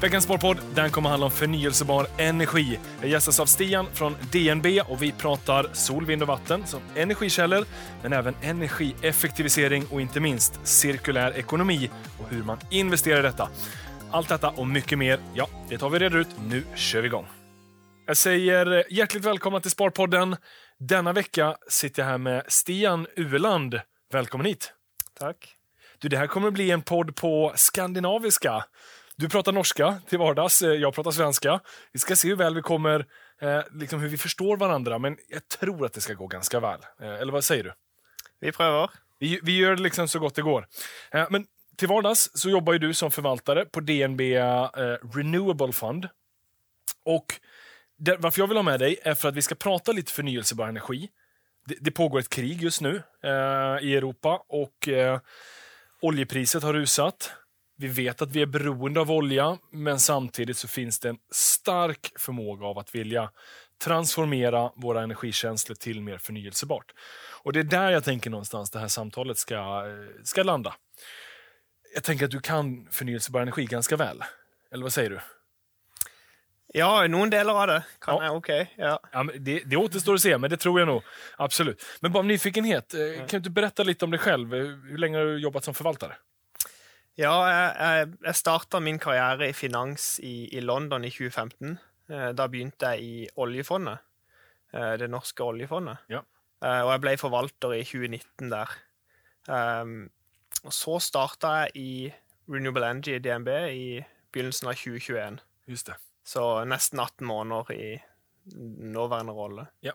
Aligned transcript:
Veckans 0.00 0.24
Sparpodd 0.24 0.58
den 0.74 0.90
kommer 0.90 1.10
handla 1.10 1.26
om 1.26 1.30
förnyelsebar 1.30 2.06
energi. 2.18 2.78
Jag 3.00 3.10
gästas 3.10 3.40
av 3.40 3.46
Stian 3.46 3.86
från 3.92 4.16
DNB 4.32 4.80
och 4.88 5.02
vi 5.02 5.12
pratar 5.12 5.66
sol, 5.72 6.06
vind 6.06 6.22
och 6.22 6.28
vatten 6.28 6.66
som 6.66 6.80
energikällor, 6.94 7.64
men 8.02 8.12
även 8.12 8.34
energieffektivisering 8.42 9.86
och 9.90 10.00
inte 10.00 10.20
minst 10.20 10.60
cirkulär 10.66 11.38
ekonomi 11.38 11.90
och 12.18 12.28
hur 12.28 12.42
man 12.42 12.58
investerar 12.70 13.18
i 13.18 13.22
detta. 13.22 13.48
Allt 14.10 14.28
detta 14.28 14.50
och 14.50 14.66
mycket 14.66 14.98
mer, 14.98 15.18
ja, 15.34 15.48
det 15.68 15.78
tar 15.78 15.90
vi 15.90 15.98
reda 15.98 16.18
ut. 16.18 16.28
Nu 16.48 16.62
kör 16.74 17.00
vi 17.00 17.06
igång. 17.06 17.26
Jag 18.06 18.16
säger 18.16 18.84
hjärtligt 18.92 19.24
välkomna 19.24 19.60
till 19.60 19.70
Sparpodden. 19.70 20.36
Denna 20.78 21.12
vecka 21.12 21.56
sitter 21.68 22.02
jag 22.02 22.10
här 22.10 22.18
med 22.18 22.42
Stian 22.48 23.06
Ueland. 23.16 23.80
Välkommen 24.12 24.46
hit. 24.46 24.72
Tack. 25.18 25.56
Du, 25.98 26.08
det 26.08 26.16
här 26.16 26.26
kommer 26.26 26.48
att 26.48 26.54
bli 26.54 26.70
en 26.70 26.82
podd 26.82 27.16
på 27.16 27.52
skandinaviska. 27.56 28.64
Du 29.18 29.28
pratar 29.28 29.52
norska 29.52 30.00
till 30.08 30.18
vardags, 30.18 30.62
jeg 30.62 30.80
jag 30.80 30.94
pratar 30.94 31.10
svenska. 31.10 31.60
Vi 31.92 31.98
ska 31.98 32.16
se 32.16 32.28
hur 32.28 32.36
väl 32.36 32.54
vi 32.54 32.62
kommer, 32.62 33.06
eh, 33.40 33.62
liksom 33.72 34.00
hur 34.00 34.08
vi 34.08 34.16
förstår 34.16 34.56
varandra, 34.56 34.98
men 34.98 35.16
jag 35.28 35.48
tror 35.48 35.86
att 35.86 35.92
det 35.92 36.00
ska 36.00 36.14
gå 36.14 36.26
ganska 36.26 36.60
väl. 36.60 36.80
Eh, 37.00 37.14
eller 37.14 37.32
vad 37.32 37.44
säger 37.44 37.64
du? 37.64 37.72
Vi 38.40 38.52
prövar. 38.52 38.90
Vi, 39.18 39.40
vi 39.42 39.56
gör 39.56 39.76
det 39.76 39.82
liksom 39.82 40.08
så 40.08 40.18
gott 40.18 40.34
det 40.34 40.42
går. 40.42 40.66
Eh, 41.10 41.26
men 41.30 41.46
till 41.76 41.88
vardags 41.88 42.30
så 42.34 42.50
jobbar 42.50 42.72
ju 42.72 42.78
du 42.78 42.94
som 42.94 43.10
förvaltare 43.10 43.64
på 43.64 43.80
DNB 43.80 44.20
eh, 44.20 44.68
Renewable 45.14 45.72
Fund. 45.72 46.08
Och 47.04 47.40
det, 47.98 48.16
varför 48.16 48.40
jag 48.40 48.46
vill 48.46 48.56
ha 48.56 48.62
med 48.62 48.80
dig 48.80 48.98
är 49.02 49.14
för 49.14 49.28
att 49.28 49.34
vi 49.34 49.42
ska 49.42 49.54
prata 49.54 49.92
lite 49.92 50.12
förnyelsebar 50.12 50.68
energi. 50.68 51.08
Det, 51.66 51.76
det 51.80 51.90
pågår 51.90 52.18
ett 52.18 52.28
krig 52.28 52.62
just 52.62 52.80
nu 52.80 53.02
eh, 53.24 53.30
i 53.82 53.96
Europa 53.96 54.42
och 54.48 54.88
eh, 54.88 55.20
oljepriset 56.00 56.62
har 56.62 56.72
rusat. 56.72 57.32
Vi 57.78 57.88
vet 57.88 58.22
att 58.22 58.30
vi 58.30 58.42
är 58.42 58.46
beroende 58.46 59.00
av 59.00 59.10
olja, 59.10 59.58
men 59.72 60.00
samtidigt 60.00 60.56
så 60.56 60.68
finns 60.68 60.98
det 60.98 61.08
en 61.08 61.18
stark 61.30 62.12
förmåga 62.18 62.66
av 62.66 62.78
att 62.78 62.94
vilja 62.94 63.30
transformera 63.84 64.72
våra 64.76 65.02
energikänslor 65.02 65.74
till 65.76 66.00
mer 66.00 66.18
förnyelsebart. 66.18 66.92
Och 67.42 67.52
det 67.52 67.60
är 67.60 67.64
där 67.64 67.90
jag 67.90 68.04
tänker 68.04 68.30
någonstans 68.30 68.70
det 68.70 68.78
här 68.78 68.88
samtalet 68.88 69.38
ska, 69.38 69.54
eh, 69.54 70.22
ska 70.24 70.42
landa. 70.42 70.74
Jag 71.94 72.04
tänker 72.04 72.24
att 72.24 72.30
du 72.30 72.40
kan 72.40 72.88
förnyelsebar 72.90 73.40
energi 73.40 73.64
ganska 73.64 73.96
väl. 73.96 74.24
Eller 74.72 74.82
vad 74.82 74.92
säger 74.92 75.10
du? 75.10 75.20
Ja, 76.74 77.06
noen 77.06 77.30
deler 77.30 77.52
av 77.52 77.66
det 77.66 77.82
kan 78.00 78.14
Ja. 78.14 78.22
jeg. 78.22 78.32
Ok. 78.32 78.48
Ja. 78.76 79.00
Ja, 79.12 79.22
men 79.22 79.44
det, 79.44 79.62
det 79.66 79.76
återstår 79.76 80.14
å 80.14 80.18
se, 80.18 80.38
men 80.38 80.50
det 80.50 80.56
tror 80.56 80.80
jeg 80.80 80.86
nog. 80.86 81.02
Absolut. 81.36 81.82
Men 82.00 82.12
bara 82.12 82.18
av 82.18 82.24
nyfikenhet, 82.26 82.94
eh, 82.94 83.26
kan 83.26 83.42
du 83.42 83.50
berätta 83.50 83.82
lite 83.82 84.04
om 84.04 84.10
dig 84.10 84.20
själv? 84.20 84.48
Hvor 84.48 84.88
Hur 84.90 84.98
länge 84.98 85.18
har 85.18 85.24
du 85.24 85.38
jobbat 85.38 85.64
som 85.64 85.74
förvaltare? 85.74 86.16
Ja, 87.16 87.32
jeg, 87.48 87.68
jeg, 87.80 88.08
jeg 88.26 88.36
starta 88.36 88.80
min 88.84 88.98
karriere 89.00 89.48
i 89.48 89.54
finans 89.56 90.18
i, 90.20 90.48
i 90.52 90.60
London 90.60 91.04
i 91.04 91.10
2015. 91.10 91.78
Eh, 92.12 92.32
Da 92.36 92.46
begynte 92.52 92.90
jeg 92.92 93.02
i 93.06 93.28
oljefondet. 93.40 93.98
eh, 94.74 94.96
Det 95.00 95.08
norske 95.10 95.42
oljefondet. 95.44 95.98
Ja. 96.12 96.20
Eh, 96.62 96.82
Og 96.84 96.90
jeg 96.92 97.00
ble 97.06 97.16
forvalter 97.16 97.72
i 97.78 97.84
2019 97.84 98.50
der. 98.52 98.74
Um, 99.48 100.10
Og 100.64 100.72
så 100.72 100.98
starta 101.00 101.54
jeg 101.62 101.70
i 101.76 102.12
Renewable 102.48 102.86
Energy 102.90 103.14
i 103.16 103.18
DNB 103.22 103.48
i 103.72 104.04
begynnelsen 104.32 104.68
av 104.68 104.74
2021. 104.74 105.40
Just 105.68 105.86
det. 105.86 105.96
Så 106.26 106.42
nesten 106.66 107.00
18 107.00 107.26
måneder 107.26 107.70
i 107.72 108.02
nåværende 108.54 109.32
rolle. 109.32 109.66
Ja. 109.82 109.92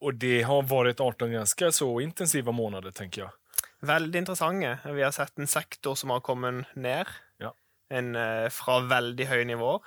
Og 0.00 0.14
det 0.20 0.42
har 0.46 0.62
vært 0.62 1.00
18 1.00 1.32
ganske 1.32 1.72
så 1.72 1.88
intensive 2.00 2.52
måneder, 2.52 2.90
tenker 2.92 3.22
jag. 3.26 3.30
Veldig 3.86 4.18
interessante. 4.20 4.74
Vi 4.92 5.02
har 5.02 5.12
sett 5.16 5.38
en 5.40 5.46
sektor 5.48 5.94
som 5.96 6.10
har 6.10 6.20
kommet 6.20 6.66
ned 6.76 7.06
Ja. 7.40 7.52
en, 7.90 8.14
eh, 8.16 8.48
fra 8.52 8.80
veldig 8.80 9.26
høye 9.26 9.44
nivåer. 9.48 9.80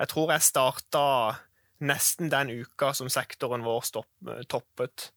Jeg 0.00 0.08
tror 0.08 0.32
jeg 0.32 0.40
starta 0.42 1.36
nesten 1.80 2.28
den 2.30 2.50
uka 2.50 2.92
som 2.94 3.08
sektoren 3.08 3.62
vår 3.62 3.80
stopp, 3.84 4.08
eh, 4.28 4.42
toppet, 4.48 5.10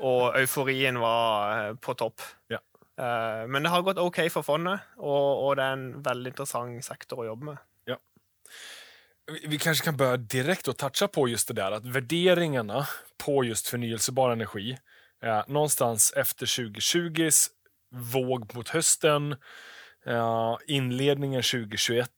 og 0.00 0.34
euforien 0.40 0.98
var 1.00 1.70
eh, 1.70 1.74
på 1.80 1.96
topp. 1.96 2.20
Ja. 2.50 2.58
Men 2.98 3.62
det 3.62 3.68
har 3.70 3.82
gått 3.84 3.98
OK 4.00 4.22
for 4.32 4.40
fondet, 4.42 4.80
og, 4.96 5.42
og 5.44 5.56
det 5.58 5.64
er 5.66 5.72
en 5.76 6.02
veldig 6.02 6.30
interessant 6.32 6.84
sektor 6.84 7.18
å 7.20 7.26
jobbe 7.28 7.44
med. 7.50 7.58
Vi- 9.28 9.48
Vi 9.50 9.58
kanskje 9.58 9.84
kan 9.84 9.96
begynne 9.98 10.28
direkte 10.30 10.70
å 10.72 10.76
toucha 10.78 11.08
på 11.08 11.28
just 11.28 11.48
det 11.48 11.56
der, 11.56 11.74
at 11.74 11.82
vurderingene 11.82 12.86
på 13.18 13.44
just 13.44 13.68
fornyelsebar 13.68 14.32
energi 14.32 14.78
eh, 15.22 15.42
någonstans 15.46 16.12
efter 16.16 16.46
2020s 16.46 17.48
våg 18.12 18.54
mot 18.54 18.68
hösten, 18.68 19.36
eh, 20.06 20.56
inledningen 20.66 21.42
2021, 21.42 22.10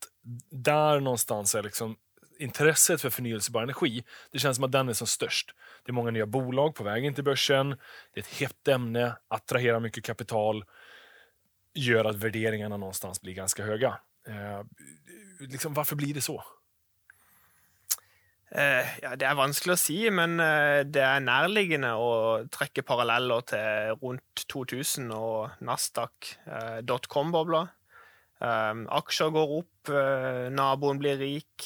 där 0.51 1.01
någonstans 1.01 1.55
är 1.55 1.63
liksom 1.63 1.97
intresset 2.39 3.01
för 3.01 3.11
förnyelsebar 3.11 3.63
energi, 3.63 4.05
det 4.33 4.39
känns 4.39 4.57
som 4.57 4.65
att 4.65 4.73
den 4.73 4.89
är 4.89 4.93
som 4.93 5.07
störst. 5.07 5.55
Det 5.85 5.91
är 5.91 5.95
många 5.95 6.11
nya 6.11 6.27
bolag 6.27 6.75
på 6.75 6.85
väg 6.85 7.05
in 7.05 7.15
till 7.15 7.25
börsen, 7.25 7.69
det 8.15 8.21
är 8.21 8.23
ett 8.23 8.41
hett 8.41 8.69
ämne, 8.69 9.17
attraherar 9.29 9.81
mycket 9.81 10.05
kapital, 10.05 10.65
gör 11.75 12.05
att 12.05 12.17
värderingarna 12.17 12.77
någonstans 12.77 13.21
blir 13.21 13.35
ganska 13.35 13.65
höga. 13.65 14.01
Eh, 14.29 14.65
liksom, 15.41 15.75
varför 15.75 15.97
blir 15.97 16.15
det 16.15 16.21
så? 16.21 16.45
Eh, 18.49 18.87
ja, 19.03 19.13
det 19.19 19.27
er 19.29 19.37
vanskelig 19.37 19.75
å 19.75 19.81
si, 19.81 19.97
men 20.15 20.39
eh, 20.41 20.81
det 20.89 21.03
er 21.05 21.21
nærliggende 21.21 21.91
å 22.01 22.13
trekke 22.53 22.85
paralleller 22.87 23.45
til 23.51 23.99
rundt 24.01 24.45
2000 24.49 25.11
og 25.13 25.59
Nasdaq, 25.69 26.31
eh, 26.49 26.79
aksjer 28.41 29.35
går 29.35 29.53
opp, 29.59 29.91
naboen 30.55 31.01
blir 31.01 31.17
rik. 31.19 31.65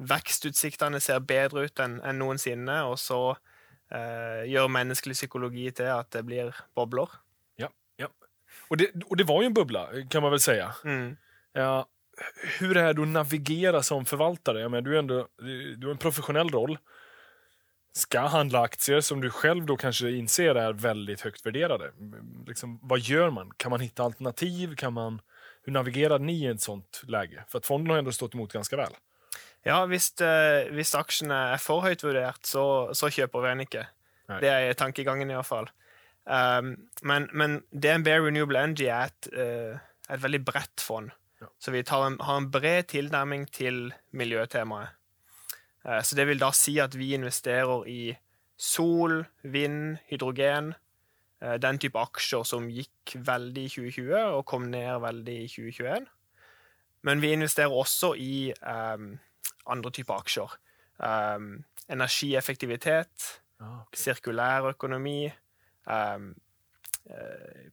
Vekstutsiktene 0.00 1.00
ser 1.02 1.20
bedre 1.20 1.66
ut 1.66 1.82
enn 1.84 1.98
noensinne, 2.16 2.78
og 2.88 2.96
så 2.96 3.34
gjør 3.92 4.72
menneskelig 4.72 5.18
psykologi 5.18 5.66
til 5.76 5.90
at 5.92 6.08
det 6.16 6.22
blir 6.24 6.56
bobler. 6.72 7.12
Ja, 7.60 7.68
ja. 8.00 8.08
Og, 8.70 8.80
det, 8.80 8.94
og 9.04 9.20
det 9.20 9.28
var 9.28 9.44
jo 9.44 9.50
en 9.52 9.58
bubbla, 9.60 9.84
kan 10.08 10.24
man 10.24 10.32
vel 10.32 10.40
si. 10.40 10.56
Mm. 10.88 11.12
Ja, 11.52 11.84
hur 12.58 12.76
är 12.76 12.94
det 12.94 13.02
att 13.02 13.08
navigera 13.08 13.82
som 13.82 14.04
förvaltare? 14.04 14.60
Jag 14.60 14.70
menar, 14.70 14.82
du, 14.82 14.94
är 14.94 14.98
ändå, 14.98 15.28
du 15.76 15.86
har 15.86 15.90
en 15.90 15.98
professionell 15.98 16.48
roll. 16.48 16.78
Ska 17.96 18.20
handla 18.20 18.60
aktier 18.60 19.00
som 19.00 19.20
du 19.20 19.30
själv 19.30 19.66
då 19.66 19.76
kanske 19.76 20.10
inser 20.10 20.54
är 20.54 20.72
väldigt 20.72 21.20
högt 21.20 21.46
värderade. 21.46 21.92
Liksom, 22.46 22.78
vad 22.82 22.98
gör 22.98 23.30
man? 23.30 23.50
Kan 23.56 23.70
man 23.70 23.80
hitta 23.80 24.02
alternativ? 24.02 24.76
Kan 24.76 24.92
man, 24.92 25.20
hur 25.62 25.72
navigerar 25.72 26.18
ni 26.18 26.44
i 26.44 26.46
ett 26.46 26.60
sånt 26.60 27.02
läge? 27.06 27.44
För 27.48 27.58
att 27.58 27.66
fonden 27.66 27.90
har 27.90 27.98
ändå 27.98 28.12
stått 28.12 28.34
emot 28.34 28.52
ganska 28.52 28.76
väl. 28.76 28.92
Ja, 29.62 29.86
hvis, 29.86 30.10
eh, 30.20 30.68
hvis 30.76 30.92
aksjene 30.94 31.36
er 31.54 31.60
for 31.62 31.80
høyt 31.86 32.02
vurdert, 32.04 32.44
så, 32.44 32.92
så 32.92 33.08
kjøper 33.08 33.40
vi 33.40 33.52
den 33.52 33.64
ikke. 33.64 33.86
Nei. 34.28 34.40
Det 34.42 34.50
er 34.52 34.76
tankegangen, 34.76 35.30
i 35.30 35.36
hvert 35.38 35.48
fall. 35.48 35.70
Um, 36.24 36.74
men, 37.04 37.28
men 37.32 37.58
DNB 37.72 38.08
Renewable 38.08 38.60
Energy 38.60 38.88
er 38.88 39.10
et, 39.10 39.28
uh, 39.36 39.80
et 40.08 40.22
veldig 40.22 40.40
bredt 40.44 40.84
fond. 40.84 41.12
Så 41.58 41.72
vi 41.74 41.82
tar 41.86 42.06
en, 42.06 42.18
har 42.20 42.40
en 42.40 42.50
bred 42.50 42.90
tilnærming 42.92 43.46
til 43.52 43.92
miljøtemaet. 44.12 44.94
Eh, 45.84 46.02
så 46.02 46.16
det 46.16 46.26
vil 46.28 46.40
da 46.40 46.50
si 46.56 46.78
at 46.82 46.96
vi 46.98 47.12
investerer 47.14 47.86
i 47.90 48.14
sol, 48.56 49.24
vind, 49.42 49.96
hydrogen, 50.10 50.74
eh, 51.42 51.56
den 51.60 51.78
type 51.78 51.98
aksjer 51.98 52.44
som 52.48 52.68
gikk 52.70 53.16
veldig 53.26 53.64
i 53.64 53.72
2020 53.76 54.36
og 54.38 54.44
kom 54.46 54.68
ned 54.70 55.00
veldig 55.04 55.38
i 55.44 55.48
2021. 55.48 56.06
Men 57.04 57.20
vi 57.20 57.34
investerer 57.36 57.72
også 57.72 58.14
i 58.16 58.52
um, 58.64 59.18
andre 59.68 59.90
typer 59.92 60.22
aksjer. 60.22 60.54
Um, 60.96 61.64
energieffektivitet, 61.92 63.26
sirkulær 63.92 64.70
økonomi, 64.70 65.28
um, 65.84 66.30
eh, 67.10 67.68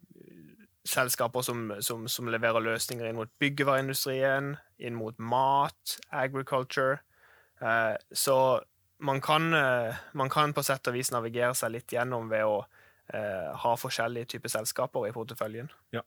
selskaper 0.87 1.41
som, 1.45 1.75
som, 1.79 2.07
som 2.09 2.29
leverer 2.31 2.63
løsninger 2.63 3.07
inn 3.07 3.19
mot 3.19 3.31
byggevareindustrien, 3.41 4.55
inn 4.81 4.97
mot 4.97 5.17
mat, 5.17 5.97
agriculture. 6.09 6.99
Eh, 7.61 7.95
så 8.11 8.37
man 9.01 9.21
kan, 9.21 9.53
eh, 9.53 9.95
man 10.13 10.29
kan 10.29 10.53
på 10.53 10.63
sett 10.63 10.87
og 10.89 10.97
vis 10.97 11.11
navigere 11.13 11.55
seg 11.57 11.75
litt 11.75 11.93
gjennom 11.93 12.29
ved 12.31 12.45
å 12.45 12.63
eh, 13.13 13.51
ha 13.63 13.75
forskjellige 13.77 14.35
typer 14.35 14.53
selskaper 14.53 15.07
i 15.09 15.13
porteføljen. 15.15 15.69
Ja, 15.93 16.03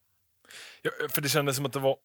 för 1.11 1.21
det 1.21 1.33
kjennes 1.33 1.57
som 1.57 1.67
at 1.67 1.73
det 1.73 1.83
var 1.83 1.99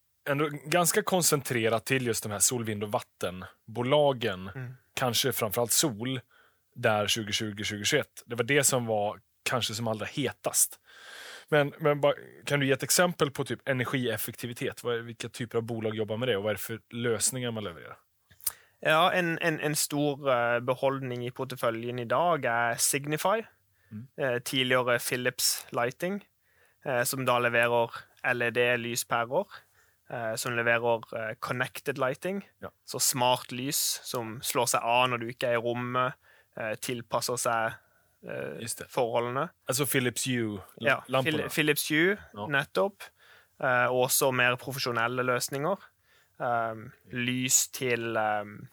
ganske 0.70 1.02
konsentrert 1.02 1.84
til 1.84 2.06
just 2.06 2.24
de 2.24 2.32
her 2.32 2.42
sol, 2.44 2.64
vind 2.64 2.84
og 2.84 2.92
vattenbolagen. 2.94 4.50
Mm. 4.54 4.70
framfor 5.32 5.62
alt 5.62 5.72
sol, 5.72 6.20
der 6.74 7.06
2020-2021. 7.06 8.24
Det 8.26 8.36
var 8.36 8.44
det 8.44 8.64
som 8.64 8.86
var 8.86 9.20
kanskje 9.44 9.74
som 9.74 9.88
allra 9.88 10.06
hetast. 10.06 10.78
Men, 11.50 11.72
men 11.82 12.00
ba, 12.02 12.12
kan 12.46 12.60
du 12.60 12.66
gi 12.66 12.72
et 12.74 12.84
eksempel 12.86 13.32
på 13.34 13.44
typ 13.48 13.62
energieffektivitet? 13.68 14.84
Hvilke 14.86 15.30
typer 15.34 15.58
av 15.58 15.66
bolag 15.66 15.98
jobber 15.98 16.20
med 16.20 16.30
det 16.30 16.36
og 16.38 16.44
hva 16.44 16.52
er 16.52 16.60
det 16.60 16.62
for 16.62 16.82
løsninger 16.94 17.54
man 17.54 17.66
levererar? 17.66 17.98
Ja, 18.80 19.10
en, 19.12 19.34
en, 19.44 19.58
en 19.60 19.76
stor 19.76 20.22
eh, 20.32 20.58
beholdning 20.64 21.26
i 21.26 21.32
porteføljen 21.36 21.98
i 22.00 22.08
dag 22.08 22.46
er 22.48 22.78
Signify. 22.80 23.42
Mm. 23.90 24.06
eh, 24.22 24.38
tidligere 24.46 25.00
Philips 25.02 25.66
Lighting, 25.74 26.20
eh, 26.86 27.02
som 27.04 27.26
da 27.26 27.38
leverer 27.38 27.90
LED-lyspærer. 28.24 29.60
som 30.36 30.56
leverer 30.56 31.34
connected 31.38 31.98
lighting. 31.98 32.42
Ja. 32.60 32.68
Så 32.84 32.98
smart 32.98 33.52
lys 33.52 34.00
som 34.02 34.40
slår 34.42 34.66
seg 34.66 34.82
av 34.82 35.04
når 35.08 35.18
du 35.22 35.26
ikke 35.30 35.46
er 35.46 35.54
i 35.54 35.62
rommet, 35.62 36.16
tilpasser 36.82 37.38
seg. 37.38 37.76
Forholdene. 38.88 39.48
Altså 39.68 39.86
Philips 39.88 40.24
Hue-lampene? 40.28 41.42
Ja, 41.42 41.48
Philips 41.48 41.88
Hue, 41.88 42.18
nettopp. 42.52 43.06
Eh, 43.60 43.86
og 43.92 44.06
også 44.08 44.30
mer 44.30 44.56
profesjonelle 44.56 45.22
løsninger. 45.22 45.76
Um, 46.40 46.92
lys 47.12 47.68
til 47.68 48.16
um, 48.16 48.68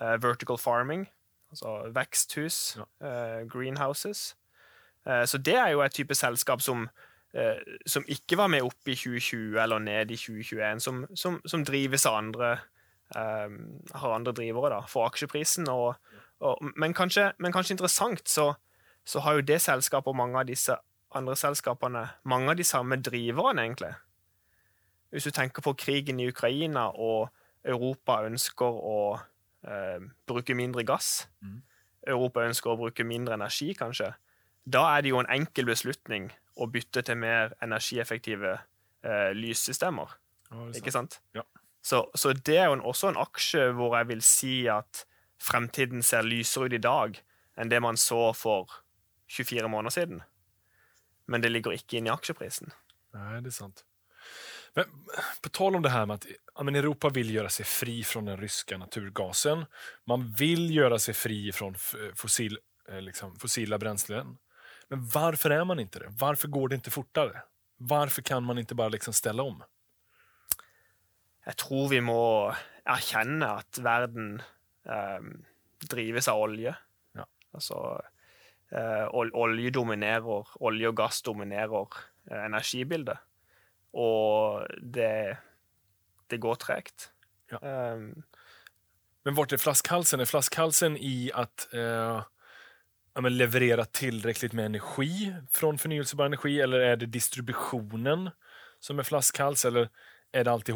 eh, 0.00 0.22
vertical 0.22 0.58
farming, 0.58 1.06
altså 1.50 1.92
veksthus, 1.94 2.78
eh, 3.00 3.48
greenhouses. 3.48 4.36
Eh, 5.06 5.26
så 5.26 5.38
det 5.38 5.54
er 5.54 5.68
jo 5.68 5.80
et 5.80 5.92
type 5.92 6.14
selskap 6.14 6.60
som, 6.60 6.88
eh, 7.34 7.56
som 7.86 8.04
ikke 8.08 8.36
var 8.36 8.46
med 8.52 8.62
opp 8.62 8.88
i 8.88 8.94
2020 8.94 9.62
eller 9.62 9.78
ned 9.78 10.10
i 10.10 10.16
2021, 10.16 10.80
som, 10.80 11.06
som, 11.14 11.40
som 11.46 11.64
drives 11.64 12.06
av 12.06 12.18
andre 12.18 12.58
um, 13.16 13.80
har 13.94 14.14
andre 14.14 14.32
drivere 14.32 14.74
da, 14.74 14.80
for 14.88 15.08
aksjeprisen. 15.08 15.68
Og, 15.68 15.94
og, 16.40 16.72
men, 16.76 16.94
kanskje, 16.94 17.32
men 17.38 17.52
kanskje 17.52 17.78
interessant, 17.78 18.28
så, 18.28 18.52
så 19.04 19.22
har 19.24 19.38
jo 19.38 19.46
det 19.46 19.60
selskapet 19.62 20.12
og 20.12 20.16
mange 20.16 20.38
av 20.38 20.48
disse 20.48 20.76
andre 21.16 21.34
selskapene 21.36 22.04
mange 22.30 22.52
av 22.52 22.56
de 22.56 22.64
samme 22.66 23.00
driverne, 23.02 23.64
egentlig. 23.64 23.94
Hvis 25.10 25.26
du 25.26 25.34
tenker 25.34 25.62
på 25.62 25.74
krigen 25.74 26.20
i 26.20 26.28
Ukraina, 26.30 26.86
og 26.94 27.30
Europa 27.66 28.20
ønsker 28.26 28.66
å 28.66 29.00
eh, 29.66 29.98
bruke 30.26 30.54
mindre 30.54 30.84
gass, 30.84 31.28
Mm. 31.42 31.62
Europa 32.06 32.40
ønsker 32.40 32.70
å 32.70 32.78
bruke 32.80 33.04
mindre 33.04 33.34
energi, 33.34 33.74
kanskje, 33.76 34.14
da 34.64 34.96
er 34.96 35.02
det 35.02 35.10
jo 35.10 35.18
en 35.20 35.28
enkel 35.28 35.66
beslutning 35.68 36.30
å 36.56 36.66
bytte 36.66 37.02
til 37.02 37.18
mer 37.20 37.52
energieffektive 37.62 38.54
eh, 39.04 39.32
lyssystemer. 39.36 40.14
Sant. 40.48 40.76
Ikke 40.76 40.92
sant? 40.94 41.20
Ja. 41.36 41.44
Så, 41.82 42.06
så 42.14 42.32
det 42.32 42.56
er 42.56 42.70
jo 42.70 42.78
en, 42.78 42.84
også 42.84 43.10
en 43.10 43.20
aksje 43.20 43.70
hvor 43.76 43.96
jeg 43.96 44.08
vil 44.08 44.22
si 44.24 44.54
at 44.68 45.04
fremtiden 45.40 46.02
ser 46.04 46.26
lysere 46.26 46.68
ut 46.68 46.76
i 46.76 46.82
dag 46.82 47.20
enn 47.60 47.70
det 47.72 47.80
man 47.82 47.96
så 48.00 48.30
for 48.36 48.80
24 49.30 49.68
måneder 49.68 49.90
siden. 49.90 50.22
Men 51.26 51.40
det 51.40 51.48
ligger 51.48 51.76
ikke 51.76 52.00
inne 52.00 52.10
i 52.10 52.12
aksjeprisen. 52.12 52.72
Nei, 53.14 53.40
det 53.44 53.52
er 53.52 53.54
sant. 53.54 53.84
Men 54.74 54.84
på 55.42 55.48
tal 55.48 55.76
om 55.76 55.82
det 55.82 55.90
här 55.90 56.06
med 56.06 56.14
att 56.14 56.26
ja, 56.54 56.62
men 56.62 56.76
Europa 56.76 57.08
vill 57.08 57.34
göra 57.34 57.48
sig 57.48 57.66
fri 57.66 58.04
från 58.04 58.24
den 58.24 58.36
ryska 58.36 58.78
naturgasen. 58.78 59.64
Man 60.04 60.32
vill 60.32 60.74
göra 60.74 60.98
sig 60.98 61.14
fri 61.14 61.52
från 61.52 61.74
fossil, 62.14 62.58
eh, 62.88 63.00
liksom, 63.00 63.38
fossila 63.38 63.78
bränslen. 63.78 64.38
Men 64.88 65.08
varför 65.08 65.50
är 65.50 65.64
man 65.64 65.80
inte 65.80 65.98
det? 65.98 66.06
Varför 66.08 66.48
går 66.48 66.68
det 66.68 66.74
inte 66.74 66.90
fortare? 66.90 67.42
Varför 67.76 68.22
kan 68.22 68.42
man 68.42 68.58
ikke 68.58 68.74
bare 68.74 68.90
liksom 68.90 69.14
ställa 69.14 69.42
om? 69.42 69.62
Jeg 71.44 71.56
tror 71.56 71.88
vi 71.88 72.00
må 72.00 72.54
erkjenne 72.84 73.46
at 73.46 73.78
verden 73.78 74.42
eh, 74.84 75.20
drives 75.90 76.28
av 76.28 76.38
olje. 76.40 76.74
Ja. 77.12 77.26
Altså 77.52 78.02
olje 79.34 79.70
dominerer, 79.74 80.50
olje 80.60 80.88
og 80.88 80.96
gass 80.96 81.22
dominerer 81.26 81.96
eh, 82.30 82.44
energibildet. 82.46 83.18
Og 83.92 84.66
det, 84.82 85.36
det 86.30 86.38
går 86.40 86.60
tregt. 86.62 87.10
Ja. 87.50 87.58
Um, 87.94 88.22
Men 89.26 89.34
vart 89.34 89.52
er 89.52 89.58
flaskhalsen? 89.58 90.22
Er 90.22 90.30
flaskhalsen 90.30 90.94
i 90.96 91.30
at 91.34 91.66
uh, 91.74 92.22
ja, 93.18 93.32
leverera 93.34 93.84
med 94.54 94.70
energi 94.70 95.32
fra 95.50 95.72
förnyelsebar 95.78 96.30
energi? 96.30 96.60
Eller 96.60 96.80
er 96.80 96.96
det 96.96 97.10
distributionen 97.12 98.30
som 98.80 98.98
er 98.98 99.08
flaskhals? 99.08 99.64
Eller 99.64 99.90
er 100.32 100.46
det 100.46 100.52
alt 100.52 100.68
i 100.68 100.72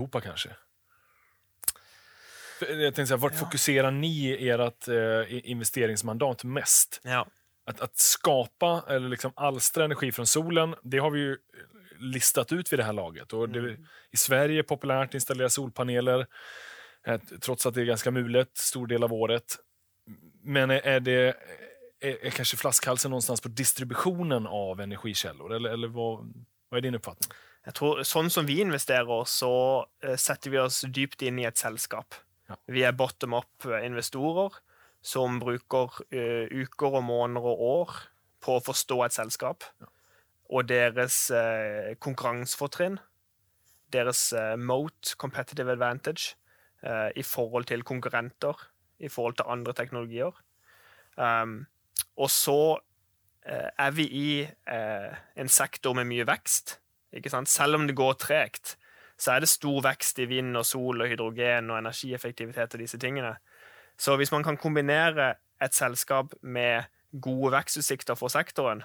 tänkte 2.95 3.07
så 3.15 3.17
vart 3.23 3.39
Ja. 3.39 3.45
fokuserer 3.45 3.91
dere 3.91 4.67
ert 4.67 4.89
uh, 4.89 5.25
investeringsmandat 5.45 6.45
mest? 6.45 7.01
ja. 7.05 7.25
Att, 7.67 7.81
att 7.81 7.97
skapa 7.99 8.85
eller 8.89 9.09
liksom 9.09 9.33
alstra 9.37 9.85
energi 9.85 10.13
från 10.13 10.27
solen, 10.27 10.75
det 10.83 10.99
har 10.99 11.11
vi 11.11 11.21
ju 11.21 11.37
listat 11.99 12.53
ut 12.53 12.73
vid 12.73 12.79
det 12.79 12.85
här 12.85 12.93
laget. 12.93 13.33
Och 13.33 13.49
det, 13.49 13.77
I 14.11 14.17
Sverige 14.17 14.59
är 14.59 14.63
populärt 14.63 15.09
att 15.09 15.15
installera 15.15 15.49
solpaneler, 15.49 16.27
eh, 17.07 17.21
trots 17.41 17.67
att 17.67 17.75
det 17.75 17.81
är 17.81 17.85
ganska 17.85 18.11
mulet 18.11 18.57
stor 18.57 18.87
del 18.87 19.05
av 19.05 19.13
året. 19.13 19.57
Men 20.43 20.71
är, 20.71 20.81
är 20.81 21.01
det 21.01 21.37
är, 22.01 22.27
är 22.27 22.31
kanske 22.31 22.57
flaskhalsen 22.57 23.11
någonstans 23.11 23.41
på 23.41 23.49
distributionen 23.49 24.47
av 24.47 24.81
energikällor? 24.81 25.55
Eller, 25.55 25.71
eller 25.71 25.89
vad, 25.89 26.33
vad 26.69 26.79
är 26.79 26.83
din 26.83 26.95
uppfattning? 26.95 27.31
Jeg 27.65 27.75
tror, 27.75 28.03
Sånn 28.05 28.29
som 28.31 28.47
vi 28.47 28.61
investerer, 28.61 29.25
så 29.25 29.87
eh, 30.05 30.17
setter 30.21 30.53
vi 30.53 30.59
oss 30.61 30.83
dypt 30.85 31.23
inn 31.23 31.39
i 31.41 31.47
et 31.49 31.59
selskap. 31.59 32.15
Ja. 32.49 32.59
Vi 32.67 32.83
er 32.85 32.93
bottom 32.93 33.33
up-investorer 33.39 34.53
som 35.05 35.41
bruker 35.43 35.99
uh, 36.01 36.47
uker 36.49 37.01
og 37.01 37.05
måneder 37.05 37.49
og 37.51 37.65
år 37.69 37.97
på 38.45 38.57
å 38.57 38.63
forstå 38.65 39.01
et 39.05 39.17
selskap 39.17 39.67
og 40.49 40.69
deres 40.69 41.27
uh, 41.33 41.93
konkurransefortrinn. 42.05 42.99
Deres 43.93 44.27
uh, 44.37 44.55
moat, 44.57 45.15
competitive 45.21 45.77
advantage, 45.77 46.39
i 47.17 47.23
forhold 47.25 47.65
til 47.65 47.81
konkurrenter, 47.81 48.59
i 49.01 49.09
forhold 49.09 49.39
til 49.39 49.47
andre 49.49 49.73
teknologier. 49.73 50.35
Um, 51.17 51.63
og 52.21 52.29
så 52.29 52.77
er 53.41 53.95
vi 53.97 54.05
i 54.05 54.27
en 55.41 55.49
sektor 55.49 55.97
med 55.97 56.11
mye 56.11 56.27
vekst. 56.29 56.75
Ikke 57.17 57.33
sant? 57.33 57.49
Selv 57.49 57.79
om 57.79 57.87
det 57.89 57.97
går 57.97 58.19
tregt, 58.21 58.75
så 59.17 59.33
er 59.33 59.41
det 59.41 59.49
stor 59.49 59.81
vekst 59.87 60.21
i 60.21 60.29
vind 60.29 60.53
og 60.61 60.67
sol 60.69 61.01
og 61.01 61.09
hydrogen 61.09 61.73
og 61.73 61.79
energieffektivitet 61.81 62.77
og 62.77 62.85
disse 62.85 63.01
tingene. 63.01 63.33
Så 63.99 64.17
hvis 64.17 64.33
man 64.33 64.43
kan 64.45 64.57
kombinere 64.57 65.35
et 65.63 65.75
selskap 65.75 66.35
med 66.43 66.85
gode 67.21 67.53
vekstutsikter 67.55 68.17
for 68.19 68.29
sektoren, 68.29 68.83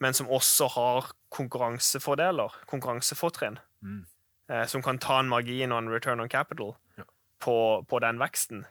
men 0.00 0.14
som 0.14 0.28
også 0.30 0.68
har 0.70 1.10
konkurransefordeler, 1.34 2.54
konkurransefortrinn, 2.66 3.58
Mm. 3.82 4.06
eh, 4.50 4.64
som 4.66 4.82
kan 4.82 4.98
ta 4.98 5.18
en 5.20 5.28
margin 5.28 5.72
og 5.72 5.78
en 5.78 5.90
return 5.90 6.20
on 6.20 6.28
capital 6.28 6.74
Ja. 6.98 7.04
på, 7.40 7.84
på 7.88 7.98
den 8.00 8.18
veksten, 8.18 8.64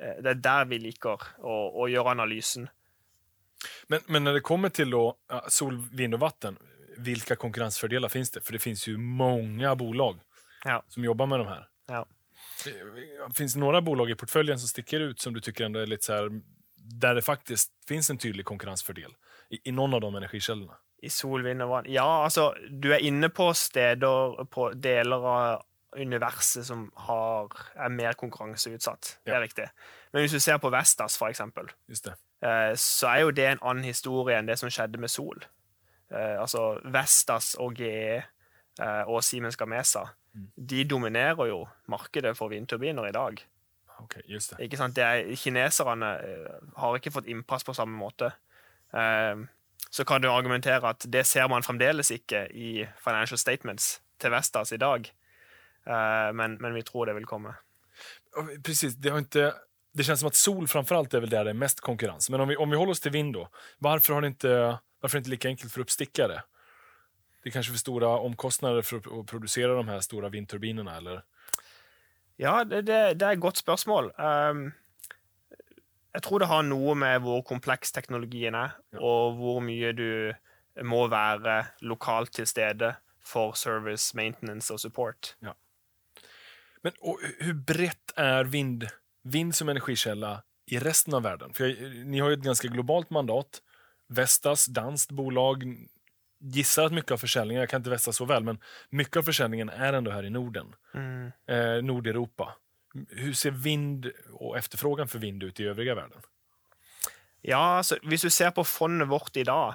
eh, 0.00 0.14
det 0.22 0.26
er 0.26 0.34
der 0.34 0.64
vi 0.64 0.78
liker 0.78 1.18
å, 1.40 1.74
å 1.74 1.88
gjøre 1.90 2.10
analysen. 2.14 2.68
Men, 3.88 4.00
men 4.08 4.24
når 4.24 4.34
det 4.34 4.42
kommer 4.42 4.68
til 4.70 4.90
då, 4.90 5.14
sol, 5.48 5.76
vind 5.92 6.14
og 6.14 6.20
vatten, 6.20 6.56
hvilke 6.98 7.36
konkurransefordeler 7.36 8.08
finnes 8.08 8.30
det? 8.30 8.42
For 8.44 8.52
det 8.52 8.62
finnes 8.62 8.84
jo 8.86 8.96
mange 8.98 9.76
bolag 9.76 10.20
Ja. 10.64 10.80
som 10.88 11.02
jobber 11.04 11.26
med 11.26 11.40
de 11.40 11.46
her. 11.48 11.66
Ja. 11.88 12.04
Finns 13.34 13.54
det 13.54 13.60
några 13.60 13.80
bolag 13.80 14.10
i 14.10 14.14
portföljen 14.14 14.58
som 14.58 14.68
sticker 14.68 15.00
ut 15.00 15.20
som 15.20 15.34
du 15.34 15.40
tycker 15.40 15.64
ändå 15.64 15.80
är 15.80 15.86
lite 15.86 16.04
så 16.04 16.12
här, 16.12 16.30
där 16.76 17.14
det 17.14 17.22
faktiskt 17.22 17.72
finns 17.88 18.10
en 18.10 18.18
tydlig 18.18 18.44
konkurrensfördel 18.46 19.14
i, 19.50 19.68
i 19.68 19.72
någon 19.72 19.94
av 19.94 20.00
de 20.00 20.14
energikällorna? 20.14 20.76
I 21.02 21.10
sol, 21.10 21.42
vind 21.42 21.62
og 21.62 21.68
vann. 21.68 21.84
Ja, 21.88 22.24
altså, 22.24 22.54
du 22.70 22.92
er 22.94 22.98
inne 22.98 23.28
på 23.28 23.54
steder, 23.54 24.44
på 24.44 24.72
deler 24.72 25.26
av 25.26 25.62
universet 25.96 26.66
som 26.66 26.90
har, 26.94 27.52
er 27.76 27.88
mer 27.88 28.12
konkurranseutsatt. 28.18 29.18
Det 29.24 29.32
er 29.34 29.40
riktig. 29.40 29.68
Men 30.12 30.22
hvis 30.24 30.34
du 30.34 30.40
ser 30.40 30.58
på 30.58 30.70
Vestas, 30.70 31.18
for 31.18 31.30
eksempel, 31.30 31.70
Just 31.88 32.04
det. 32.04 32.16
eh, 32.42 32.74
så 32.74 33.06
er 33.12 33.20
jo 33.20 33.30
det 33.30 33.46
en 33.46 33.62
annen 33.62 33.84
historie 33.84 34.38
enn 34.38 34.50
det 34.50 34.58
som 34.58 34.70
skjedde 34.70 34.98
med 34.98 35.10
Sol. 35.10 35.44
Altså, 36.10 36.80
Vestas 36.84 37.54
og 37.60 37.74
GE 37.76 38.16
eh, 38.16 39.04
og 39.06 39.22
Siemens 39.24 39.56
Gamesa, 39.60 40.06
de 40.54 40.84
dominerer 40.84 41.48
jo 41.50 41.62
markedet 41.86 42.36
for 42.36 42.52
vindturbiner 42.52 43.08
i 43.08 43.14
dag. 43.14 43.40
Okej, 43.98 44.22
just 44.26 44.50
det. 44.50 44.64
Ikke 44.66 44.78
sant? 44.78 44.96
Det 44.96 45.04
er, 45.04 45.30
kineserne 45.36 46.10
eh, 46.22 46.58
har 46.78 46.98
ikke 46.98 47.12
fått 47.14 47.30
innpass 47.30 47.66
på 47.66 47.74
samme 47.74 47.98
måte. 47.98 48.30
Eh, 48.94 49.40
så 49.90 50.04
kan 50.04 50.22
du 50.22 50.28
argumentere 50.30 50.92
at 50.92 51.06
det 51.10 51.24
ser 51.26 51.48
man 51.50 51.66
fremdeles 51.66 52.12
ikke 52.14 52.46
i 52.54 52.86
financial 53.02 53.40
statements 53.40 53.98
til 54.20 54.34
Vestas 54.34 54.72
i 54.72 54.80
dag. 54.80 55.08
Eh, 55.86 56.30
men, 56.34 56.58
men 56.60 56.76
vi 56.76 56.84
tror 56.86 57.08
det 57.08 57.16
vil 57.18 57.26
komme. 57.26 57.56
Precis, 58.64 58.94
det 58.94 59.10
har 59.10 59.24
ikke 59.24 59.52
Det 59.92 60.04
känns 60.04 60.20
som 60.20 60.26
att 60.28 60.34
sol 60.34 60.68
framförallt 60.68 61.14
är 61.14 61.20
väl 61.20 61.30
där 61.30 61.44
det 61.44 61.50
är 61.50 61.54
mest 61.54 61.80
konkurrens. 61.80 62.30
Men 62.30 62.40
om 62.40 62.48
vi, 62.48 62.56
om 62.56 62.70
vi 62.70 62.76
håller 62.76 62.92
oss 62.92 63.00
till 63.00 63.12
vind 63.12 63.34
då, 63.34 63.48
varför 63.78 64.14
har 64.14 64.20
det 64.20 64.26
inte, 64.26 64.78
varför 65.00 65.16
är 65.16 65.18
det 65.18 65.18
inte 65.18 65.30
lika 65.30 65.48
enkelt 65.48 65.72
för 65.72 65.80
uppstickare? 65.80 66.42
Det 67.42 67.48
är 67.48 67.52
kanske 67.52 67.72
för 67.72 67.78
stora 67.78 68.08
omkostnader 68.08 68.82
för 68.82 68.96
att 69.20 69.26
producera 69.26 69.74
de 69.74 69.88
här 69.88 70.00
stora 70.00 70.28
vindturbinerna, 70.28 70.96
eller? 70.96 71.22
Ja, 72.36 72.64
det, 72.64 72.82
det, 72.82 73.14
det 73.18 73.26
er 73.26 73.32
et 73.34 73.40
godt 73.40 73.58
spørsmål. 73.58 74.12
Um, 74.18 74.72
jeg 76.14 76.22
tror 76.22 76.38
det 76.38 76.48
har 76.48 76.62
noe 76.62 76.94
med 76.94 77.20
hvor 77.24 77.42
kompleks 77.42 77.92
teknologien 77.92 78.54
er, 78.54 78.76
Ja. 78.92 78.98
og 79.00 79.34
hvor 79.38 79.60
mye 79.60 79.92
du 79.92 80.32
må 80.84 81.08
være 81.08 81.64
lokalt 81.82 82.32
til 82.32 82.46
stede 82.46 82.94
for 83.26 83.52
service, 83.58 84.16
maintenance 84.16 84.72
og 84.72 84.80
support. 84.80 85.34
Men 86.82 86.92
og, 87.02 87.18
hvor 87.42 87.54
brett 87.66 88.12
er 88.16 88.44
vind, 88.44 88.86
vind 89.24 89.52
som 89.52 89.68
energikilde 89.68 90.40
i 90.70 90.78
resten 90.78 91.14
av 91.14 91.22
verden? 91.24 91.54
For 91.54 91.64
jag, 91.66 92.06
ni 92.06 92.18
har 92.18 92.30
jo 92.30 92.38
et 92.38 92.46
ganske 92.46 92.68
globalt 92.70 93.10
mandat. 93.10 93.60
Vestas, 94.08 94.66
dansk 94.66 95.10
bolag, 95.12 95.66
gissar 96.38 96.84
att 96.84 96.92
mycket 96.92 97.10
av 97.10 97.16
försäljningen, 97.16 97.60
jag 97.60 97.70
kan 97.70 97.80
inte 97.80 97.90
vässa 97.90 98.12
så 98.12 98.24
väl, 98.24 98.44
men 98.44 98.58
mycket 98.90 99.16
av 99.16 99.22
försäljningen 99.22 99.68
är 99.68 99.92
ändå 99.92 100.10
här 100.10 100.24
i 100.24 100.30
Norden. 100.30 100.74
Mm. 100.94 101.32
Eh, 101.46 101.82
Nordeuropa. 101.82 102.54
Hur 103.08 103.32
ser 103.32 103.50
vind 103.50 104.12
och 104.32 104.58
efterfrågan 104.58 105.08
för 105.08 105.18
vind 105.18 105.42
ut 105.42 105.60
i 105.60 105.64
övriga 105.64 105.94
världen? 105.94 106.20
Ja, 107.40 107.82
så 107.82 107.96
Hvis 108.02 108.22
du 108.22 108.30
ser 108.30 108.50
på 108.50 108.64
fondet 108.64 109.08
vårt 109.08 109.36
i 109.36 109.44
dag, 109.44 109.74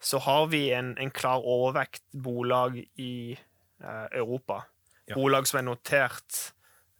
så 0.00 0.18
har 0.18 0.46
vi 0.46 0.72
en, 0.72 0.98
en 0.98 1.10
klar 1.10 1.46
overvekt 1.46 2.02
bolag 2.12 2.84
i 2.94 3.38
eh, 3.82 4.18
Europa. 4.18 4.64
Ja. 5.06 5.14
Bolag 5.14 5.48
som 5.48 5.58
er 5.58 5.62
notert 5.62 6.52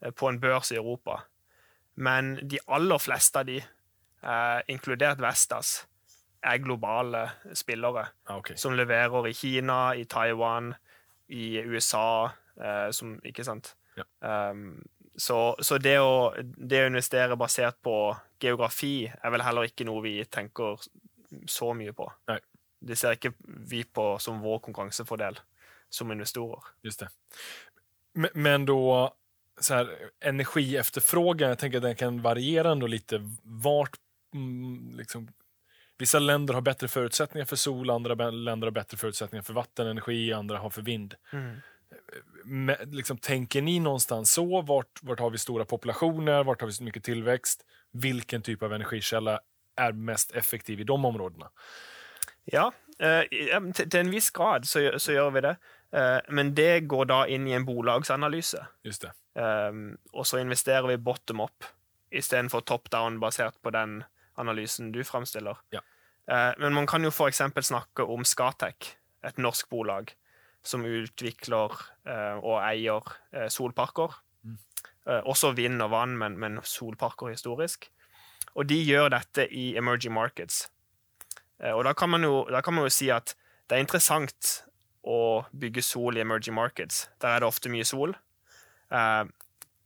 eh, 0.02 0.10
på 0.10 0.28
en 0.28 0.40
børs 0.40 0.72
i 0.72 0.76
Europa. 0.76 1.22
Men 1.94 2.48
de 2.48 2.60
aller 2.66 2.98
fleste 2.98 3.38
av 3.38 3.46
de, 3.46 3.58
eh, 4.22 4.60
inkludert 4.66 5.18
Vestas, 5.18 5.86
er 6.44 6.62
globale 6.62 7.24
spillere. 7.56 8.06
Ah, 8.28 8.38
okay. 8.38 8.56
Som 8.60 8.76
leverer 8.76 9.28
i 9.28 9.34
Kina, 9.34 9.94
i 9.96 10.04
Taiwan, 10.04 10.74
i 11.28 11.58
USA, 11.64 12.30
eh, 12.60 12.90
som 12.90 13.16
Ikke 13.24 13.44
sant? 13.44 13.74
Ja. 13.96 14.04
Um, 14.50 14.82
så, 15.16 15.56
så 15.62 15.78
det, 15.78 15.98
å, 16.02 16.32
det 16.42 16.82
å 16.82 16.88
investere 16.90 17.36
basert 17.38 17.78
på 17.84 17.96
geografi 18.42 19.06
er 19.06 19.30
vel 19.30 19.44
heller 19.46 19.68
ikke 19.68 19.86
noe 19.86 20.02
vi 20.02 20.16
tenker 20.26 20.80
så 21.46 21.70
mye 21.74 21.94
på. 21.94 22.08
Nei. 22.30 22.40
Det 22.84 22.98
ser 22.98 23.16
ikke 23.16 23.32
vi 23.70 23.84
på 23.86 24.16
som 24.20 24.42
vår 24.42 24.58
konkurransefordel 24.66 25.38
som 25.88 26.10
investorer. 26.12 26.72
Just 26.82 27.00
det. 27.00 27.08
Men, 28.14 28.30
men 28.34 28.66
då, 28.66 29.14
så 29.60 29.74
här, 29.74 30.10
energiefterfrågan, 30.20 31.48
jag 31.48 31.58
tänker 31.58 31.78
att 31.78 31.82
den 31.82 31.96
kan 31.96 32.22
variera 32.22 32.72
ändå 32.72 32.86
lite. 32.86 33.30
Vart, 33.42 33.96
mm, 34.34 34.94
liksom, 34.96 35.28
vissa 35.98 36.18
länder 36.18 36.54
har 36.54 36.60
bättre 36.60 36.88
förutsättningar 36.88 37.46
för 37.46 37.56
sol, 37.56 37.90
andra 37.90 38.30
länder 38.30 38.66
har 38.66 38.72
bättre 38.72 38.96
förutsättningar 38.96 39.42
för 39.42 39.52
vattenenergi, 39.52 40.32
andra 40.32 40.58
har 40.58 40.70
för 40.70 40.82
vind. 40.82 41.14
Men, 42.44 42.76
liksom, 42.90 43.18
tänker 43.18 43.62
ni 43.62 43.80
någonstans 43.80 44.32
så? 44.32 44.62
Vart, 44.62 45.02
vart 45.02 45.20
har 45.20 45.30
vi 45.30 45.38
stora 45.38 45.64
populationer? 45.64 46.44
Vart 46.44 46.60
har 46.60 46.66
vi 46.66 46.72
så 46.72 46.84
mycket 46.84 47.04
tillväxt? 47.04 47.64
Vilken 47.92 48.42
typ 48.42 48.62
av 48.62 48.72
energikälla 48.72 49.40
är 49.76 49.92
mest 49.92 50.30
effektiv 50.30 50.80
i 50.80 50.84
de 50.84 51.04
områdena? 51.04 51.50
Ja, 52.44 52.72
eh, 52.98 53.22
til, 53.72 54.00
en 54.00 54.10
viss 54.10 54.30
grad 54.30 54.66
så, 54.68 54.98
så 54.98 55.12
gjør 55.12 55.30
vi 55.30 55.40
det. 55.40 55.56
Eh, 55.96 56.18
men 56.28 56.54
det 56.54 56.80
går 56.90 57.08
da 57.08 57.22
inn 57.26 57.46
i 57.48 57.54
en 57.56 57.64
bolagsanalyse. 57.64 58.66
Just 58.84 59.06
det. 59.06 59.12
Eh, 59.40 59.72
og 60.12 60.26
så 60.26 60.42
investerer 60.42 60.88
vi 60.92 60.96
bottom 60.96 61.40
up 61.40 61.64
istedenfor 62.10 62.60
top 62.60 62.90
down, 62.90 63.20
basert 63.20 63.56
på 63.62 63.72
den 63.74 64.02
analysen 64.40 64.92
du 64.92 65.02
framstiller. 65.04 65.60
Ja. 65.74 65.82
Eh, 66.30 66.52
men 66.58 66.74
man 66.74 66.88
kan 66.90 67.04
jo 67.04 67.12
f.eks. 67.12 67.42
snakke 67.68 68.06
om 68.08 68.24
Scatec, 68.24 68.94
et 69.24 69.40
norsk 69.40 69.70
bolag 69.72 70.12
som 70.64 70.84
utvikler 70.88 71.74
eh, 72.08 72.36
og 72.40 72.58
eier 72.62 73.14
eh, 73.32 73.48
solparker. 73.52 74.16
Eh, 75.04 75.20
også 75.28 75.52
vind 75.56 75.82
og 75.84 75.92
vann, 75.92 76.16
men, 76.20 76.38
men 76.40 76.60
solparker 76.64 77.32
historisk. 77.34 77.90
Og 78.54 78.68
de 78.70 78.78
gjør 78.80 79.10
dette 79.12 79.46
i 79.52 79.74
emerging 79.76 80.14
markets. 80.16 80.68
Eh, 81.60 81.72
og 81.72 81.84
da 81.84 81.92
kan, 81.96 82.10
man 82.14 82.24
jo, 82.24 82.44
kan 82.64 82.76
man 82.76 82.88
jo 82.88 82.94
si 82.94 83.10
at 83.12 83.34
det 83.68 83.76
er 83.76 83.84
interessant 83.84 84.64
å 85.04 85.44
bygge 85.52 85.84
sol 85.84 86.16
i 86.16 86.24
emerging 86.24 86.56
markets. 86.56 87.08
Der 87.20 87.34
er 87.34 87.44
det 87.44 87.50
ofte 87.50 87.72
mye 87.72 87.84
sol. 87.88 88.14
Eh, 88.92 89.24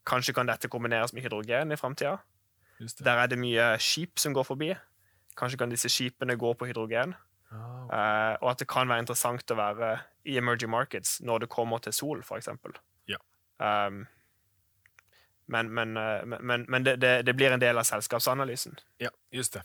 kanskje 0.09 0.35
kan 0.37 0.49
dette 0.49 0.71
kombineres 0.71 1.13
med 1.13 1.27
hydrogen 1.27 1.75
i 1.75 1.81
framtida. 1.81 2.19
Der 3.05 3.19
er 3.19 3.27
det 3.27 3.39
mye 3.39 3.73
skip 3.83 4.19
som 4.19 4.35
går 4.35 4.47
forbi. 4.47 4.75
Kanskje 5.39 5.59
kan 5.59 5.71
disse 5.71 5.89
skipene 5.89 6.37
gå 6.39 6.53
på 6.55 6.67
hydrogen. 6.71 7.15
Ah, 7.51 7.79
Eh, 7.89 8.37
og 8.43 8.51
at 8.51 8.61
det 8.61 8.69
kan 8.69 8.89
være 8.91 9.01
interessant 9.01 9.51
å 9.51 9.57
være 9.57 9.95
i 10.29 10.37
emerging 10.37 10.71
markets 10.71 11.19
når 11.25 11.47
det 11.47 11.49
kommer 11.49 11.81
til 11.81 11.95
sol, 11.97 12.21
f.eks. 12.21 12.51
Ja. 13.09 13.17
Um, 13.59 14.03
men 15.49 15.71
men, 15.73 15.97
eh, 15.97 16.27
men, 16.27 16.45
men, 16.47 16.67
men 16.69 16.85
det, 16.85 16.99
det, 17.01 17.23
det 17.27 17.35
blir 17.37 17.55
en 17.55 17.63
del 17.63 17.81
av 17.81 17.89
selskapsanalysen. 17.89 18.77
Ja, 19.01 19.11
just 19.33 19.57
det. 19.57 19.63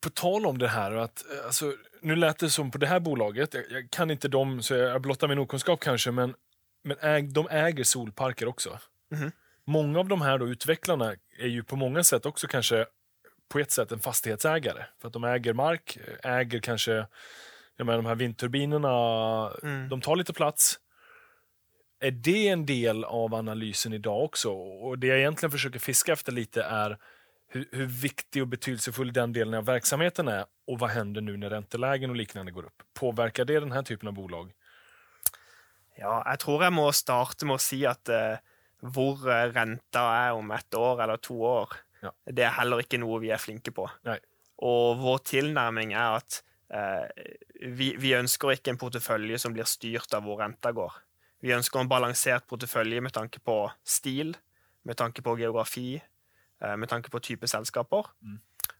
På 0.00 0.10
tal 0.10 0.46
om 0.46 0.58
det 0.58 0.68
her 0.68 0.92
att, 0.92 1.24
eh, 1.32 1.46
alltså, 1.46 1.72
nu 2.02 2.16
lät 2.16 2.38
det 2.38 2.50
som 2.50 2.70
på 2.70 2.78
det 2.78 2.86
her 2.86 3.00
bolaget, 3.00 3.54
jeg, 3.54 3.64
jeg 3.70 3.90
kan 3.90 4.10
ikke 4.10 4.28
dem, 4.28 4.62
så 4.62 4.74
jeg 4.74 5.02
blottar 5.02 5.28
min 5.28 5.38
okunskap 5.38 5.80
kanskje, 5.80 6.12
men, 6.12 6.34
men 6.84 6.96
äg, 7.00 7.32
de 7.32 7.48
äger 7.50 7.84
solparker 7.84 8.48
också. 8.48 8.78
Mhm. 9.10 9.32
Många 9.68 9.98
av 9.98 10.08
de 10.08 10.20
här 10.20 10.38
då, 10.38 10.48
utvecklarna 10.48 11.14
är 11.38 11.46
ju 11.46 11.62
på 11.62 11.76
många 11.76 12.04
sätt 12.04 12.26
också 12.26 12.46
kanske 12.46 12.86
på 13.48 13.58
ett 13.58 13.70
sätt 13.70 13.92
en 13.92 14.00
fastighetsägare. 14.00 14.84
För 15.00 15.08
att 15.08 15.12
de 15.12 15.24
äger 15.24 15.52
mark, 15.54 15.98
äger 16.22 16.60
kanske, 16.60 16.92
jag 17.76 17.86
menar 17.86 17.96
de 17.98 18.06
här 18.06 18.14
vindturbinerna, 18.14 18.94
Mm. 19.62 19.88
de 19.88 20.00
tar 20.00 20.16
lite 20.16 20.32
plats. 20.32 20.80
Är 22.00 22.10
det 22.10 22.48
en 22.48 22.66
del 22.66 23.04
av 23.04 23.34
analysen 23.34 23.92
idag 23.92 24.24
också? 24.24 24.50
Och 24.52 24.98
det 24.98 25.06
jag 25.06 25.18
egentligen 25.18 25.50
försöker 25.50 25.78
fiska 25.78 26.12
efter 26.12 26.32
lite 26.32 26.62
är 26.62 26.98
hur, 27.48 27.68
hur 27.72 27.86
viktig 27.86 28.42
och 28.42 28.48
betydelsefull 28.48 29.12
den 29.12 29.32
delen 29.32 29.54
av 29.54 29.64
verksamheten 29.64 30.28
är 30.28 30.44
och 30.66 30.78
vad 30.78 30.90
händer 30.90 31.20
nu 31.20 31.36
när 31.36 31.50
räntelägen 31.50 32.10
och 32.10 32.16
liknande 32.16 32.52
går 32.52 32.64
upp? 32.64 32.82
Påverkar 33.00 33.44
det 33.44 33.60
den 33.60 33.72
här 33.72 33.82
typen 33.82 34.08
av 34.08 34.14
bolag? 34.14 34.52
Ja, 35.98 36.22
jeg 36.30 36.38
tror 36.38 36.62
jeg 36.62 36.72
må 36.72 36.92
starte 36.92 37.46
med 37.46 37.54
å 37.58 37.58
si 37.58 37.80
at 37.86 38.08
eh, 38.08 38.38
hvor 38.82 39.24
eh, 39.28 39.48
renta 39.54 40.04
er 40.28 40.36
om 40.38 40.50
ett 40.54 40.74
år 40.74 41.02
eller 41.04 41.16
to 41.22 41.38
år, 41.42 41.76
Ja. 42.02 42.10
det 42.30 42.44
er 42.46 42.54
heller 42.60 42.78
ikke 42.78 42.98
noe 43.00 43.18
vi 43.20 43.30
er 43.34 43.40
flinke 43.42 43.72
på. 43.74 43.88
Nei. 44.06 44.18
Og 44.62 44.98
vår 44.98 45.18
tilnærming 45.26 45.92
er 45.94 46.18
at 46.20 46.42
eh, 46.70 47.08
vi, 47.74 47.96
vi 47.98 48.12
ønsker 48.14 48.54
ikke 48.54 48.70
en 48.70 48.78
portefølje 48.78 49.38
som 49.38 49.52
blir 49.54 49.66
styrt 49.66 50.14
av 50.14 50.22
hvor 50.22 50.38
renta 50.38 50.70
går. 50.72 50.92
Vi 51.42 51.52
ønsker 51.54 51.80
en 51.80 51.90
balansert 51.90 52.46
portefølje 52.50 53.00
med 53.02 53.12
tanke 53.14 53.40
på 53.42 53.70
stil, 53.86 54.36
med 54.86 54.96
tanke 54.98 55.22
på 55.22 55.36
geografi, 55.38 56.00
eh, 56.62 56.76
med 56.76 56.88
tanke 56.90 57.10
på 57.10 57.20
type 57.22 57.46
selskaper. 57.50 58.10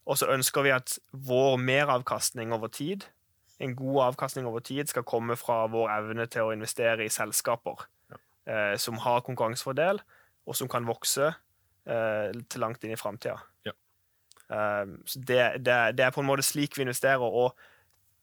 Og 0.07 0.17
så 0.19 0.31
ønsker 0.33 0.63
vi 0.63 0.71
at 0.75 0.99
vår 1.13 1.59
meravkastning 1.59 2.53
over 2.55 2.69
tid, 2.69 3.05
en 3.61 3.75
god 3.75 4.03
avkastning 4.13 4.47
over 4.47 4.61
tid, 4.61 4.87
skal 4.89 5.03
komme 5.03 5.35
fra 5.37 5.67
vår 5.67 5.91
evne 5.99 6.27
til 6.31 6.47
å 6.47 6.53
investere 6.55 7.05
i 7.05 7.11
selskaper 7.13 7.87
eh, 8.49 8.77
som 8.81 8.99
har 9.05 9.25
konkurransefordel, 9.27 10.01
og 10.49 10.57
som 10.57 10.71
kan 10.71 10.89
vokse 10.89 11.29
eh, 11.29 12.31
til 12.49 12.65
langt 12.65 12.85
inn 12.85 12.95
i 12.95 13.01
framtida. 13.01 13.37
Ja. 13.69 13.75
Eh, 14.49 14.85
det, 15.15 15.43
det, 15.65 15.77
det 15.99 16.07
er 16.07 16.15
på 16.15 16.25
en 16.25 16.31
måte 16.31 16.47
slik 16.47 16.79
vi 16.79 16.87
investerer. 16.87 17.23
Og 17.23 17.55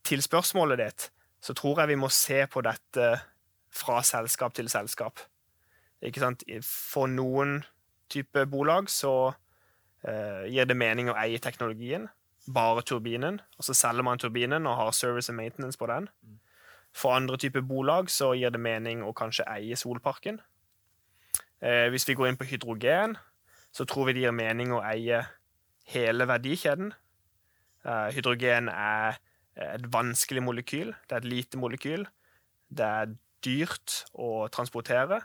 til 0.05 0.24
spørsmålet 0.25 0.82
ditt, 0.82 1.08
så 1.41 1.53
tror 1.53 1.84
jeg 1.84 1.94
vi 1.94 2.01
må 2.01 2.10
se 2.13 2.41
på 2.50 2.63
dette 2.65 3.13
fra 3.75 4.01
selskap 4.05 4.55
til 4.58 4.70
selskap. 4.72 5.22
Ikke 6.05 6.22
sant? 6.24 6.46
For 6.65 7.10
noen 7.12 7.60
type 8.12 8.46
bolag 8.50 8.89
så 8.94 9.34
eh, 10.05 10.46
gir 10.53 10.70
det 10.70 10.77
mening 10.77 11.10
å 11.12 11.17
eie 11.20 11.41
teknologien, 11.41 12.08
bare 12.46 12.84
turbinen, 12.86 13.39
og 13.58 13.65
så 13.65 13.74
selger 13.77 14.05
man 14.05 14.22
turbinen 14.22 14.67
og 14.70 14.77
har 14.77 14.91
service 14.94 15.32
and 15.32 15.39
maintenance 15.39 15.79
på 15.82 15.89
den. 15.89 16.10
For 16.95 17.15
andre 17.15 17.37
typer 17.41 17.63
bolag 17.67 18.09
så 18.13 18.31
gir 18.37 18.53
det 18.55 18.61
mening 18.63 19.01
å 19.03 19.13
kanskje 19.15 19.47
eie 19.51 19.75
solparken. 19.75 20.39
Eh, 21.61 21.89
hvis 21.91 22.07
vi 22.07 22.15
går 22.15 22.29
inn 22.31 22.39
på 22.39 22.47
hydrogen, 22.47 23.17
så 23.75 23.83
tror 23.87 24.07
vi 24.07 24.15
det 24.15 24.23
gir 24.25 24.35
mening 24.35 24.71
å 24.71 24.83
eie 24.87 25.25
hele 25.91 26.27
verdikjeden. 26.29 26.93
Eh, 27.85 28.09
hydrogen 28.15 28.69
er 28.71 29.19
et 29.55 29.85
vanskelig 29.91 30.43
molekyl. 30.43 30.93
Det 31.07 31.17
er 31.17 31.23
et 31.23 31.31
lite 31.31 31.59
molekyl. 31.59 32.07
Det 32.71 32.85
er 32.85 33.13
dyrt 33.45 34.05
å 34.15 34.47
transportere. 34.51 35.21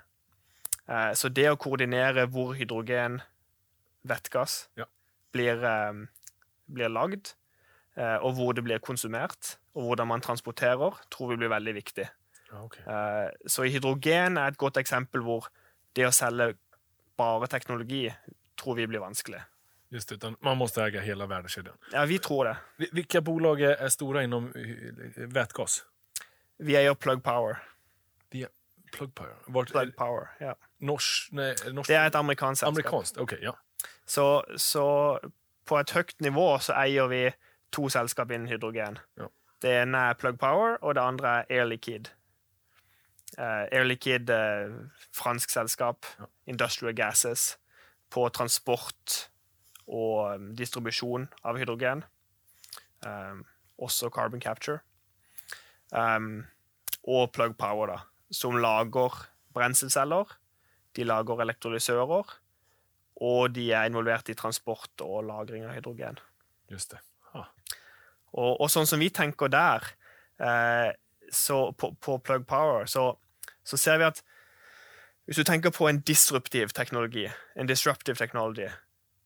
Eh, 0.89 1.13
så 1.15 1.31
det 1.33 1.49
å 1.51 1.59
koordinere 1.59 2.27
hvor 2.31 2.55
hydrogen, 2.59 3.21
vettgass, 4.07 4.69
Ja. 4.77 4.85
blir, 5.33 5.63
eh, 5.65 6.07
blir 6.73 6.89
lagd, 6.89 7.35
og 8.23 8.33
hvor 8.35 8.53
det 8.53 8.65
blir 8.65 8.79
konsumert, 8.79 9.57
og 9.75 9.83
hvordan 9.89 10.07
man 10.09 10.21
transporterer, 10.21 10.95
tror 11.11 11.31
vi 11.33 11.37
blir 11.37 11.49
veldig 11.49 11.75
viktig. 11.75 12.09
Okay. 12.53 12.83
Eh, 12.87 13.31
Så 13.47 13.63
hydrogen 13.63 14.37
er 14.39 14.49
et 14.51 14.59
godt 14.59 14.77
eksempel 14.77 15.23
hvor 15.23 15.47
det 15.97 16.07
å 16.07 16.13
selge 16.15 16.55
bare 17.19 17.47
teknologi 17.47 18.09
tror 18.57 18.75
vi 18.77 18.87
blir 18.87 19.01
vanskelig. 19.01 19.43
Just 19.91 20.09
det, 20.09 20.15
utan 20.15 20.37
man 20.41 20.57
måste 20.57 20.83
äga 20.85 21.01
hela 21.01 21.27
värdekedjan. 21.27 21.77
Ja, 21.93 22.05
vi 22.05 22.19
tror 22.19 22.45
det. 22.45 22.57
Hvilke 22.79 22.95
Vilka 22.95 23.21
bolag 23.21 23.61
är, 23.61 23.77
är 23.77 23.89
stora 23.89 24.23
inom 24.23 24.53
eh, 24.55 25.27
vätgas? 25.27 25.85
Vi 26.59 26.77
eier 26.77 26.95
Plug 26.95 27.23
Power. 27.23 27.57
Via 28.31 28.49
Plug 28.93 29.15
Power? 29.15 29.35
Vart, 29.47 29.71
Plug 29.71 29.97
Power, 29.97 30.29
ja. 30.41 30.55
Nors, 30.79 31.29
nej, 31.33 31.55
norsk, 31.73 31.89
Det 31.89 31.97
er 31.97 32.07
et 32.07 32.15
amerikansk 32.15 32.61
selskap. 32.61 32.73
Amerikansk, 32.73 33.19
Okej, 33.19 33.39
ja. 33.43 33.53
Så, 34.07 34.43
så 34.57 35.19
på 35.67 35.79
et 35.79 35.91
høyt 35.91 36.21
nivå 36.21 36.59
så 36.59 36.73
eier 36.73 37.09
vi 37.09 37.31
to 37.73 37.89
selskap 37.89 38.31
innen 38.31 38.49
hydrogen. 38.49 38.99
Ja. 39.19 39.29
Det 39.63 39.75
ene 39.83 39.99
er 40.11 40.17
Plug 40.19 40.39
Power, 40.41 40.79
og 40.81 40.95
det 40.97 41.03
andre 41.05 41.29
er 41.29 41.45
Air 41.51 41.69
Liquide. 41.69 42.11
Uh, 43.39 43.67
Air 43.71 43.85
Liquide, 43.85 44.31
uh, 44.31 45.05
fransk 45.15 45.51
selskap, 45.51 46.07
Ja. 46.19 46.25
Industrial 46.47 46.95
Gases, 46.97 47.59
på 48.11 48.29
transport 48.29 49.31
og 49.87 50.35
um, 50.35 50.51
distribusjon 50.57 51.29
av 51.45 51.59
hydrogen. 51.59 52.05
Um, 53.07 53.45
også 53.79 54.11
carbon 54.11 54.41
capture. 54.41 54.81
Um, 55.93 56.47
og 57.05 57.33
Plug 57.33 57.57
Power, 57.59 57.87
da, 57.87 57.99
som 58.31 58.59
lager 58.61 59.27
brenselceller. 59.55 60.37
De 60.97 61.05
lager 61.05 61.41
elektrolysører. 61.41 62.35
Og 63.21 63.55
de 63.55 63.71
er 63.73 63.87
involvert 63.89 64.31
i 64.33 64.35
transport 64.35 65.05
og 65.05 65.25
lagring 65.29 65.67
av 65.69 65.77
hydrogen. 65.77 66.19
Just 66.71 66.95
det. 66.95 67.03
Ah. 67.35 67.49
Og, 68.33 68.61
og 68.61 68.71
sånn 68.71 68.87
som 68.87 69.01
vi 69.03 69.11
tenker 69.11 69.51
der, 69.51 69.87
eh, 70.43 70.91
så 71.33 71.71
på, 71.79 71.93
på 72.03 72.19
Plug 72.19 72.47
Power, 72.47 72.87
så, 72.91 73.13
så 73.65 73.79
ser 73.79 73.99
vi 73.99 74.09
at 74.11 74.23
hvis 75.31 75.39
du 75.39 75.45
tenker 75.47 75.71
på 75.71 75.87
en 75.87 76.01
disruptiv 76.03 76.73
teknologi, 76.75 77.29
en 77.57 77.69
disruptive 77.71 78.19
technology, 78.19 78.67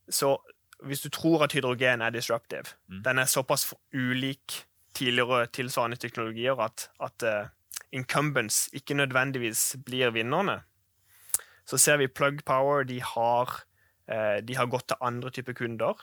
så 0.08 0.37
hvis 0.84 1.00
du 1.00 1.08
tror 1.08 1.46
at 1.46 1.52
hydrogen 1.52 2.02
er 2.02 2.11
disruptive, 2.11 2.75
Mm. 2.88 3.02
den 3.02 3.18
er 3.18 3.25
såpass 3.25 3.75
ulik 3.94 4.66
tidligere 4.94 5.46
tilsvarende 5.46 5.96
teknologier 5.96 6.61
at, 6.61 6.90
at 7.00 7.23
uh, 7.23 7.49
incumbents 7.92 8.68
ikke 8.73 8.94
nødvendigvis 8.94 9.76
blir 9.87 10.11
vinnerne, 10.11 10.61
så 11.66 11.78
ser 11.78 11.96
vi 11.96 12.06
Plug 12.06 12.44
Power 12.44 12.82
de 12.82 13.00
har, 13.02 13.64
uh, 14.12 14.40
de 14.44 14.56
har 14.56 14.66
gått 14.66 14.88
til 14.88 14.96
andre 15.00 15.30
typer 15.30 15.52
kunder. 15.52 15.94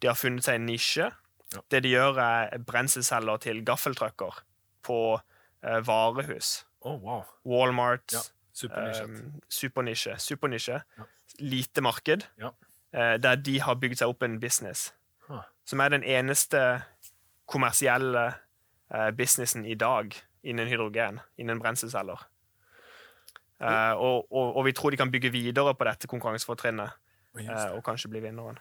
De 0.00 0.06
har 0.10 0.14
funnet 0.18 0.44
seg 0.44 0.54
en 0.60 0.66
nisje. 0.68 1.08
Ja. 1.54 1.60
Det 1.72 1.82
de 1.82 1.88
gjør, 1.94 2.18
er 2.20 2.58
brenselceller 2.58 3.38
til 3.40 3.62
gaffeltrucker 3.64 4.42
på 4.84 4.98
eh, 5.64 5.80
varehus. 5.86 6.64
Oh, 6.80 6.98
wow. 7.02 7.24
Walmart, 7.44 8.12
Ja, 8.12 8.20
Supernisje. 8.52 9.04
um, 9.04 9.40
supernisje. 9.48 10.82
Ja. 10.98 11.04
Lite 11.38 11.80
marked, 11.80 12.26
Ja. 12.38 12.50
eh, 12.92 13.16
der 13.18 13.36
de 13.36 13.60
har 13.60 13.74
bygd 13.74 13.98
seg 13.98 14.08
opp 14.08 14.22
en 14.22 14.38
business. 14.40 14.92
Huh. 15.28 15.42
Som 15.64 15.80
er 15.80 15.88
den 15.88 16.02
eneste 16.02 16.82
kommersielle 17.46 18.34
eh, 18.94 19.10
businessen 19.10 19.64
i 19.66 19.74
dag 19.74 20.14
innen 20.44 20.68
hydrogen, 20.68 21.20
innen 21.38 21.58
brenselceller. 21.60 22.26
Uh, 23.58 23.94
og, 23.98 24.28
og, 24.32 24.56
og 24.56 24.64
vi 24.68 24.72
tror 24.72 24.90
de 24.94 24.96
kan 25.00 25.10
bygge 25.10 25.32
videre 25.34 25.72
på 25.74 25.84
dette 25.88 26.06
konkurransefortrinnet 26.06 26.92
eh, 27.40 27.48
det. 27.48 27.72
og 27.74 27.80
kanskje 27.84 28.08
bli 28.12 28.20
vinneren. 28.22 28.58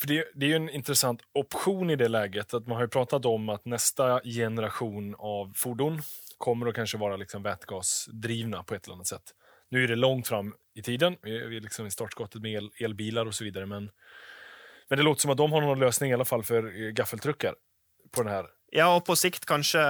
För 0.00 0.06
det, 0.06 0.24
det 0.34 0.46
är 0.46 0.50
ju 0.50 0.56
en 0.56 0.70
intressant 0.70 1.20
option 1.32 1.90
i 1.90 1.96
det 1.96 2.08
läget. 2.08 2.54
att 2.54 2.66
Man 2.66 2.76
har 2.76 2.82
jo 2.82 2.88
pratat 2.88 3.24
om 3.24 3.48
att 3.48 3.64
nästa 3.64 4.20
generation 4.24 5.14
av 5.18 5.52
fordon 5.56 6.02
kommer 6.38 6.66
att 6.66 6.74
kanske 6.74 6.98
vara 6.98 7.16
liksom 7.16 7.42
vätgasdrivna 7.42 8.62
på 8.62 8.74
ett 8.74 8.86
eller 8.86 8.94
annat 8.94 9.06
sätt. 9.06 9.34
Nu 9.68 9.84
är 9.84 9.88
det 9.88 9.96
långt 9.96 10.28
fram 10.28 10.54
i 10.74 10.82
tiden. 10.82 11.16
Vi 11.22 11.56
är 11.56 11.60
liksom 11.60 11.86
i 11.86 11.90
startskottet 11.90 12.42
med 12.42 12.52
el, 12.52 12.70
elbilar 12.80 13.26
och 13.26 13.34
så 13.34 13.44
vidare. 13.44 13.66
Men, 13.66 13.90
men 14.88 14.96
det 14.98 15.02
låter 15.02 15.20
som 15.20 15.30
att 15.30 15.36
de 15.36 15.52
har 15.52 15.60
någon 15.60 15.78
lösning 15.78 16.10
i 16.10 16.14
alla 16.14 16.24
fall 16.24 16.42
för 16.42 16.64
eh, 16.64 16.90
gaffeltruckar 16.90 17.54
på 18.10 18.22
den 18.22 18.32
här 18.32 18.46
Ja, 18.74 18.96
og 18.96 19.04
på 19.04 19.16
sikt 19.16 19.44
kanskje 19.44 19.82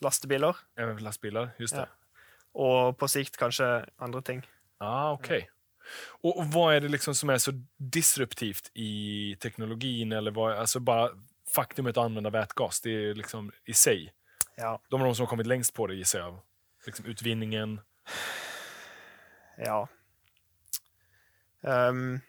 lastebiler. 0.00 0.56
även 0.76 0.96
lastbiler. 0.96 1.50
Just 1.58 1.74
det. 1.74 1.80
Ja. 1.80 1.88
Og 2.54 2.98
på 2.98 3.08
sikt 3.08 3.36
kanskje 3.36 3.86
andre 3.96 4.22
ting. 4.22 4.42
Ah, 4.78 5.12
okej. 5.12 5.48
Och, 5.96 6.38
och 6.38 6.46
vad 6.46 6.74
är 6.74 6.80
det 6.80 6.88
liksom 6.88 7.14
som 7.14 7.30
är 7.30 7.38
så 7.38 7.52
disruptivt 7.76 8.70
i 8.74 9.36
teknologin? 9.40 10.12
Eller 10.12 10.30
vad, 10.30 10.52
alltså 10.52 10.80
bara 10.80 11.10
faktumet 11.54 11.96
att 11.96 12.04
använda 12.04 12.30
vätgas, 12.30 12.80
det 12.80 12.90
är 12.90 13.14
liksom 13.14 13.52
i 13.64 13.74
sig. 13.74 14.12
Ja. 14.56 14.82
De 14.88 15.00
är 15.00 15.04
de 15.04 15.14
som 15.14 15.22
har 15.22 15.30
kommit 15.30 15.46
längst 15.46 15.74
på 15.74 15.86
det 15.86 15.94
gissar 15.94 16.18
jag. 16.18 16.38
Liksom 16.86 17.04
utvinningen. 17.04 17.80
Ja. 19.56 19.88
Um, 21.60 22.20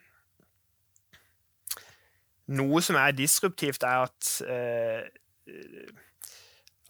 noe 2.50 2.82
som 2.82 2.96
er 2.98 3.14
disruptivt, 3.14 3.82
er 3.86 4.06
at 4.08 4.30
eh, 4.42 5.02
eh, 5.46 5.92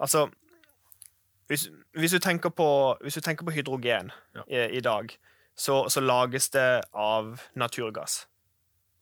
Altså 0.01 0.31
hvis, 1.51 1.71
hvis, 1.93 2.11
du 2.11 2.19
tenker 2.19 2.49
på, 2.49 2.97
hvis 3.03 3.15
du 3.15 3.21
tenker 3.21 3.45
på 3.45 3.51
hydrogen 3.51 4.13
Ja. 4.35 4.43
i, 4.49 4.77
i 4.77 4.81
dag, 4.81 5.09
så, 5.61 5.77
så 5.93 6.01
lages 6.01 6.51
det 6.55 6.69
av 6.97 7.35
naturgass. 7.61 8.23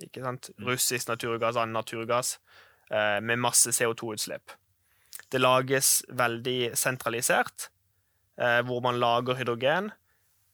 Ikke 0.03 0.23
sant? 0.25 0.51
Mm. 0.57 0.65
Russisk 0.73 1.11
naturgass, 1.11 1.59
annen 1.59 1.77
naturgass, 1.79 2.39
eh, 2.91 3.19
med 3.23 3.39
masse 3.39 3.71
CO2-utslipp. 3.75 4.57
Det 5.31 5.39
lages 5.39 6.01
veldig 6.09 6.73
sentralisert, 6.79 7.69
eh, 8.41 8.61
hvor 8.67 8.83
man 8.83 8.99
lager 8.99 9.39
hydrogen, 9.39 9.93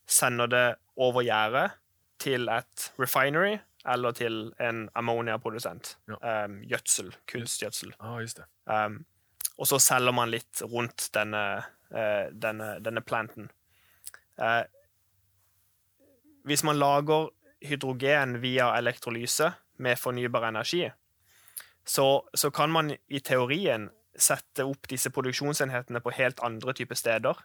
sender 0.04 0.52
det 0.52 0.66
over 1.00 1.24
gjerdet 1.24 1.70
til 2.20 2.48
et 2.52 2.90
refinery 3.00 3.56
eller 3.88 4.12
til 4.16 4.52
en 4.60 4.86
ammoniaprodusent. 4.96 5.96
Ja. 6.08 6.44
Um, 6.44 6.60
gjødsel. 6.68 7.12
Kunstgjødsel. 7.28 7.96
Ja, 7.96 8.14
just 8.20 8.40
det. 8.40 8.48
Um, 8.68 9.04
og 9.58 9.68
så 9.68 9.80
selger 9.80 10.12
man 10.12 10.32
litt 10.32 10.62
rundt 10.68 11.08
denne, 11.16 11.44
uh, 11.92 12.28
denne, 12.32 12.74
denne 12.84 13.04
planten. 13.04 13.50
Eh, 14.40 14.64
hvis 16.44 16.64
man 16.64 16.78
lager 16.78 17.30
hydrogen 17.64 18.38
via 18.42 18.70
elektrolyse 18.78 19.50
med 19.82 19.98
fornybar 19.98 20.48
energi, 20.48 20.90
så, 21.84 22.22
så 22.34 22.50
kan 22.50 22.72
man 22.72 22.92
i 23.08 23.20
teorien 23.20 23.88
sette 24.14 24.64
opp 24.68 24.88
disse 24.88 25.10
produksjonsenhetene 25.12 26.00
på 26.00 26.12
helt 26.14 26.40
andre 26.44 26.74
typer 26.76 26.98
steder. 26.98 27.40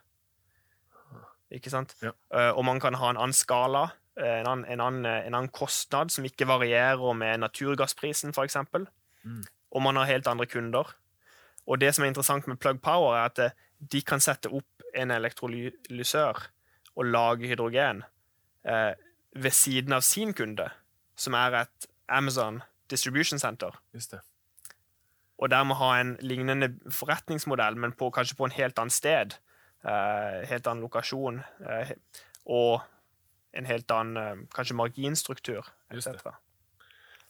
Ikke 1.50 1.72
sant? 1.72 1.96
Ja. 2.04 2.12
Eh, 2.34 2.52
og 2.54 2.64
man 2.64 2.80
kan 2.80 2.94
ha 3.00 3.10
en 3.10 3.18
annen 3.18 3.36
skala, 3.36 3.88
eh, 4.20 4.38
en 4.40 4.46
annen, 4.46 4.66
en, 4.70 4.80
annen, 4.84 5.08
en 5.10 5.34
annen 5.34 5.50
kostnad, 5.52 6.12
som 6.14 6.24
ikke 6.24 6.46
varierer 6.48 7.16
med 7.16 7.42
naturgassprisen, 7.42 8.36
f.eks. 8.36 8.60
Mm. 9.24 9.42
Og 9.74 9.82
man 9.82 9.98
har 9.98 10.08
helt 10.12 10.30
andre 10.30 10.46
kunder. 10.46 10.94
Og 11.66 11.80
det 11.80 11.92
som 11.94 12.04
er 12.04 12.12
interessant 12.12 12.46
med 12.46 12.60
Plug 12.62 12.80
Power, 12.82 13.16
er 13.16 13.32
at 13.32 13.42
eh, 13.42 13.58
de 13.80 14.04
kan 14.06 14.22
sette 14.22 14.52
opp 14.52 14.86
en 14.94 15.10
elektrolysør 15.14 16.46
og 16.96 17.06
lage 17.06 17.50
hydrogen 17.50 18.04
eh, 18.64 18.92
ved 19.36 19.50
siden 19.50 19.92
av 19.92 20.00
sin 20.00 20.34
kunde, 20.34 20.70
som 21.16 21.34
er 21.34 21.62
et 21.62 21.86
Amazon 22.08 22.62
Distribution 22.90 23.38
Center 23.38 23.80
Just 23.94 24.10
det. 24.10 24.20
og 25.38 25.50
dermed 25.50 25.76
ha 25.76 26.00
en 26.00 26.16
lignende 26.20 26.74
forretningsmodell, 26.90 27.76
men 27.76 27.92
på, 27.92 28.10
kanskje 28.10 28.36
på 28.36 28.44
en 28.44 28.56
helt 28.56 28.78
annet 28.78 28.92
sted. 28.92 29.38
eh, 29.84 30.48
helt 30.48 30.66
annen 30.66 30.82
lokasjon. 30.82 31.42
eh, 31.68 31.90
og 32.46 32.82
en 33.54 33.66
helt 33.66 33.90
annen 33.90 34.16
eh, 34.16 34.46
kanskje 34.54 34.76
marginstruktur, 34.76 35.66
Just 35.92 36.06
det. 36.06 36.34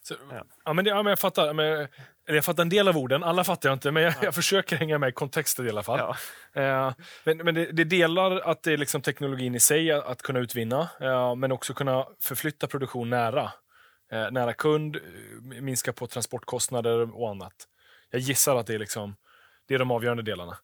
Så, 0.03 0.15
Ja. 0.31 0.45
ja. 0.65 0.73
men 0.73 0.87
ja, 0.87 1.03
men 1.03 1.11
jag, 1.11 1.19
fattar, 1.19 1.53
men, 1.55 1.67
eller 1.67 2.35
jag 2.35 2.45
fattar 2.45 2.63
en 2.63 2.69
del 2.69 2.89
av 2.89 2.97
orden, 2.99 3.23
alla 3.25 3.45
fattar 3.45 3.69
jag 3.69 3.77
inte, 3.77 3.91
men 3.91 4.03
jag, 4.03 4.15
jag 4.23 4.35
försöker 4.35 4.77
hänga 4.77 4.99
med 4.99 5.09
i 5.09 5.13
kontexten 5.13 5.67
i 5.67 5.71
alla 5.71 5.83
fall. 5.83 6.17
Ja. 6.53 6.63
Eh, 6.63 6.93
men 7.25 7.37
men 7.39 7.55
det, 7.55 7.73
det 7.73 7.85
delar 7.85 8.41
att 8.41 8.63
det 8.63 8.73
är 8.73 8.77
liksom 8.77 9.03
teknologin 9.03 9.55
i 9.55 9.61
sig 9.61 9.91
att, 9.93 10.07
att 10.07 10.23
kunna 10.23 10.39
utvinna, 10.39 10.89
eh, 11.01 11.35
men 11.35 11.53
också 11.53 11.75
kunna 11.75 12.07
förflytta 12.23 12.67
produktion 12.67 13.11
nära. 13.11 13.53
Eh, 14.13 14.31
nära 14.31 14.53
kund, 14.53 14.97
eh, 14.97 15.03
minska 15.63 15.93
på 15.93 16.07
transportkostnader 16.07 17.21
och 17.21 17.31
annat. 17.31 17.53
Jag 18.11 18.21
gissar 18.21 18.57
att 18.57 18.67
det 18.67 18.75
är, 18.75 18.79
liksom, 18.79 19.17
det 19.69 19.75
är 19.75 19.79
de 19.79 19.91
avgörande 19.91 20.23
delarna. 20.23 20.57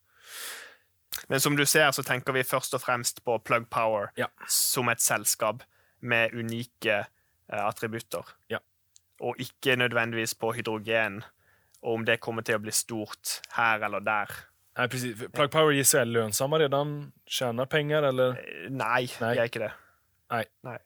Men 1.26 1.40
som 1.40 1.56
du 1.56 1.66
ser, 1.66 1.90
så 1.92 2.02
tenker 2.02 2.32
vi 2.32 2.44
først 2.44 2.74
og 2.74 2.80
fremst 2.82 3.24
på 3.24 3.38
Plug 3.38 3.70
Power 3.70 4.10
Ja. 4.14 4.26
som 4.48 4.88
et 4.88 5.00
selskap 5.00 5.62
med 6.00 6.34
unike 6.34 7.06
eh, 7.52 7.64
attributter. 7.66 8.24
Ja. 8.48 8.58
Og 9.20 9.38
ikke 9.40 9.76
nødvendigvis 9.80 10.34
på 10.36 10.50
hydrogen, 10.58 11.22
og 11.82 11.94
om 11.94 12.04
det 12.04 12.18
kommer 12.20 12.42
til 12.44 12.58
å 12.58 12.62
bli 12.62 12.72
stort 12.74 13.38
her 13.56 13.80
eller 13.86 14.00
der. 14.04 14.32
Nei, 14.76 14.86
precis. 14.92 15.22
Plug 15.32 15.48
Power 15.54 15.72
gir 15.72 15.86
seg 15.88 16.04
lønnsomme 16.10 16.58
lönsamma 16.58 16.58
redan, 16.60 16.90
tjener 17.24 17.64
penger, 17.72 18.04
eller? 18.10 18.36
Eh, 18.42 18.66
Nei, 18.68 19.06
Nei. 19.22 19.30
det 19.32 19.40
er 19.40 19.48
ikke 19.48 19.62
det. 19.64 19.70
Nei. 20.34 20.42
Nei. 20.68 20.76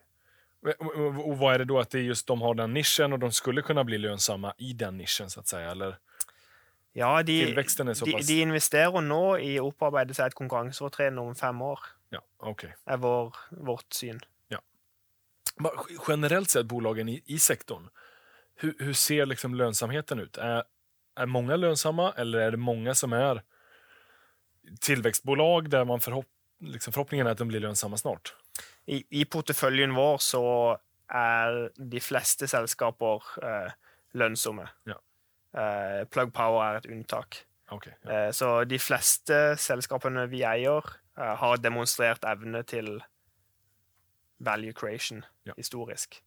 Og 0.76 1.32
hva 1.40 1.54
er 1.54 1.62
det 1.64 1.70
da 1.72 1.80
at 1.80 1.90
det 1.96 2.04
just 2.04 2.28
de 2.28 2.36
har 2.42 2.54
den 2.58 2.74
nisjen, 2.76 3.16
og 3.16 3.20
de 3.22 3.30
skulle 3.34 3.64
kunne 3.66 3.82
bli 3.88 3.98
lønnsomme 3.98 4.52
i 4.60 4.74
den 4.78 4.98
nisjen, 5.00 5.30
så 5.32 5.40
å 5.40 5.46
si, 5.48 5.56
Eller? 5.56 5.96
Ja, 6.94 7.22
de, 7.22 7.36
de, 7.54 8.12
de 8.26 8.36
investerer 8.42 9.00
nå 9.02 9.22
i 9.38 9.54
å 9.62 9.68
opparbeide 9.70 10.14
seg 10.14 10.30
et 10.32 10.34
konkurransefortrinn 10.38 11.18
om 11.22 11.34
fem 11.38 11.60
år, 11.62 11.80
Ja, 12.12 12.20
ok. 12.42 12.64
er 12.86 12.98
vår, 12.98 13.36
vårt 13.62 13.94
syn. 13.94 14.18
Ja. 14.50 14.58
Generelt 16.06 16.50
sett 16.50 16.66
bolagen 16.66 17.08
i, 17.08 17.20
i 17.30 17.38
sektorn, 17.38 17.88
hur, 18.61 18.75
hur 18.79 18.92
ser 18.92 19.27
liksom 19.27 19.55
lönsamheten 19.55 20.18
ut? 20.18 20.37
Är, 20.37 20.64
är 21.16 21.27
många 21.27 21.57
lönsamma 21.57 22.12
eller 22.16 22.38
är 22.38 22.51
det 22.51 22.57
många 22.57 22.94
som 22.94 23.12
är 23.12 23.42
tillväxtbolag 24.81 25.70
där 25.70 25.85
man 25.85 26.01
förhopp, 26.01 26.27
liksom 26.61 26.92
förhoppningen 26.92 27.27
är 27.27 27.31
att 27.31 27.38
de 27.38 27.49
blir 27.49 27.61
lönsamma 27.61 27.96
snart? 27.96 28.35
I, 28.87 29.05
I 29.20 29.25
porteføljen 29.25 29.94
vår 29.94 30.18
så 30.18 30.79
er 31.12 31.70
de 31.90 32.01
fleste 32.01 32.49
selskaper 32.49 33.23
eh, 33.42 33.73
lønnsomme. 34.12 34.68
Ja. 34.85 35.01
Eh, 35.61 36.05
Plug 36.09 36.33
Power 36.35 36.62
er 36.75 36.79
et 36.79 36.87
unntak. 36.87 37.44
Okay, 37.70 37.92
ja. 38.03 38.11
Eh, 38.12 38.31
så 38.31 38.64
de 38.64 38.79
fleste 38.79 39.57
selskapene 39.59 40.27
vi 40.31 40.44
eier, 40.46 40.87
eh, 41.18 41.35
har 41.38 41.57
demonstrert 41.62 42.25
evne 42.25 42.62
til 42.62 43.01
value 44.38 44.73
creation 44.73 45.25
Ja. 45.44 45.53
historisk. 45.57 46.23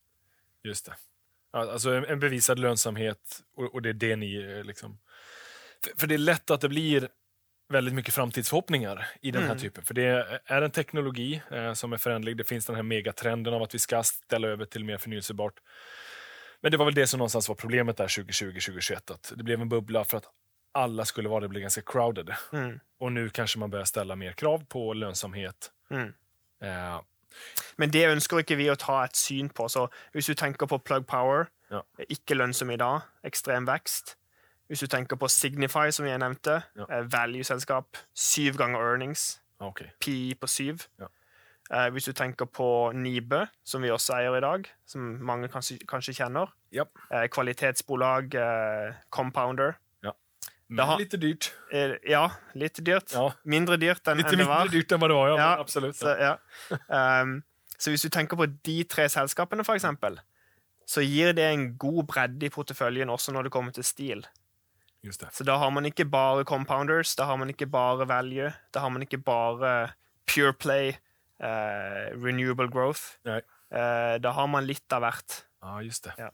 Just 0.64 0.86
det. 0.86 0.96
Alltså 1.54 1.90
en, 1.94 2.06
en 2.06 2.20
bevisad 2.20 2.60
lönsamhet 2.60 3.42
och, 3.56 3.74
och 3.74 3.82
det 3.82 3.90
är 3.90 3.94
det 3.94 4.16
ni 4.16 4.36
eh, 4.36 4.64
liksom... 4.64 5.00
För, 5.84 6.00
för 6.00 6.08
det 6.08 6.14
är 6.14 6.18
lätt 6.18 6.50
att 6.52 6.62
det 6.62 6.70
blir 6.70 7.10
väldigt 7.70 7.94
mycket 7.94 8.14
framtidsförhoppningar 8.14 9.08
i 9.22 9.32
den 9.32 9.42
här 9.42 9.50
Mm. 9.50 9.62
typen. 9.62 9.84
För 9.84 9.94
det 9.94 10.42
är 10.46 10.62
en 10.62 10.72
teknologi 10.72 11.42
eh, 11.52 11.74
som 11.74 11.94
är 11.94 11.98
föränderlig. 11.98 12.38
Det 12.38 12.44
finns 12.44 12.66
den 12.66 12.76
här 12.76 12.84
megatrenden 12.84 13.54
av 13.54 13.62
att 13.64 13.76
vi 13.76 13.80
ska 13.80 14.04
ställa 14.04 14.48
över 14.48 14.66
till 14.66 14.86
mer 14.86 14.98
förnyelsebart. 14.98 15.54
Men 16.62 16.72
det 16.72 16.78
var 16.78 16.86
väl 16.86 16.94
det 16.94 17.08
som 17.08 17.18
någonstans 17.18 17.50
var 17.50 17.56
problemet 17.56 17.98
där 17.98 18.08
2020-2021. 18.08 19.12
Att 19.14 19.34
det 19.36 19.44
blev 19.44 19.62
en 19.62 19.70
bubbla 19.70 20.04
för 20.04 20.18
att 20.18 20.26
alla 20.72 21.06
skulle 21.06 21.30
vara 21.30 21.40
det 21.40 21.48
blev 21.48 21.62
ganska 21.62 21.82
crowded. 21.82 22.34
Mm. 22.54 22.80
Och 23.00 23.12
nu 23.12 23.30
kanske 23.30 23.60
man 23.60 23.70
börjar 23.70 23.86
ställa 23.86 24.16
mer 24.16 24.32
krav 24.32 24.66
på 24.66 24.94
lönsamhet. 24.94 25.72
Mm. 25.92 26.14
Eh, 26.64 27.02
Men 27.78 27.90
det 27.90 28.08
ønsker 28.10 28.38
ikke 28.44 28.58
vi 28.58 28.68
å 28.70 28.76
ta 28.78 29.04
et 29.04 29.16
syn 29.18 29.50
på. 29.50 29.70
Så 29.70 29.88
hvis 30.14 30.26
du 30.28 30.34
tenker 30.34 30.68
på 30.68 30.78
Plug 30.84 31.06
Power, 31.08 31.48
Ja. 31.72 31.82
ikke 32.10 32.36
lønnsom 32.38 32.70
i 32.72 32.78
dag, 32.78 33.02
ekstrem 33.26 33.66
vekst. 33.66 34.16
Hvis 34.70 34.80
du 34.80 34.88
tenker 34.88 35.16
på 35.18 35.28
Signify, 35.30 35.90
som 35.92 36.06
jeg 36.06 36.20
nevnte, 36.20 36.64
Ja. 36.78 36.86
eh, 36.90 37.04
value-selskap, 37.04 37.98
syv 38.14 38.58
ganger 38.58 38.80
earnings, 38.80 39.40
okay. 39.60 39.86
okej. 39.88 39.92
PI 40.00 40.34
på 40.40 40.48
syv. 40.48 40.88
Ja. 41.00 41.08
Eh, 41.72 41.90
hvis 41.90 42.06
du 42.06 42.12
tenker 42.14 42.46
på 42.46 42.92
Nibe, 42.94 43.48
som 43.64 43.82
vi 43.82 43.90
også 43.90 44.14
eier 44.20 44.38
i 44.38 44.42
dag, 44.42 44.68
som 44.86 45.02
mange 45.22 45.48
kanskje, 45.48 45.80
kanskje 45.88 46.14
kjenner. 46.14 46.52
ja. 46.72 46.84
Eh, 47.12 47.28
kvalitetsbolag, 47.28 48.36
Compounder. 49.12 49.76
Men 50.68 50.98
lite 50.98 51.18
dyrt. 51.22 51.52
Ja, 52.08 52.28
litt 52.58 52.80
dyrt. 52.86 53.14
Ja. 53.14 53.28
Mindre 53.44 53.78
dyrt 53.78 54.08
enn 54.08 54.22
litt 54.22 54.32
enn 54.32 54.42
det 54.42 54.48
var. 54.48 54.64
mindre 54.64 54.80
dyrt 54.80 54.94
enn 54.96 55.02
vad 55.04 55.12
det 55.12 55.18
var, 55.18 55.32
ja. 55.34 55.36
Ja, 55.38 55.50
absolutt. 55.62 55.96
absolut. 55.96 56.38
Så, 56.70 56.78
ja. 56.80 57.22
um, 57.22 57.34
så 57.78 57.94
hvis 57.94 58.06
du 58.06 58.10
tenker 58.14 58.40
på 58.40 58.48
de 58.48 58.78
tre 58.90 59.10
selskapene, 59.12 59.66
for 59.68 59.78
eksempel, 59.78 60.18
så 60.90 61.04
gir 61.04 61.36
det 61.38 61.46
en 61.52 61.68
god 61.80 62.08
bredde 62.10 62.48
i 62.48 62.52
porteføljen 62.54 63.12
også 63.14 63.36
når 63.36 63.48
det 63.48 63.54
kommer 63.56 63.76
til 63.76 63.86
stil. 63.88 64.26
Just 65.04 65.22
det. 65.22 65.34
Så 65.36 65.44
da 65.44 65.58
har 65.60 65.72
man 65.76 65.86
ikke 65.86 66.08
bare 66.08 66.46
compounders, 66.48 67.16
da 67.20 67.28
har 67.28 67.38
man 67.38 67.52
ikke 67.52 67.68
bare 67.68 68.08
value, 68.08 68.54
da 68.74 68.84
har 68.86 68.94
man 68.94 69.04
ikke 69.04 69.20
bare 69.20 69.92
pure 70.32 70.54
play, 70.56 70.96
uh, 71.44 72.08
renewable 72.16 72.70
growth. 72.72 73.20
Eh, 73.74 74.16
da 74.22 74.32
har 74.38 74.48
man 74.48 74.68
litt 74.68 74.94
av 74.94 75.02
hvert. 75.02 75.40
Ja, 75.64 75.82
just 75.82 76.06
det. 76.06 76.14
Ja. 76.20 76.30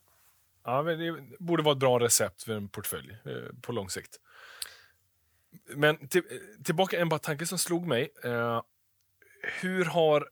Ja, 0.70 0.84
men 0.84 1.00
det 1.00 1.38
borde 1.40 1.64
vara 1.64 1.72
ett 1.72 1.80
bra 1.80 2.00
recept 2.00 2.44
för 2.44 2.54
en 2.54 2.70
portfölj 2.70 3.18
eh, 3.26 3.56
på 3.62 3.72
lång 3.72 3.90
sikt. 3.90 4.20
Men 5.76 6.08
till, 6.08 6.24
tillbaka 6.64 7.00
en 7.00 7.10
bara 7.10 7.20
tanke 7.20 7.46
som 7.46 7.58
slog 7.58 7.88
mig. 7.88 8.14
Eh, 8.24 8.62
hur 9.62 9.86
har 9.86 10.30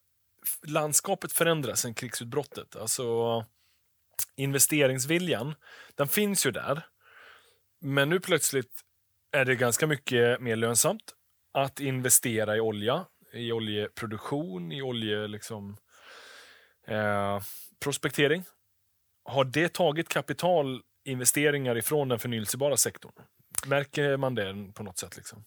landskapet 0.67 1.32
förändrats 1.32 1.82
sedan 1.82 1.93
krigsutbrottet? 1.93 2.76
Alltså, 2.76 3.45
investeringsviljan, 4.36 5.56
den 5.95 6.08
finns 6.08 6.45
ju 6.45 6.52
där. 6.52 6.86
Men 7.80 8.10
nu 8.10 8.19
plötsligt 8.19 8.71
är 9.32 9.45
det 9.45 9.56
ganska 9.56 9.88
mycket 9.88 10.41
mer 10.41 10.56
lönsamt 10.56 11.15
att 11.52 11.80
investera 11.80 12.58
i 12.58 12.60
olja, 12.60 13.06
i 13.34 13.52
oljeproduktion, 13.52 14.71
i 14.71 14.82
olje, 14.82 15.28
liksom, 15.28 15.78
eh, 16.88 17.41
prospektering. 17.80 18.43
Har 19.28 19.44
det 19.44 19.74
tagit 19.74 20.10
kapitalinvesteringar 20.10 21.78
ifrån 21.78 22.10
den 22.10 22.20
förnyelsebara 22.20 22.78
sektorn? 22.78 23.13
Märker 23.68 24.18
man 24.18 24.36
det 24.36 24.74
på 24.74 24.84
något 24.84 24.98
sätt? 24.98 25.18
Liksom? 25.18 25.46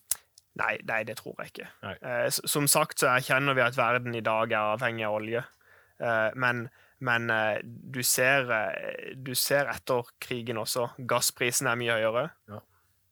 Nei, 0.60 0.80
nei, 0.84 1.04
det 1.04 1.16
tror 1.20 1.34
jeg 1.38 1.52
ikke. 1.52 1.68
Eh, 1.88 2.28
som 2.28 2.68
sagt 2.68 2.98
så 3.00 3.08
erkjenner 3.14 3.54
vi 3.56 3.64
at 3.64 3.78
verden 3.78 4.14
i 4.14 4.22
dag 4.24 4.52
er 4.52 4.74
avhengig 4.74 5.06
av 5.06 5.16
olje. 5.20 5.44
Eh, 6.02 6.30
men 6.34 6.68
men 7.00 7.30
eh, 7.30 7.58
du, 7.64 8.02
ser, 8.04 8.50
eh, 8.52 9.12
du 9.16 9.32
ser 9.34 9.70
etter 9.72 10.08
krigen 10.20 10.60
også. 10.60 10.90
Gassprisen 11.08 11.70
er 11.70 11.78
mye 11.80 11.96
høyere. 11.96 12.26
Ja. 12.50 12.60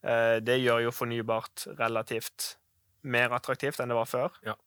Eh, 0.05 0.37
det 0.45 0.59
gjør 0.61 0.85
jo 0.85 0.93
fornybart 0.95 1.65
relativt 1.79 2.59
mer 3.09 3.33
attraktivt 3.33 3.81
enn 3.81 3.89
det 3.89 3.97
var 3.97 4.11
før. 4.11 4.37
Ja. 4.45 4.59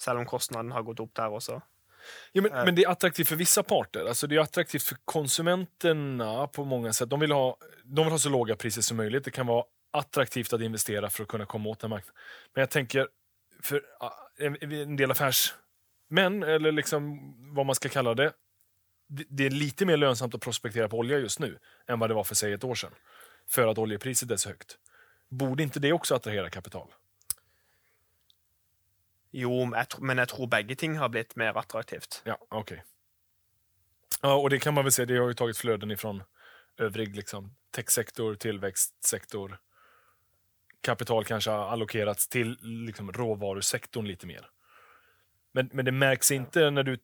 Selv 0.00 0.20
om 0.20 0.28
kostnaden 0.28 0.74
har 0.76 0.84
gått 0.84 1.00
opp 1.00 1.14
der 1.16 1.32
også. 1.32 1.62
Ja, 2.32 2.42
men, 2.42 2.52
Eh. 2.52 2.64
men 2.64 2.74
det 2.74 2.84
är 2.84 2.88
attraktivt 2.90 3.28
för 3.28 3.36
vissa 3.36 3.62
parter. 3.62 4.06
Alltså 4.06 4.26
det 4.26 4.36
är 4.36 4.40
attraktivt 4.40 4.82
för 4.82 4.96
konsumenterna 5.04 6.46
på 6.46 6.64
många 6.64 6.92
sätt. 6.92 7.10
De 7.10 7.20
vill, 7.20 7.32
ha, 7.32 7.56
de 7.84 8.04
vill 8.04 8.12
ha 8.12 8.18
så 8.18 8.28
låga 8.28 8.56
priser 8.56 8.82
som 8.82 8.96
möjligt. 8.96 9.24
Det 9.24 9.30
kan 9.30 9.46
vara 9.46 9.64
attraktivt 9.90 10.52
att 10.52 10.60
investera 10.60 11.10
för 11.10 11.22
att 11.22 11.28
kunna 11.28 11.46
komma 11.46 11.68
åt 11.70 11.80
den 11.80 11.90
marknaden. 11.90 12.14
Men 12.54 12.60
jag 12.60 12.70
tänker, 12.70 13.08
för 13.62 13.82
ah, 14.00 14.12
en, 14.38 14.72
en 14.72 14.96
del 14.96 15.10
affärsmän, 15.10 16.42
eller 16.42 16.72
liksom 16.72 17.18
vad 17.54 17.66
man 17.66 17.74
ska 17.74 17.88
kalla 17.88 18.14
det, 18.14 18.32
det, 19.08 19.24
det 19.28 19.46
är 19.46 19.50
lite 19.50 19.86
mer 19.86 19.96
lönsamt 19.96 20.34
att 20.34 20.40
prospektera 20.40 20.88
på 20.88 20.98
olja 20.98 21.18
just 21.18 21.38
nu 21.40 21.58
än 21.88 21.98
vad 21.98 22.10
det 22.10 22.14
var 22.14 22.24
för 22.24 22.34
seg 22.34 22.52
ett 22.52 22.64
år 22.64 22.74
sedan. 22.74 22.92
För 23.48 23.66
att 23.68 23.78
oljepriset 23.78 24.30
är 24.30 24.36
så 24.36 24.48
högt. 24.48 24.78
Borde 25.28 25.62
inte 25.62 25.80
det 25.80 25.92
också 25.92 26.14
attrahera 26.14 26.50
kapital? 26.50 26.88
Jo, 29.36 29.64
men 30.00 30.18
jeg, 30.18 30.28
tror 30.28 30.48
begge 30.48 30.74
ting 30.80 30.94
har 30.96 31.08
blitt 31.12 31.36
mer 31.36 31.58
attraktivt. 31.60 32.22
Ja, 32.24 32.38
ok. 32.50 32.72
Ja, 34.22 34.34
och 34.34 34.50
det 34.50 34.58
kan 34.58 34.74
man 34.74 34.84
väl 34.84 34.92
se, 34.92 35.04
det 35.04 35.16
har 35.18 35.28
ju 35.28 35.34
tagit 35.34 35.58
flöden 35.58 35.90
ifrån 35.90 36.22
övrig 36.78 37.16
liksom, 37.16 37.54
techsektor, 37.70 38.34
tillväxtsektor. 38.34 39.58
Kapital 40.80 41.24
kanske 41.24 41.50
har 41.50 41.68
allokerats 41.68 42.28
till 42.28 42.56
liksom, 42.62 43.12
råvarusektorn 43.12 44.06
lite 44.06 44.26
mer. 44.26 44.50
Men, 45.52 45.70
men 45.72 45.84
det 45.84 45.92
märks 45.92 46.30
inte 46.30 46.70
när, 46.70 46.82
du, 46.82 46.98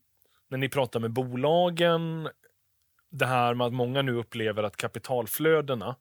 när 0.48 0.58
ni 0.58 0.68
pratar 0.68 1.00
med 1.00 1.10
bolagen, 1.10 2.28
det 3.10 3.26
här 3.26 3.54
med 3.54 3.66
att 3.66 3.72
många 3.72 4.02
nu 4.02 4.12
upplever 4.12 4.62
att 4.62 4.76
kapitalflödena, 4.76 5.96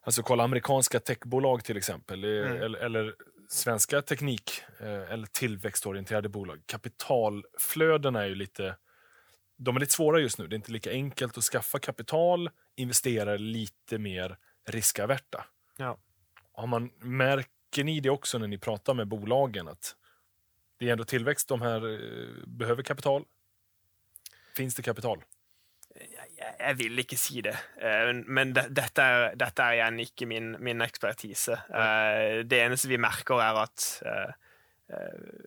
alltså 0.00 0.22
kolla 0.22 0.44
amerikanska 0.44 1.00
techbolag 1.00 1.64
till 1.64 1.76
exempel, 1.76 2.24
eh, 2.24 2.30
Mm. 2.50 2.62
eller, 2.62 2.78
eller 2.78 3.14
svenska 3.48 4.02
teknik 4.02 4.62
eh, 4.80 5.12
eller 5.12 5.26
tillväxtorienterade 5.26 6.28
bolag. 6.28 6.62
Kapitalflödena 6.66 8.22
är 8.22 8.26
ju 8.26 8.34
lite 8.34 8.76
de 9.58 9.76
är 9.76 9.80
lite 9.80 9.92
svåra 9.92 10.20
just 10.20 10.38
nu. 10.38 10.46
Det 10.46 10.54
är 10.54 10.56
inte 10.56 10.72
lika 10.72 10.90
enkelt 10.90 11.38
att 11.38 11.44
skaffa 11.44 11.78
kapital. 11.78 12.50
Investera 12.76 13.36
lite 13.36 13.98
mer 13.98 14.38
riskaverta. 14.66 15.44
Ja. 15.76 15.98
Har 16.52 16.66
man, 16.66 16.90
märker 16.98 17.84
ni 17.84 18.00
det 18.00 18.10
också 18.10 18.38
när 18.38 18.46
ni 18.46 18.58
pratar 18.58 18.94
med 18.94 19.08
bolagen? 19.08 19.68
att 19.68 19.96
Det 20.76 20.88
är 20.88 20.92
ändå 20.92 21.04
tillväxt, 21.04 21.48
de 21.48 21.62
här 21.62 21.92
eh, 21.92 22.46
behöver 22.46 22.82
kapital. 22.82 23.24
Finns 24.56 24.74
det 24.74 24.82
kapital? 24.82 25.22
Jeg, 26.38 26.76
vil 26.78 26.98
ikke 27.02 27.16
si 27.18 27.40
det, 27.42 27.54
Eh, 27.82 28.10
men 28.26 28.52
det, 28.54 28.68
dette, 28.76 29.02
er, 29.02 29.34
dette 29.38 29.62
er 29.64 29.78
igjen 29.78 29.98
ikke 30.04 30.26
min, 30.30 30.52
min 30.62 30.84
ekspertise. 30.84 31.56
Eh, 31.68 32.44
Det 32.46 32.60
eneste 32.62 32.88
vi 32.90 32.98
merker, 32.98 33.40
er 33.42 33.58
at 33.64 33.86
eh, 34.06 34.32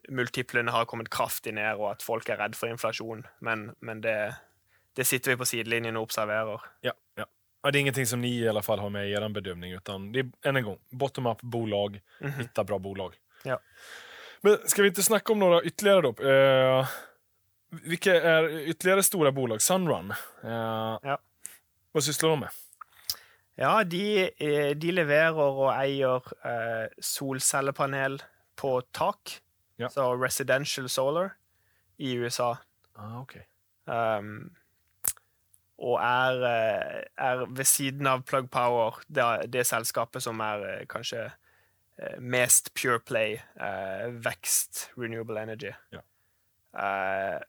multiplene 0.10 0.72
har 0.72 0.86
kommet 0.86 1.10
kraftig 1.10 1.54
ned, 1.58 1.80
og 1.80 1.92
at 1.94 2.04
folk 2.06 2.30
er 2.30 2.42
redd 2.42 2.56
for 2.60 2.72
inflasjon. 2.72 3.26
Men, 3.40 3.72
men 3.80 4.02
det, 4.04 4.18
det 4.96 5.08
sitter 5.08 5.34
vi 5.34 5.42
på 5.42 5.48
sidelinjen 5.50 5.98
og 5.98 6.10
observerer. 6.10 6.62
Ja, 6.84 6.94
ja. 7.18 7.26
Det 7.62 7.76
er 7.76 7.84
ingenting 7.84 8.08
som 8.10 8.22
ni 8.22 8.32
i 8.40 8.48
alle 8.50 8.64
fall 8.66 8.80
har 8.82 8.90
med 8.90 9.06
i 9.08 9.14
er 9.14 9.28
bedømning. 9.30 9.76
utan 9.78 10.12
det 10.12 10.26
er 10.44 10.50
en 10.50 10.64
gang, 10.66 10.80
bottom-up 10.90 11.44
bolag, 11.44 12.00
hitta 12.20 12.64
bra 12.66 12.80
bolag. 12.80 13.14
Ja. 13.46 13.60
Men 14.42 14.58
skal 14.66 14.84
vi 14.84 14.90
ikke 14.90 15.06
snakke 15.06 15.32
om 15.32 15.40
noe 15.40 15.62
ytterligere, 15.62 16.02
då? 16.02 16.14
Vilka 17.72 18.22
är 18.22 18.50
ytterligare 18.50 19.04
stora 19.04 19.32
bolag? 19.32 19.62
Sunrun. 19.62 20.12
Eh, 20.44 20.98
Ja. 21.04 21.18
Hva 21.94 22.02
sysslar 22.02 22.30
de 22.30 22.40
med? 22.40 22.50
Ja, 23.56 23.84
de, 23.84 24.32
eh, 24.40 24.72
de 24.80 24.92
leverer 24.92 25.36
og 25.40 25.72
eier 25.76 26.24
eh, 26.48 26.88
solcellepanel 27.04 28.22
på 28.56 28.82
tak, 28.96 29.42
Ja. 29.78 29.90
så 29.90 30.14
residential 30.24 30.90
solar, 30.90 31.30
i 31.98 32.14
USA. 32.18 32.56
Ah, 32.96 33.20
okay. 33.22 33.42
Um, 33.86 34.52
og 35.78 36.00
er, 36.00 36.44
eh, 36.46 37.04
er 37.18 37.46
ved 37.50 37.66
siden 37.66 38.08
av 38.08 38.24
Plug 38.24 38.50
Power 38.52 39.00
det, 39.10 39.52
det 39.54 39.66
selskapet 39.68 40.22
som 40.24 40.40
er 40.40 40.64
eh, 40.82 40.86
kanskje 40.86 41.32
mest 42.20 42.74
pure 42.74 43.00
play 43.00 43.34
eh, 43.60 44.08
vekst 44.24 44.92
renewable 44.98 45.42
energy. 45.42 45.74
Ja. 45.92 46.00
Eh, 46.74 47.40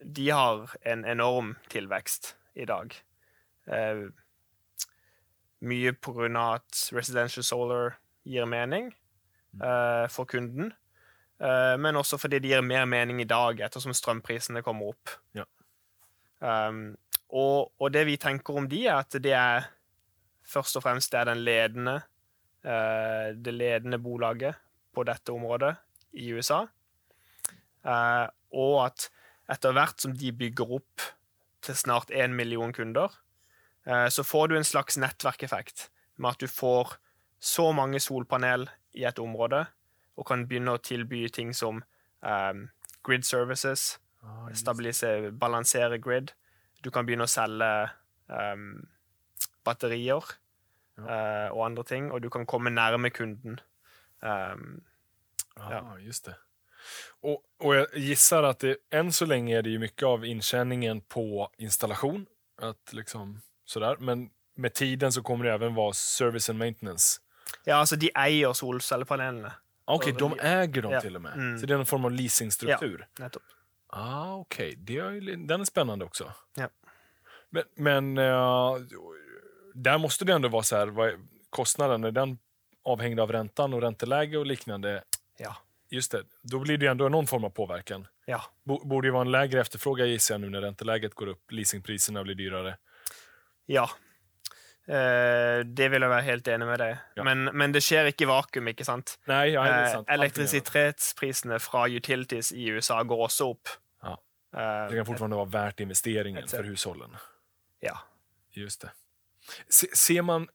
de 0.00 0.30
har 0.30 0.70
en 0.82 1.04
enorm 1.04 1.54
tilvekst 1.68 2.34
i 2.54 2.66
dag. 2.68 2.94
Eh, 3.66 4.06
mye 5.60 5.92
på 5.92 6.14
grunn 6.16 6.38
av 6.40 6.60
at 6.60 6.84
residential 6.96 7.44
solar 7.44 7.98
gir 8.24 8.48
mening 8.48 8.90
eh, 9.62 10.06
for 10.12 10.28
kunden. 10.28 10.72
Eh, 11.40 11.76
men 11.80 11.96
også 12.00 12.18
fordi 12.20 12.40
det 12.40 12.52
gir 12.52 12.64
mer 12.64 12.88
mening 12.88 13.20
i 13.20 13.28
dag, 13.28 13.60
ettersom 13.60 13.94
strømprisene 13.96 14.64
kommer 14.64 14.94
opp. 14.94 15.14
Ja. 15.36 15.46
Um, 16.40 16.96
og, 17.36 17.70
og 17.76 17.92
det 17.92 18.06
vi 18.08 18.16
tenker 18.16 18.56
om 18.56 18.68
de, 18.68 18.86
er 18.88 19.02
at 19.02 19.16
det 19.20 19.34
er 19.36 19.68
først 20.48 20.78
og 20.80 20.86
fremst 20.86 21.12
det 21.12 21.26
den 21.28 21.42
ledende 21.44 21.98
uh, 22.64 23.36
det 23.36 23.52
ledende 23.52 24.00
bolaget 24.00 24.56
på 24.96 25.04
dette 25.04 25.32
området 25.32 25.74
i 26.16 26.30
USA. 26.32 26.64
Uh, 27.84 28.26
og 28.56 28.86
at 28.86 29.10
etter 29.50 29.74
hvert 29.76 30.02
som 30.02 30.14
de 30.16 30.32
bygger 30.32 30.76
opp 30.78 31.06
til 31.64 31.76
snart 31.76 32.12
én 32.14 32.36
million 32.36 32.72
kunder, 32.72 33.12
eh, 33.86 34.08
så 34.08 34.24
får 34.24 34.48
du 34.48 34.56
en 34.56 34.66
slags 34.66 34.98
nettverkeffekt 35.00 35.88
med 36.16 36.36
at 36.36 36.44
du 36.44 36.48
får 36.48 36.96
så 37.40 37.70
mange 37.72 38.00
solpanel 38.00 38.68
i 38.94 39.06
et 39.08 39.18
område, 39.18 39.64
og 40.16 40.26
kan 40.28 40.44
begynne 40.46 40.74
å 40.76 40.82
tilby 40.84 41.22
ting 41.32 41.54
som 41.56 41.80
um, 42.20 42.66
grid 43.06 43.24
services, 43.24 43.94
Ah, 44.20 44.50
stabilisere, 44.52 45.32
balansere 45.32 45.98
grid. 45.98 46.34
Du 46.84 46.90
kan 46.92 47.06
begynne 47.08 47.24
å 47.24 47.30
selge 47.30 47.68
um, 48.28 48.82
batterier 49.64 50.20
uh, 51.00 51.48
og 51.54 51.62
andre 51.64 51.84
ting, 51.88 52.10
og 52.12 52.20
du 52.20 52.28
kan 52.32 52.44
komme 52.44 52.72
nærme 52.72 53.08
kunden. 53.16 53.60
Um, 54.20 54.82
Ja, 55.56 55.80
just 56.00 56.24
det. 56.28 56.36
Och, 57.20 57.42
och 57.60 57.76
jag 57.76 57.86
gissar 57.94 58.42
att 58.42 58.58
det, 58.58 58.76
än 58.90 59.12
så 59.12 59.26
länge 59.26 59.58
är 59.58 59.62
det 59.62 59.70
ju 59.70 59.78
mycket 59.78 60.02
av 60.02 60.24
intjäningen 60.24 61.00
på 61.00 61.50
installation. 61.58 62.26
Att 62.62 62.92
liksom, 62.92 63.40
sådär. 63.64 63.96
Men 64.00 64.30
med 64.56 64.74
tiden 64.74 65.12
så 65.12 65.22
kommer 65.22 65.44
det 65.44 65.52
även 65.52 65.74
vara 65.74 65.92
service 65.92 66.50
and 66.50 66.58
maintenance. 66.58 67.20
ja, 67.64 67.74
altså, 67.76 67.96
de 67.96 68.10
eier 68.14 68.52
solcellepanelene. 68.52 69.52
Okej, 69.84 70.12
okay, 70.12 70.28
de 70.28 70.46
äger 70.46 70.82
dem 70.82 70.92
ja. 70.92 71.00
till 71.00 71.16
och 71.16 71.22
med. 71.22 71.32
Mm. 71.32 71.58
Så 71.58 71.66
det 71.66 71.74
är 71.74 71.78
en 71.78 71.86
form 71.86 72.04
av 72.04 72.12
leasingstruktur. 72.12 73.08
Ja, 73.16 73.24
Nettopp. 73.24 73.42
Ah, 73.86 74.34
okej. 74.34 74.74
Det 74.78 74.98
är 74.98 75.10
ju 75.10 75.20
li- 75.20 75.36
Den 75.36 75.60
är 75.60 75.64
spännande 75.64 76.04
också. 76.04 76.32
Ja. 76.56 76.68
Men, 77.50 77.62
men 77.74 78.18
uh, 78.18 78.76
där 79.74 79.98
måste 79.98 80.24
det 80.24 80.32
ändå 80.32 80.48
vara 80.48 80.62
så 80.62 80.76
här, 80.76 80.86
vad 80.86 81.08
är 81.08 81.18
kostnaden, 81.50 82.04
är 82.04 82.10
den 82.10 82.38
avhängd 82.84 83.20
av 83.20 83.32
räntan 83.32 83.74
och 83.74 83.80
ränteläge 83.80 84.38
och 84.38 84.46
liknande? 84.46 85.04
Ja. 85.38 85.56
Just 85.90 86.12
det, 86.12 86.22
då 86.42 86.58
blir 86.58 86.78
det 86.78 86.86
ändå 86.86 87.08
någon 87.08 87.26
form 87.26 87.44
av 87.44 87.50
påverkan. 87.50 88.06
Ja. 88.26 88.42
Bo- 88.64 88.84
Borde 88.84 89.08
ju 89.08 89.12
vara 89.12 89.22
en 89.22 89.30
lägre 89.30 89.60
efterfrågan 89.60 90.08
gissar 90.10 90.34
jag 90.34 90.40
nu 90.40 90.50
när 90.50 90.60
ränteläget 90.60 91.14
går 91.14 91.26
upp, 91.26 91.50
leasingpriserna 91.52 92.22
blir 92.22 92.34
dyrare. 92.34 92.76
Ja. 93.66 93.90
Eh, 94.88 95.60
det 95.64 95.88
vil 95.90 96.02
jeg 96.02 96.10
være 96.10 96.22
helt 96.26 96.48
enig 96.48 96.66
med 96.66 96.78
deg. 96.82 96.96
Ja. 97.18 97.24
Men, 97.26 97.44
men 97.54 97.72
det 97.74 97.82
skjer 97.84 98.08
ikke 98.10 98.24
i 98.26 98.30
vakuum, 98.30 98.68
ikke 98.72 98.84
sant? 98.86 99.16
Nei, 99.30 99.50
ja, 99.52 99.64
det 99.66 99.74
Eh, 99.86 99.92
sant. 99.92 100.08
Eh, 100.08 100.14
elektrisitetsprisene 100.14 101.58
fra 101.62 101.84
utilities 101.88 102.52
i 102.52 102.68
USA 102.74 103.02
går 103.02 103.26
også 103.28 103.50
opp. 103.54 103.68
Ja. 104.02 104.16
Eh, 104.56 104.88
Det 104.90 104.96
kan 104.96 105.06
fortfarande 105.06 105.36
være 105.42 105.52
värt 105.54 105.80
investeringen 105.80 106.42
for 106.48 106.56
för 106.56 106.64
hushållen. 106.70 107.16
ja. 107.82 107.98
Just 108.52 108.80
det. 108.82 108.90
Se, 109.68 109.86
ser 109.96 110.22
man... 110.22 110.48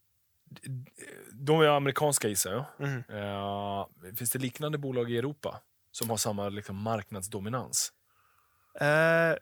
De 1.32 1.62
är 1.62 1.68
amerikanska 1.68 2.28
gissar 2.28 2.52
jag. 2.52 2.66
Mm. 2.80 3.04
Uh, 3.10 3.86
finns 4.16 4.32
det 4.32 4.40
liknande 4.40 4.78
bolag 4.78 5.12
i 5.12 5.18
Europa 5.18 5.60
som 5.92 6.10
har 6.10 6.18
samma 6.18 6.50
liksom, 6.50 6.76
marknadsdominans? 6.76 7.94
Uh, 8.82 9.36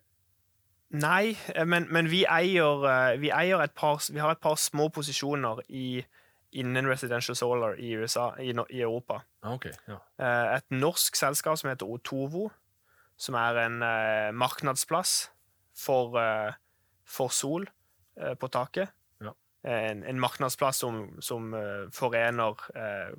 nei, 0.89 1.38
eh, 1.56 1.66
men, 1.66 1.84
men 1.89 2.10
vi 2.10 2.26
eier, 2.30 2.86
eh, 2.89 3.18
vi 3.18 3.32
eier 3.34 3.68
par 3.68 4.12
Vi 4.13 4.20
har 4.20 4.32
et 4.32 4.42
par 4.42 4.56
små 4.56 4.89
posisjoner 4.89 5.62
i, 5.70 6.06
innen 6.52 6.88
residential 6.88 7.36
solar 7.36 7.80
i 7.80 7.92
USA, 7.92 8.36
i, 8.39 8.54
i 8.70 8.82
Europa. 8.82 9.24
Ah, 9.42 9.54
Okej, 9.54 9.74
ja. 9.88 9.98
uh, 10.22 10.56
et 10.58 10.66
norsk 10.72 11.16
selskap 11.16 11.58
som 11.58 11.70
heter 11.70 11.89
Otovo, 11.89 12.52
som 13.18 13.38
er 13.38 13.60
en 13.66 13.80
eh, 13.86 14.32
marknadsplass 14.36 15.30
for, 15.78 16.18
eh, 16.20 16.54
for 17.06 17.34
sol 17.34 17.68
eh, 18.20 18.34
på 18.39 18.50
taket. 18.52 18.94
Ja. 19.63 19.69
En, 19.71 20.04
en 20.04 20.19
marknadsplass 20.19 20.78
som, 20.84 21.21
som 21.23 21.54
eh, 21.54 21.86
forener 21.95 22.60
eh, 22.76 23.13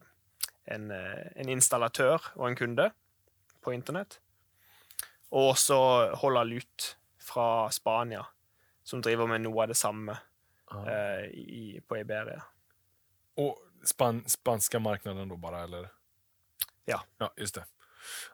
en, 0.74 0.90
eh, 0.90 1.24
en 1.40 1.48
installatør 1.48 2.30
og 2.36 2.48
en 2.50 2.56
kunde 2.58 2.90
på 3.64 3.72
internett. 3.72 4.18
Og 5.32 5.54
også 5.54 5.78
holder 6.20 6.44
lut 6.44 6.90
fra 7.18 7.70
Spania, 7.72 8.26
som 8.84 9.00
driver 9.02 9.26
med 9.26 9.40
noe 9.46 9.64
av 9.64 9.72
det 9.72 9.80
samme 9.80 10.18
Ah. 10.74 10.88
eh, 10.88 11.24
i, 11.30 11.80
på 11.88 11.96
Iberia. 11.98 12.42
Og 13.36 13.58
span, 13.84 14.22
spanske 14.28 14.78
markedet 14.80 15.28
da, 15.28 15.36
bare, 15.36 15.62
eller? 15.68 15.88
Ja. 16.88 17.00
Ja, 17.18 17.30
just 17.36 17.54
det. 17.54 17.64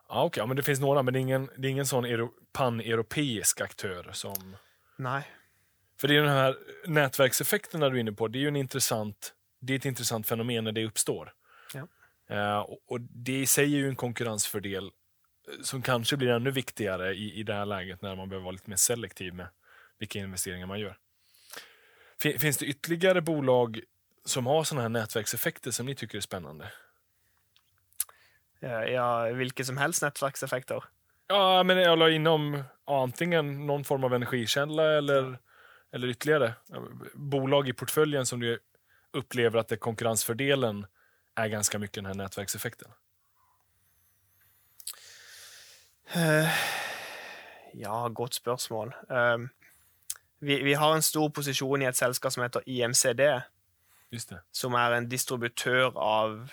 Ah, 0.07 0.25
Okej, 0.25 0.41
ja, 0.41 0.47
men 0.47 0.57
det 0.57 0.65
finnes 0.67 0.81
noen, 0.83 1.05
men 1.05 1.15
det 1.15 1.21
er 1.21 1.27
ingen, 1.27 1.49
det 1.57 1.69
är 1.69 1.71
ingen 1.71 1.87
sånn 1.87 2.31
pan-europeisk 2.53 3.61
aktør 3.61 4.13
som... 4.13 4.57
Nei. 4.99 5.23
För 6.01 6.09
det 6.09 6.17
är 6.17 6.23
den 6.23 6.31
här 6.31 6.57
nätverkseffekterna 6.87 7.89
du 7.89 7.97
är 7.97 8.01
inne 8.01 8.13
på, 8.13 8.29
det 8.29 8.39
är 8.39 8.41
ju 8.41 8.49
en 8.49 8.57
intressant, 8.57 9.35
det 9.61 9.73
är 9.73 9.77
ett 9.77 9.85
intressant 9.85 10.27
fenomen 10.27 10.65
när 10.65 10.73
det 10.73 10.85
uppstår. 10.85 11.33
Ja. 11.75 11.87
Uh, 12.31 12.67
och, 12.87 13.01
det 13.01 13.41
i 13.41 13.47
sig 13.47 13.65
är 13.65 13.79
ju 13.79 13.89
en 13.89 13.97
konkurrensfördel 13.97 14.85
eh, 14.85 15.63
som 15.63 15.83
kanske 15.83 16.17
blir 16.17 16.29
ännu 16.29 16.51
viktigare 16.51 17.15
i, 17.15 17.35
i 17.41 17.43
det 17.43 17.55
här 17.55 17.67
läget 17.67 18.03
när 18.03 18.17
man 18.17 18.29
behöver 18.29 18.45
vara 18.45 18.53
lite 18.53 18.71
mer 18.71 18.77
selektiv 18.77 19.35
med 19.35 19.49
vilka 19.99 20.19
investeringar 20.19 20.67
man 20.67 20.81
gör. 20.81 20.97
Finns 22.39 22.57
det 22.57 22.67
ytterligare 22.67 23.21
bolag 23.21 23.81
som 24.25 24.47
har 24.47 24.65
sådana 24.65 24.83
här 24.83 24.89
nätverkseffekter 24.89 25.71
som 25.71 25.87
ni 25.87 25.95
tycker 25.95 26.17
är 26.17 26.23
spännande? 26.23 26.73
Eh, 28.61 28.71
ja, 28.71 29.25
vilka 29.25 29.65
som 29.65 29.77
helst 29.77 30.03
nätverkseffekter. 30.03 30.85
Ja, 31.27 31.63
men 31.63 31.77
jag 31.77 31.99
la 31.99 32.11
inom 32.11 32.63
antingen 32.87 33.67
någon 33.67 33.85
form 33.85 34.05
av 34.05 34.15
energikälla 34.15 34.93
eller, 34.93 35.39
eller 35.93 36.09
ytterligare 36.09 36.55
bolag 37.15 37.69
i 37.69 37.73
portföljen 37.73 38.27
som 38.27 38.41
du 38.41 38.59
upplever 39.13 39.59
att 39.59 39.69
det 39.69 39.77
konkurrensfördelen 39.77 40.87
är 41.35 41.49
ganska 41.49 41.79
mycket 41.79 41.95
den 41.95 42.07
här 42.07 42.15
nätverkseffekten. 42.15 42.93
Uh, 46.17 46.49
ja, 47.73 48.09
godt 48.09 48.35
spørsmål. 48.35 48.95
Uh, 49.11 49.47
vi, 50.39 50.63
vi 50.63 50.75
har 50.75 50.95
en 50.95 51.03
stor 51.03 51.31
posisjon 51.31 51.83
i 51.83 51.87
et 51.87 51.97
selskap 51.97 52.33
som 52.33 52.43
heter 52.43 52.63
IMCD, 52.67 53.21
Just 54.11 54.29
det. 54.29 54.41
som 54.53 54.75
er 54.75 54.97
en 54.97 55.09
distributør 55.09 55.95
av 55.95 56.51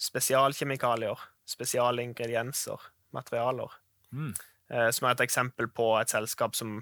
spesialkjemikalier, 0.00 1.20
spesialingredienser, 1.46 2.80
materialer. 3.12 3.72
Mm. 4.12 4.34
Uh, 4.72 4.90
som 4.90 5.08
er 5.08 5.12
et 5.12 5.26
eksempel 5.26 5.68
på 5.68 5.92
et 6.00 6.10
selskap 6.10 6.56
som, 6.56 6.80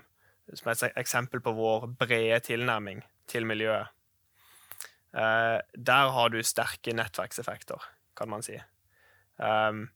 som 0.54 0.70
et 0.72 0.84
eksempel 0.96 1.40
på 1.40 1.52
vår 1.56 1.86
brede 1.98 2.40
tilnærming 2.40 3.02
til 3.28 3.46
miljøet. 3.46 3.92
Eh, 5.14 5.58
der 5.76 6.12
har 6.12 6.28
du 6.28 6.42
sterke 6.42 6.94
nettverkseffekter, 6.96 7.80
kan 8.16 8.28
man 8.28 8.42
si. 8.42 8.56
Um, 9.38 9.90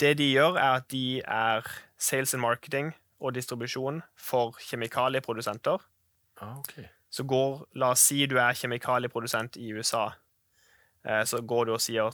det 0.00 0.18
de 0.18 0.30
gjør, 0.30 0.58
er 0.58 0.72
at 0.80 0.90
de 0.90 1.22
er 1.22 1.66
sales 1.98 2.34
and 2.34 2.40
marketing 2.40 2.94
og 3.20 3.34
distribusjon 3.34 4.02
for 4.16 4.58
kjemikalieprodusenter. 4.60 5.78
Ja, 6.40 6.58
okej. 6.58 6.88
Så 7.10 7.24
går, 7.24 7.66
la 7.72 7.94
oss 7.94 8.04
si 8.10 8.26
du 8.26 8.36
er 8.36 8.52
kjemikalieprodusent 8.52 9.56
i 9.56 9.72
USA. 9.72 10.10
Eh, 11.06 11.24
så 11.24 11.40
går 11.40 11.64
du 11.64 11.72
og 11.76 11.80
sier 11.80 12.12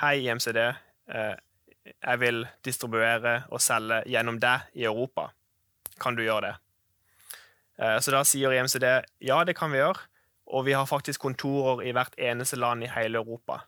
Hei, 0.00 0.24
IMCD. 0.26 0.58
Eh, 0.58 1.34
jeg 1.84 2.20
vil 2.20 2.46
distribuere 2.64 3.44
og 3.52 3.60
selge 3.60 4.02
gjennom 4.10 4.40
deg 4.42 4.72
i 4.74 4.88
Europa. 4.88 5.28
Kan 6.00 6.16
du 6.16 6.24
gjøre 6.24 6.48
det? 6.48 6.54
Eh, 7.78 7.98
så 8.00 8.14
da 8.14 8.22
sier 8.26 8.54
IMCD 8.54 8.86
ja, 9.24 9.42
det 9.44 9.56
kan 9.58 9.72
vi 9.72 9.80
gjøre. 9.82 10.06
Og 10.46 10.66
vi 10.66 10.74
har 10.76 10.86
faktisk 10.86 11.24
kontorer 11.24 11.82
i 11.88 11.92
hvert 11.96 12.14
eneste 12.20 12.58
land 12.60 12.84
i 12.84 12.90
hele 12.92 13.18
Europa. 13.18 13.62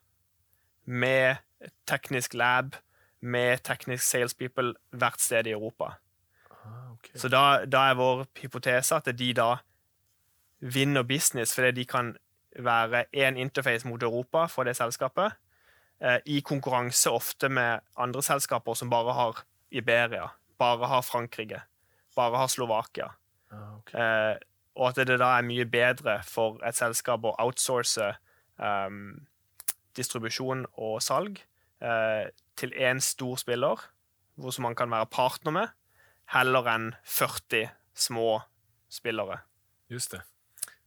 Med 0.84 1.40
teknisk 1.88 2.34
lab, 2.34 2.76
med 3.20 3.64
teknisk 3.64 4.04
salespeople 4.04 4.74
hvert 4.90 5.20
sted 5.20 5.46
i 5.46 5.54
Europa. 5.56 5.96
Ah, 6.50 6.92
okay. 6.92 7.16
Så 7.16 7.30
da, 7.32 7.64
da 7.64 7.88
er 7.90 7.98
vår 7.98 8.26
hypotese 8.42 8.98
at 8.98 9.08
de 9.18 9.32
da 9.34 9.56
vinner 10.60 11.02
business 11.02 11.54
fordi 11.54 11.70
de 11.80 11.84
kan 11.84 12.14
være 12.56 13.04
én 13.16 13.36
interface 13.36 13.88
mot 13.88 14.02
Europa 14.02 14.46
for 14.46 14.64
det 14.64 14.76
selskapet, 14.76 15.32
eh, 16.00 16.18
i 16.26 16.40
konkurranse 16.40 17.10
ofte 17.10 17.48
med 17.48 17.80
andre 17.96 18.22
selskaper 18.22 18.74
som 18.74 18.90
bare 18.90 19.12
har 19.12 19.44
Iberia, 19.70 20.28
bare 20.58 20.86
har 20.86 21.02
Frankrike, 21.02 21.60
bare 22.16 22.40
har 22.40 22.50
Slovakia. 22.52 23.12
Ah, 23.52 23.76
okej. 23.78 24.00
Eh, 24.00 24.36
og 24.76 24.90
at 24.90 25.08
det 25.08 25.18
da 25.20 25.32
er 25.38 25.46
mye 25.46 25.64
bedre 25.68 26.18
for 26.28 26.60
et 26.66 26.76
selskap 26.76 27.24
å 27.24 27.32
outsource 27.40 28.10
um, 28.60 29.26
distribusjon 29.96 30.66
og 30.76 30.98
salg 31.04 31.40
eh, 31.80 32.28
til 32.60 32.74
én 32.76 33.00
stor 33.00 33.40
spiller, 33.40 33.80
hvor 34.36 34.60
man 34.60 34.76
kan 34.76 34.92
være 34.92 35.08
partner 35.08 35.54
med, 35.56 35.74
heller 36.32 36.68
enn 36.68 36.90
40 37.04 37.70
små 37.96 38.42
spillere. 38.92 39.40
Just 39.88 40.12
det. 40.12 40.20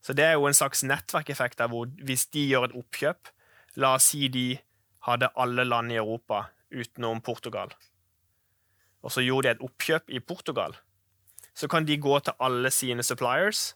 Så 0.01 0.13
det 0.13 0.27
er 0.27 0.37
jo 0.37 0.47
en 0.47 0.57
slags 0.57 0.83
nettverkeffekt 0.85 1.57
der 1.59 1.71
hvor 1.71 1.89
hvis 2.05 2.27
de 2.33 2.45
gjør 2.45 2.69
et 2.69 2.77
oppkjøp 2.77 3.33
La 3.79 3.93
oss 3.95 4.09
si 4.11 4.27
de 4.33 4.57
hadde 5.05 5.29
alle 5.39 5.63
land 5.63 5.93
i 5.93 5.99
Europa 6.01 6.47
utenom 6.73 7.21
Portugal. 7.21 7.69
Og 9.05 9.13
så 9.13 9.21
gjorde 9.23 9.47
de 9.47 9.51
et 9.53 9.61
oppkjøp 9.63 10.09
i 10.11 10.19
Portugal. 10.19 10.73
Så 11.53 11.67
kan 11.67 11.85
de 11.85 11.97
gå 11.97 12.19
til 12.23 12.33
alle 12.39 12.71
sine 12.71 13.03
suppliers, 13.03 13.75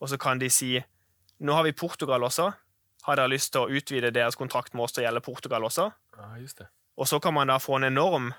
og 0.00 0.08
så 0.08 0.18
kan 0.18 0.38
de 0.38 0.50
si 0.50 0.82
Nå 1.38 1.52
har 1.52 1.62
vi 1.64 1.72
Portugal 1.72 2.22
også. 2.24 2.52
Har 3.04 3.16
dere 3.16 3.28
lyst 3.28 3.52
til 3.52 3.60
å 3.60 3.68
utvide 3.68 4.10
deres 4.10 4.34
kontrakt 4.36 4.72
med 4.74 4.82
oss 4.86 4.92
til 4.96 5.02
å 5.02 5.06
gjelde 5.06 5.20
Portugal 5.20 5.62
også? 5.68 5.90
Ja, 6.16 6.36
just 6.40 6.58
det. 6.58 6.66
Og 6.96 7.06
så 7.08 7.18
kan 7.20 7.34
man 7.34 7.46
da 7.52 7.58
få 7.60 7.76
en 7.76 7.84
enorm 7.84 8.30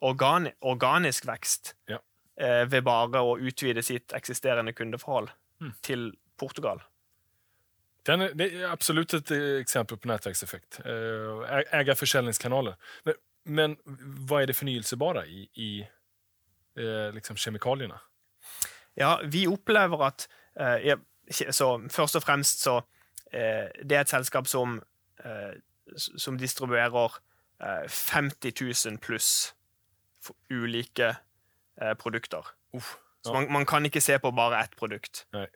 organi 0.00 0.52
organisk 0.62 1.26
vekst 1.28 1.74
Ja. 1.88 1.98
eh, 2.40 2.64
ved 2.64 2.82
bare 2.82 3.20
å 3.20 3.36
utvide 3.38 3.82
sitt 3.84 4.12
eksisterende 4.12 4.72
kundeforhold 4.72 5.28
Mm. 5.60 5.72
til 5.82 6.12
Portugal. 6.38 6.80
Den 8.06 8.20
er, 8.20 8.32
det 8.34 8.52
er 8.54 8.68
absolutt 8.72 9.14
et 9.14 9.30
eksempel 9.60 9.96
på 9.96 10.02
på 10.02 10.08
nätverkseffekt. 10.08 10.80
eh, 10.84 11.94
forskjellingskanaler. 11.94 12.74
Men, 13.04 13.14
men 13.44 13.76
hva 14.26 14.42
er 14.42 14.46
det 14.46 14.56
förnyelsebara 14.56 15.26
i, 15.26 15.48
i 15.56 15.80
eh, 15.80 15.86
liksom 17.14 17.36
kjemikaliene? 17.36 17.98
Ja, 18.96 19.20
vi 19.26 19.46
opplever 19.50 20.06
at 20.06 20.28
eh, 20.60 20.86
ja, 20.86 20.96
så 21.30 21.80
Først 21.90 22.16
og 22.16 22.22
fremst 22.22 22.62
så 22.62 22.76
eh, 23.32 23.70
Det 23.82 23.96
er 23.96 24.04
et 24.04 24.12
selskap 24.12 24.46
som, 24.46 24.82
eh, 25.24 25.54
som 25.96 26.38
distribuerer 26.38 27.18
eh, 27.60 27.88
50 27.88 28.52
000 28.86 28.98
pluss 29.02 29.54
ulike 30.50 31.14
eh, 31.80 31.94
produkter. 31.94 32.46
Uff, 32.72 32.96
Så 33.24 33.32
man, 33.32 33.52
man 33.52 33.66
kan 33.66 33.84
ikke 33.84 34.00
se 34.00 34.18
på 34.18 34.30
bare 34.30 34.62
ett 34.64 34.76
produkt. 34.76 35.26
Nei. 35.32 35.46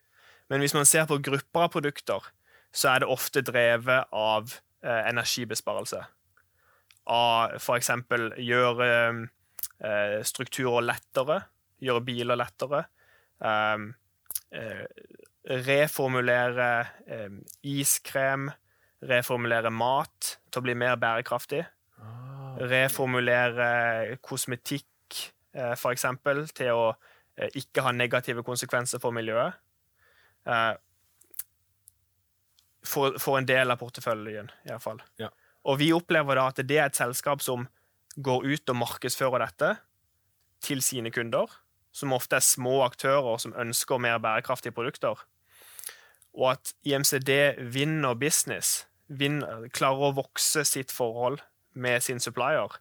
Men 0.49 0.61
hvis 0.61 0.75
man 0.75 0.87
ser 0.87 1.07
på 1.07 1.19
grupper 1.21 1.67
av 1.67 1.73
produkter, 1.73 2.25
så 2.73 2.89
er 2.95 2.99
det 3.03 3.09
ofte 3.09 3.43
drevet 3.45 4.09
av 4.13 4.55
eh, 4.83 5.09
energibesparelse. 5.09 6.03
Av 7.09 7.75
eksempel 7.77 8.33
gjøre 8.37 9.29
eh, 9.85 10.19
strukturer 10.27 10.85
lettere, 10.85 11.41
gjøre 11.83 12.05
biler 12.07 12.39
lettere. 12.39 12.85
Um, 13.39 13.93
eh, 14.51 14.85
reformulere 15.49 16.71
eh, 17.07 17.29
iskrem, 17.63 18.49
reformulere 19.09 19.71
mat 19.71 20.35
til 20.51 20.61
å 20.61 20.67
bli 20.67 20.75
mer 20.79 20.99
bærekraftig. 21.01 21.63
Ah, 22.03 22.57
Reformulere 22.59 24.19
kosmetikk, 24.25 25.23
eh, 25.55 25.75
for 25.79 25.95
eksempel, 25.95 26.45
til 26.51 26.75
å 26.75 26.91
eh, 27.37 27.49
ikke 27.63 27.87
ha 27.87 27.95
negative 27.95 28.45
konsekvenser 28.47 29.01
for 29.03 29.15
miljøet. 29.15 29.57
Eh, 30.49 30.75
for, 32.89 33.19
for 33.21 33.39
en 33.39 33.49
del 33.49 33.71
av 33.71 33.81
porteføljen, 33.81 34.51
iallfall. 34.69 35.01
Ja. 35.21 35.31
Og 35.69 35.81
vi 35.81 35.91
opplever 35.93 36.39
da 36.39 36.49
at 36.51 36.63
det 36.65 36.79
er 36.79 36.89
et 36.89 36.99
selskap 36.99 37.43
som 37.45 37.67
går 38.23 38.47
ut 38.47 38.71
og 38.73 38.77
markedsfører 38.77 39.45
dette 39.45 39.75
til 40.65 40.83
sine 40.83 41.11
kunder, 41.15 41.47
som 41.93 42.15
ofte 42.15 42.39
er 42.39 42.45
små 42.45 42.81
aktører 42.87 43.39
som 43.43 43.55
ønsker 43.59 44.03
mer 44.03 44.19
bærekraftige 44.23 44.75
produkter. 44.75 45.19
Og 46.35 46.53
at 46.53 46.75
IMCD 46.87 47.31
vinner 47.75 48.19
business, 48.19 48.87
vinner, 49.09 49.69
klarer 49.75 50.11
å 50.11 50.17
vokse 50.19 50.65
sitt 50.69 50.93
forhold 50.95 51.41
med 51.79 52.03
sin 52.05 52.21
supplier, 52.21 52.79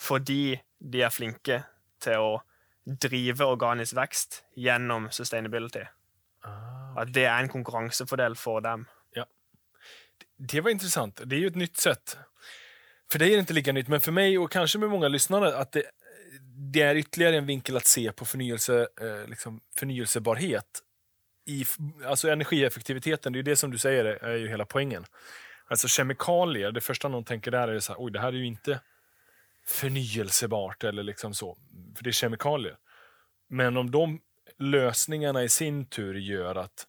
fordi 0.00 0.60
de 0.80 1.02
er 1.04 1.14
flinke 1.14 1.62
til 2.02 2.24
å 2.24 2.30
drive 2.86 3.46
organisk 3.46 3.94
vekst 3.98 4.42
gjennom 4.58 5.10
sustainability. 5.14 5.84
ah. 6.44 6.96
At 6.98 7.12
det 7.14 7.26
er 7.28 7.38
en 7.38 7.48
konkurransefordel 7.48 8.34
for 8.36 8.60
dem. 8.64 8.86
Ja. 9.16 9.24
Det 10.38 10.64
var 10.64 10.70
interessant. 10.70 11.22
Det 11.22 11.36
er 11.36 11.42
jo 11.42 11.52
et 11.52 11.56
nytt 11.56 11.76
sätt. 11.78 12.16
För 13.10 13.18
dig 13.18 13.28
är 13.28 13.32
det 13.32 13.40
inte 13.40 13.52
lika 13.52 13.72
nytt, 13.72 13.88
men 13.88 14.00
för 14.00 14.12
mig 14.12 14.38
och 14.38 14.50
kanske 14.50 14.78
med 14.78 14.90
många 14.90 15.08
lyssnare 15.08 15.56
att 15.56 15.72
det, 15.72 15.82
det 16.72 16.82
är 16.82 16.94
ytterligare 16.94 17.36
en 17.36 17.46
vinkel 17.46 17.76
att 17.76 17.86
se 17.86 18.12
på 18.12 18.24
förnyelse, 18.24 18.88
eh, 19.00 19.28
liksom 19.28 19.60
förnyelsebarhet. 19.76 20.82
I, 21.46 21.64
alltså 22.06 22.28
energieffektiviteten, 22.28 23.32
det 23.32 23.38
är 23.38 23.42
det 23.42 23.56
som 23.56 23.70
du 23.70 23.78
säger 23.78 24.04
är 24.04 24.36
ju 24.36 24.48
hela 24.48 24.64
poängen. 24.64 25.04
Alltså 25.68 25.88
kemikalier, 25.88 26.72
det 26.72 26.80
första 26.80 27.08
någon 27.08 27.24
tänker 27.24 27.50
där 27.50 27.68
är 27.68 27.80
så 27.80 27.92
här, 27.92 28.04
oj, 28.04 28.12
det 28.12 28.20
här 28.20 28.28
är 28.28 28.36
ju 28.36 28.46
inte 28.46 28.80
förnyelsebart 29.66 30.84
eller 30.84 31.02
liksom 31.02 31.34
så, 31.34 31.58
för 31.96 32.04
det 32.04 32.10
är 32.10 32.12
kemikalier. 32.12 32.76
Men 33.48 33.76
om 33.76 33.90
de 33.90 34.20
lösningarna 34.58 35.42
i 35.42 35.48
sin 35.48 35.86
tur 35.86 36.14
gör 36.14 36.54
att 36.54 36.86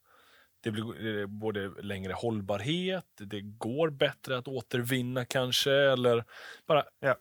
det 0.62 0.72
blir 0.72 1.20
eh, 1.22 1.26
både 1.28 1.68
längre 1.82 2.14
hållbarhet, 2.14 3.06
det 3.18 3.42
går 3.42 3.90
bättre 3.90 4.38
att 4.38 4.48
återvinna 4.48 5.26
kanske, 5.26 5.72
eller 5.72 6.24
bara 6.68 6.86
Ja. 7.00 7.16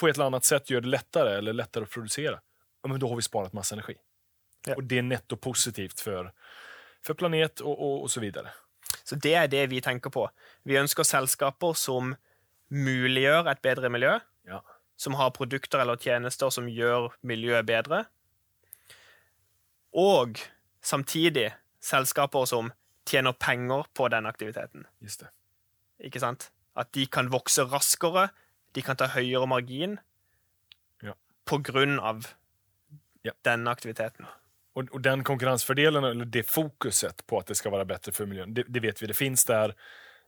på 0.00 0.08
ett 0.08 0.16
eller 0.16 0.26
annat 0.26 0.44
sätt 0.44 0.70
gör 0.70 0.80
det 0.80 0.88
lättare 0.88 1.38
eller 1.38 1.52
lättare 1.52 1.84
att 1.84 1.90
producera. 1.90 2.40
Ja, 2.82 2.88
men 2.88 3.00
då 3.00 3.08
har 3.08 3.16
vi 3.16 3.22
sparat 3.22 3.52
massa 3.52 3.74
energi. 3.74 3.94
Ja. 4.66 4.74
Och 4.74 4.84
det 4.84 4.98
är 4.98 5.02
netto 5.02 5.36
positivt 5.36 6.00
för, 6.00 6.32
för 7.06 7.14
planet 7.14 7.60
och, 7.60 7.78
och, 7.82 8.02
och 8.02 8.10
så 8.10 8.20
vidare. 8.20 8.50
Så 9.04 9.14
det 9.14 9.32
er 9.34 9.48
det 9.48 9.66
vi 9.66 9.80
tenker 9.80 10.10
på. 10.10 10.30
Vi 10.62 10.76
ønsker 10.78 11.02
selskaper 11.02 11.72
som 11.74 12.14
muliggjør 12.70 13.50
et 13.50 13.62
bedre 13.62 13.88
miljø, 13.88 14.18
Ja. 14.46 14.62
som 14.96 15.14
har 15.14 15.30
produkter 15.30 15.78
eller 15.78 15.96
tjenester 15.96 16.50
som 16.50 16.66
gjør 16.68 17.12
miljøet 17.22 17.66
bedre, 17.66 18.04
og 19.94 20.38
samtidig 20.82 21.52
selskaper 21.80 22.44
som 22.46 22.72
tjener 23.06 23.32
penger 23.32 23.86
på 23.94 24.08
den 24.12 24.26
aktiviteten. 24.26 24.86
Just 25.00 25.20
det. 25.20 25.28
Ikke 26.04 26.20
sant? 26.20 26.50
At 26.76 26.90
de 26.92 27.06
kan 27.06 27.30
vokse 27.32 27.64
raskere, 27.70 28.28
de 28.76 28.82
kan 28.82 28.96
ta 28.96 29.06
høyere 29.14 29.46
margin 29.48 29.98
Ja. 31.02 31.14
på 31.46 31.58
grunn 31.62 31.98
av 32.00 32.34
Ja. 33.24 33.32
denne 33.44 33.70
aktiviteten. 33.70 34.26
Og, 34.76 34.88
og, 34.92 35.00
den 35.02 35.24
konkurransefordelen, 35.24 36.04
eller 36.04 36.24
det 36.28 36.46
fokuset 36.46 37.22
på 37.26 37.38
at 37.40 37.46
det 37.46 37.56
skal 37.56 37.72
være 37.72 37.86
bedre 37.86 38.12
for 38.12 38.26
miljøet, 38.26 38.52
det, 38.54 38.66
det 38.68 38.82
vet 38.82 39.00
vi, 39.00 39.06
det 39.06 39.16
fins 39.16 39.44
der. 39.48 39.72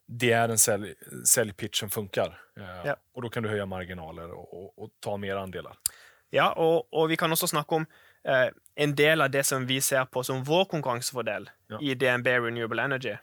Det 0.09 0.31
er 0.33 0.49
en 0.49 0.57
selgpitch 1.27 1.81
som 1.81 1.91
funker, 1.91 2.35
Eh, 2.57 2.83
Ja. 2.87 2.95
og 3.15 3.23
da 3.23 3.29
kan 3.29 3.43
du 3.43 3.49
høye 3.51 3.67
marginaler 3.67 4.33
og, 4.35 4.49
og, 4.55 4.73
og 4.79 4.91
ta 5.03 5.17
mer 5.17 5.37
andeler. 5.37 5.77
Ja, 6.33 6.49
og, 6.57 6.89
og 6.93 7.09
vi 7.09 7.17
kan 7.17 7.31
også 7.31 7.47
snakke 7.47 7.73
om 7.77 7.87
en 8.25 8.95
del 8.95 9.21
av 9.25 9.31
det 9.31 9.45
som 9.47 9.67
vi 9.67 9.81
ser 9.81 10.05
på 10.13 10.23
som 10.27 10.43
vår 10.45 10.65
konkurransefordel 10.73 11.49
Ja. 11.71 11.79
i 11.81 11.95
DNB 11.95 12.27
Renewable 12.27 12.83
Energy, 12.83 13.17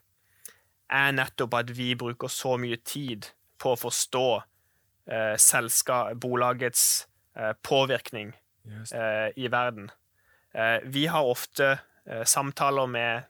er 0.90 1.12
nettopp 1.12 1.54
at 1.54 1.70
vi 1.78 1.96
bruker 1.96 2.28
så 2.28 2.58
mye 2.62 2.78
tid 2.78 3.26
på 3.60 3.72
å 3.74 3.80
forstå 3.80 4.44
eh, 5.10 5.36
selska, 5.38 6.14
bolagets 6.16 7.08
eh, 7.36 7.54
påvirkning 7.64 8.34
eh, 8.94 9.30
i 9.36 9.48
verden. 9.48 9.92
Eh, 10.54 10.80
vi 10.86 11.06
har 11.08 11.24
ofte 11.26 11.80
eh, 12.06 12.24
samtaler 12.24 12.88
med, 12.88 13.24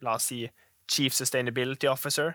la 0.00 0.14
oss 0.14 0.24
si, 0.32 0.44
Chief 0.90 1.14
Sustainability 1.14 1.86
Officer. 1.86 2.34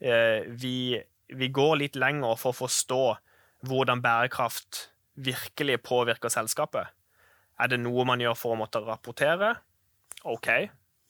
Eh, 0.00 0.44
vi, 0.46 1.02
vi 1.28 1.48
går 1.48 1.76
litt 1.76 1.96
lenger 1.96 2.36
for 2.38 2.52
å 2.54 2.60
forstå 2.64 3.02
hvordan 3.66 4.02
bærekraft 4.04 4.90
virkelig 5.16 5.80
påvirker 5.82 6.28
selskapet. 6.28 6.86
Er 7.60 7.70
det 7.70 7.80
noe 7.80 8.04
man 8.04 8.20
gjør 8.20 8.34
for 8.38 8.54
å 8.54 8.58
måtte 8.58 8.82
rapportere? 8.82 9.54
OK, 10.24 10.48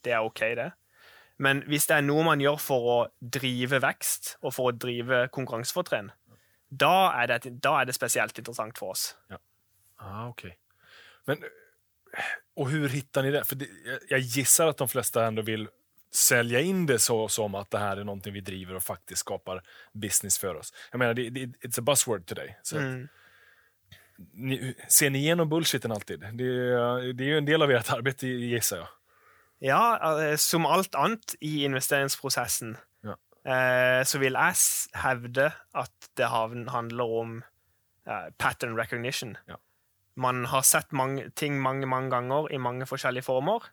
det 0.05 0.13
er 0.13 0.25
OK, 0.27 0.41
det. 0.59 0.73
Men 1.39 1.63
hvis 1.67 1.87
det 1.91 1.97
er 1.97 2.05
noe 2.07 2.25
man 2.27 2.43
gjør 2.43 2.59
for 2.63 2.91
å 2.91 2.99
drive 3.19 3.81
vekst 3.83 4.37
og 4.43 4.55
for 4.55 4.71
å 4.71 4.77
drive 4.77 5.25
konkurransefortrinn, 5.35 6.13
da 6.75 7.13
er 7.23 7.31
det, 7.33 7.55
da 7.63 7.81
er 7.81 7.89
det 7.89 7.95
spesielt 7.97 8.39
interessant 8.39 8.79
for 8.79 8.95
oss. 8.95 9.15
Ah, 9.99 10.29
ok. 10.29 10.47
Men, 11.27 11.43
og 12.59 12.69
hvordan 12.71 12.93
hittar 12.93 13.25
ni 13.27 13.33
det? 13.35 13.45
For 13.49 13.59
det, 13.59 13.71
jeg 13.85 14.01
jag 14.11 14.21
gissar 14.21 14.69
att 14.69 14.77
de 14.79 14.89
fleste 14.89 15.25
ändå 15.25 15.43
vil 15.43 15.69
sälja 16.11 16.61
in 16.61 16.87
det 16.87 16.99
så 16.99 17.29
som 17.29 17.55
at 17.55 17.71
det 17.71 17.79
här 17.79 17.97
är 17.97 18.05
någonting 18.05 18.33
vi 18.33 18.41
driver 18.41 18.75
og 18.75 18.83
faktisk 18.83 19.19
skapar 19.21 19.63
business 19.93 20.39
for 20.39 20.57
oss. 20.57 20.73
Jag 20.91 20.99
menar, 20.99 21.15
det, 21.15 21.31
det, 21.31 21.47
it's 21.47 21.79
a 21.79 21.83
buzzword 21.83 22.27
today. 22.27 22.57
Så 22.63 22.77
Mm. 22.77 23.09
Ni, 24.33 24.59
ser 24.89 25.11
ni 25.11 25.25
gjennom 25.25 25.49
bullshiten 25.49 25.93
alltid? 25.93 26.21
Det, 26.33 26.45
är- 26.45 27.13
det 27.13 27.25
er 27.25 27.31
jo 27.33 27.39
en 27.39 27.49
del 27.49 27.63
av 27.63 27.69
deres 27.69 27.91
arbeid, 27.91 28.23
gjetter 28.23 28.77
jeg. 28.83 28.87
Ja, 29.61 29.97
eh, 30.23 30.37
som 30.37 30.67
alt 30.67 30.95
annet 30.95 31.35
i 31.41 31.65
investeringsprosessen, 31.65 32.77
Ja. 33.05 33.15
eh, 33.45 34.05
så 34.05 34.19
vil 34.19 34.33
jeg 34.33 34.55
hevde 35.03 35.53
at 35.75 36.11
det 36.17 36.29
handler 36.29 37.05
om 37.05 37.43
eh, 38.07 38.31
pattern 38.39 38.77
recognition. 38.79 39.37
Ja. 39.49 39.57
Man 40.17 40.45
har 40.45 40.63
sett 40.63 40.93
mange, 40.93 41.31
ting 41.35 41.61
mange, 41.63 41.87
mange 41.87 42.11
ganger 42.11 42.53
i 42.53 42.57
mange 42.59 42.87
forskjellige 42.87 43.25
former, 43.25 43.65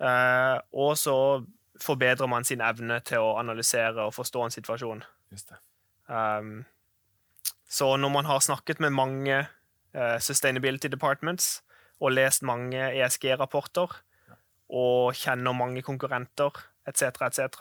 eh, 0.00 0.58
og 0.72 0.96
så 0.98 1.44
forbedrer 1.80 2.26
man 2.26 2.44
sin 2.44 2.60
evne 2.64 3.00
til 3.04 3.18
å 3.20 3.36
analysere 3.38 4.06
og 4.06 4.14
forstå 4.16 4.44
en 4.44 4.50
situasjon. 4.54 5.02
Just 5.32 5.48
det. 5.52 5.58
Um, 6.08 6.64
så 7.68 7.96
når 7.96 8.08
man 8.08 8.24
har 8.24 8.40
snakket 8.40 8.80
med 8.80 8.92
mange 8.92 9.46
eh, 9.94 10.18
sustainability 10.18 10.88
departments 10.88 11.62
og 12.00 12.12
lest 12.12 12.42
mange 12.42 12.78
ESG-rapporter 12.92 13.96
og 14.68 15.14
kjenner 15.14 15.54
mange 15.54 15.82
konkurrenter 15.82 16.54
etc., 16.86 17.02
etc., 17.26 17.60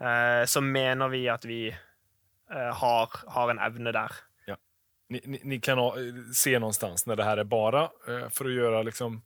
eh, 0.00 0.44
så 0.46 0.60
mener 0.60 1.08
vi 1.08 1.26
at 1.28 1.46
vi 1.48 1.68
eh, 1.68 2.72
har, 2.74 3.16
har 3.28 3.50
en 3.50 3.62
evne 3.62 3.92
der. 3.92 4.20
Ni, 5.12 5.20
ni, 5.24 5.40
ni 5.44 5.60
kan 5.60 5.78
eh, 5.78 5.92
se 6.34 6.58
någonstans 6.58 7.06
när 7.06 7.16
det 7.16 7.24
här 7.24 7.36
är 7.36 7.44
bara 7.44 7.90
for 8.08 8.30
för 8.30 8.44
att 8.44 8.52
göra 8.52 8.82
liksom, 8.82 9.22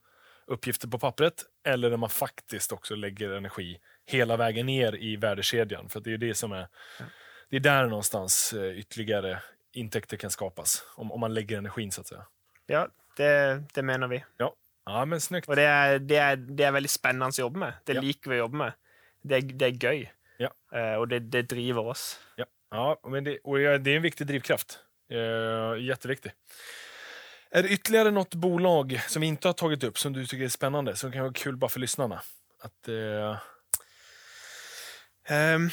uppgifter 0.47 0.89
på 0.89 0.99
pappret 0.99 1.45
eller 1.65 1.91
når 1.91 1.97
man 1.97 2.11
faktiskt 2.11 2.73
också 2.73 2.95
lägger 2.95 3.31
energi 3.31 3.79
hela 4.07 4.37
vägen 4.37 4.67
ner 4.67 4.97
i 4.97 5.17
värdekedjan. 5.17 5.89
För 5.89 6.01
det 6.01 6.11
det 6.11 6.27
är 6.27 6.29
det 6.29 6.35
som 6.35 6.53
är... 6.53 6.69
Det 7.51 7.57
är 7.57 7.61
där 7.61 7.87
någonstans 7.87 8.55
ytterligare 8.75 9.43
intäkter 9.77 10.17
kan 10.17 10.31
skapas. 10.31 10.83
Om, 10.95 11.13
om 11.13 11.21
man 11.21 11.35
lägger 11.35 11.59
energin, 11.59 11.93
så 11.93 12.01
att 12.01 12.07
säga. 12.07 12.27
Ja, 12.67 12.89
det, 13.17 13.63
det 13.75 13.83
mener 13.83 14.09
vi. 14.09 14.25
Ja, 14.37 14.53
ja 14.87 15.05
men 15.05 15.21
snyggt. 15.21 15.49
Og 15.49 15.57
det 15.57 15.65
er, 15.65 15.99
det, 15.99 16.17
er, 16.17 16.37
det 16.37 16.65
er 16.67 16.73
veldig 16.73 16.91
spennende 16.91 17.29
å 17.31 17.41
jobbe 17.47 17.59
med. 17.59 17.73
Det 17.85 17.95
Ja. 17.95 18.01
liker 18.01 18.31
vi 18.31 18.37
å 18.37 18.45
jobbe 18.47 18.57
med. 18.57 18.73
Det 19.23 19.37
er, 19.37 19.41
det 19.41 19.67
er 19.69 19.79
gøy. 19.87 20.09
Ja. 20.39 20.51
uh, 20.75 20.97
og 21.01 21.09
det, 21.09 21.23
det 21.33 21.47
driver 21.51 21.93
oss. 21.95 22.19
Ja, 22.37 22.45
ja 22.73 22.97
men 23.09 23.25
det, 23.25 23.39
og 23.45 23.59
det 23.59 23.93
er 23.93 23.97
en 23.97 24.03
viktig 24.05 24.27
drivkraft. 24.27 24.81
Eh, 25.11 25.79
jätteviktig. 25.81 26.33
Är 27.51 27.63
det 27.63 27.69
ytterligere 27.69 28.11
något 28.11 28.35
bolag 28.35 29.01
som 29.09 29.21
vi 29.21 29.27
inte 29.27 29.49
har 29.49 29.53
tagit 29.53 29.85
upp 29.85 29.99
som 29.99 30.13
du 30.13 30.27
tycker 30.27 30.45
är 30.45 30.49
spännande, 30.49 30.97
som 30.97 31.13
kan 31.13 31.21
vara 31.23 31.33
kul 31.33 31.57
bara 31.57 31.69
för 31.69 31.81
lyssnarna? 31.81 32.23
Att, 32.63 32.89
eh, 32.89 33.37
Ehm, 35.29 35.71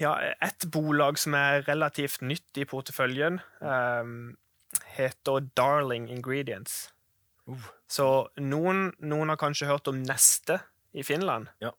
ja, 0.00 0.14
et 0.42 0.64
bolag 0.72 1.18
som 1.20 1.36
er 1.36 1.64
relativt 1.68 2.22
nytt 2.24 2.56
i 2.60 2.64
porteføljen, 2.68 3.40
um, 3.60 4.36
heter 4.96 5.44
Darling 5.56 6.08
Ingredients. 6.10 6.88
Uh. 7.46 7.68
Så 7.90 8.08
noen, 8.40 8.88
noen 9.04 9.32
har 9.32 9.38
kanskje 9.40 9.68
hørt 9.68 9.90
om 9.90 10.00
Neste 10.06 10.58
i 10.96 11.04
Finland. 11.04 11.50
Ja. 11.62 11.74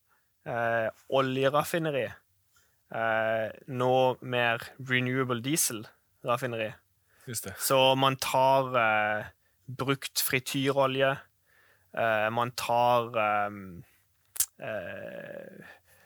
Uh, 0.45 0.89
oljeraffineri. 1.09 2.07
Uh, 2.93 3.49
nå 3.73 3.93
mer 4.21 4.61
renewable 4.77 5.41
diesel-raffineri. 5.41 6.71
Så 7.57 7.79
man 7.97 8.19
tar 8.21 8.67
eh, 8.77 9.29
brukt 9.65 10.21
frityrolje. 10.21 11.15
Man 12.29 12.51
tar 12.53 13.07
um, 13.49 13.79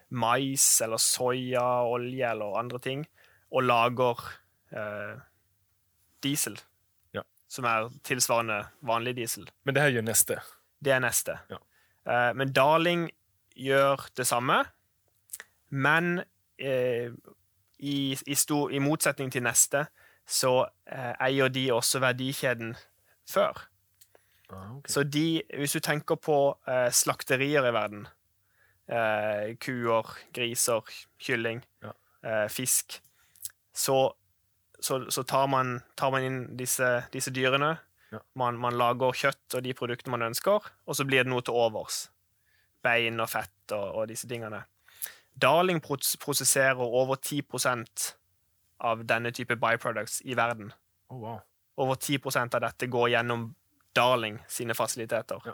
mais 0.09 0.65
eller 0.81 1.01
soya, 1.01 1.83
olje 1.85 2.25
eller 2.31 2.57
andre 2.59 2.79
ting, 2.79 3.05
og 3.51 3.63
lager 3.63 4.23
eh, 4.71 5.19
diesel. 6.23 6.57
Ja. 7.13 7.23
Som 7.49 7.67
er 7.69 7.89
tilsvarende 8.03 8.63
vanlig 8.81 9.15
diesel. 9.17 9.49
Men 9.63 9.75
det 9.75 9.85
her 9.85 9.95
gjør 9.97 10.07
Neste. 10.09 10.41
Det 10.79 10.93
er 10.95 11.01
neste. 11.03 11.39
Ja. 11.51 11.59
Eh, 12.07 12.31
men 12.35 12.53
Darling 12.53 13.09
gjør 13.55 14.07
det 14.17 14.27
samme, 14.27 14.63
men 15.69 16.21
eh, 16.57 17.11
i, 17.79 18.17
i, 18.27 18.35
stor, 18.35 18.71
i 18.71 18.79
motsetning 18.79 19.31
til 19.31 19.43
neste, 19.43 19.85
så 20.29 20.53
eh, 20.85 21.13
eier 21.25 21.51
de 21.51 21.65
også 21.73 22.01
verdikjeden 22.03 22.75
før. 23.29 23.65
Ah, 24.49 24.77
okay. 24.77 24.89
Så 24.91 25.03
de, 25.03 25.41
hvis 25.57 25.75
du 25.77 25.79
tenker 25.79 26.15
på 26.15 26.37
eh, 26.67 26.89
slakterier 26.91 27.65
i 27.65 27.73
verden, 27.73 28.07
eh, 28.89 29.53
kuer, 29.61 30.09
griser, 30.35 30.81
kylling, 31.21 31.61
Ja. 31.85 31.93
eh, 32.23 32.47
fisk, 32.49 32.99
så, 33.73 34.13
så, 34.79 35.03
så 35.11 35.23
tar, 35.23 35.47
man, 35.47 35.79
tar 35.95 36.11
man 36.11 36.25
inn 36.25 36.39
disse, 36.57 36.89
disse 37.13 37.31
dyrene. 37.31 37.77
Ja. 38.11 38.19
Man, 38.41 38.57
man 38.57 38.73
lager 38.73 39.13
kjøtt 39.13 39.53
og 39.59 39.63
de 39.63 39.73
produktene 39.77 40.15
man 40.17 40.25
ønsker, 40.31 40.65
og 40.89 40.95
så 40.97 41.05
blir 41.05 41.23
det 41.23 41.29
noe 41.29 41.45
til 41.45 41.53
overs. 41.53 42.07
Bein 42.83 43.19
og 43.21 43.29
fett 43.29 43.75
og, 43.75 43.99
og 44.01 44.07
disse 44.09 44.27
tingene. 44.27 44.63
Darling 45.39 45.79
prosesserer 45.83 46.81
over 46.81 47.15
10% 47.21 48.09
av 48.89 49.03
denne 49.07 49.31
type 49.35 49.55
byproducts 49.59 50.21
i 50.25 50.35
verden. 50.39 50.73
Oh, 51.11 51.19
wow. 51.21 51.39
Over 51.79 51.95
10% 51.95 52.55
av 52.57 52.63
dette 52.65 52.87
går 52.91 53.09
gjennom 53.13 53.49
Darling 53.95 54.39
sine 54.51 54.75
fasiliteter. 54.75 55.39
Ja. 55.45 55.53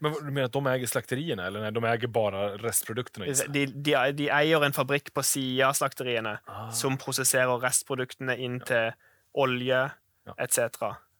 Men 0.00 0.12
du 0.14 0.30
mener 0.30 0.44
at 0.46 0.52
de 0.54 0.60
eier 0.70 0.86
slakteriene, 0.86 1.42
eller 1.50 1.60
nei, 1.64 1.70
de 1.74 1.80
eier 1.90 2.06
bare 2.14 2.42
restproduktene? 2.62 3.26
De, 3.50 3.64
de, 3.66 3.94
de 4.14 4.28
eier 4.30 4.62
en 4.62 4.72
fabrikk 4.76 5.10
på 5.14 5.22
sida 5.26 5.66
av 5.68 5.74
slakteriene 5.78 6.36
Ah, 6.46 6.70
som 6.74 6.96
prosesserer 7.00 7.58
restproduktene 7.64 8.36
inn 8.38 8.60
til 8.66 8.92
olje 9.34 9.90
Ja. 10.28 10.32
etc. 10.38 10.58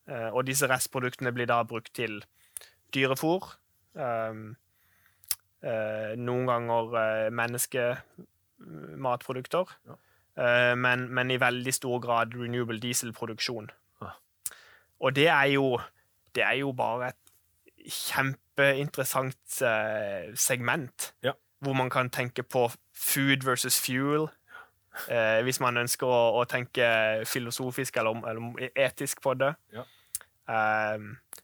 Eh, 0.08 0.28
og 0.30 0.44
disse 0.46 0.66
restproduktene 0.70 1.32
blir 1.34 1.46
da 1.50 1.62
brukt 1.66 1.92
til 1.96 2.24
dyrefôr. 2.94 3.42
Um, 3.98 4.56
uh, 5.64 6.12
noen 6.16 6.46
ganger 6.46 6.84
uh, 6.94 7.30
menneskematprodukter. 7.34 9.64
Ja. 9.88 9.94
Uh, 10.38 10.74
men, 10.78 11.08
men 11.12 11.30
i 11.34 11.40
veldig 11.40 11.72
stor 11.74 11.98
grad 12.04 12.34
renewable 12.36 12.78
dieselproduksjon. 12.80 13.70
Ah. 14.04 14.12
Og 15.00 15.14
det 15.16 15.28
er 15.28 15.44
jo 15.56 15.78
Det 16.34 16.42
er 16.44 16.54
jo 16.60 16.72
bare 16.76 17.08
et 17.08 17.16
kjempeinteressant 18.58 19.62
eh, 19.62 20.34
segment. 20.34 21.14
Ja. 21.22 21.32
Hvor 21.60 21.74
man 21.74 21.90
kan 21.90 22.10
tenke 22.10 22.42
på 22.42 22.70
food 22.94 23.44
versus 23.44 23.80
fuel. 23.80 24.28
Eh, 25.08 25.42
hvis 25.42 25.60
man 25.60 25.76
ønsker 25.76 26.06
å, 26.06 26.40
å 26.40 26.44
tenke 26.44 27.24
filosofisk 27.26 27.96
eller, 27.96 28.22
eller 28.26 28.70
etisk 28.74 29.22
på 29.22 29.34
det. 29.34 29.54
Ja. 29.72 29.84
Eh, 30.48 30.98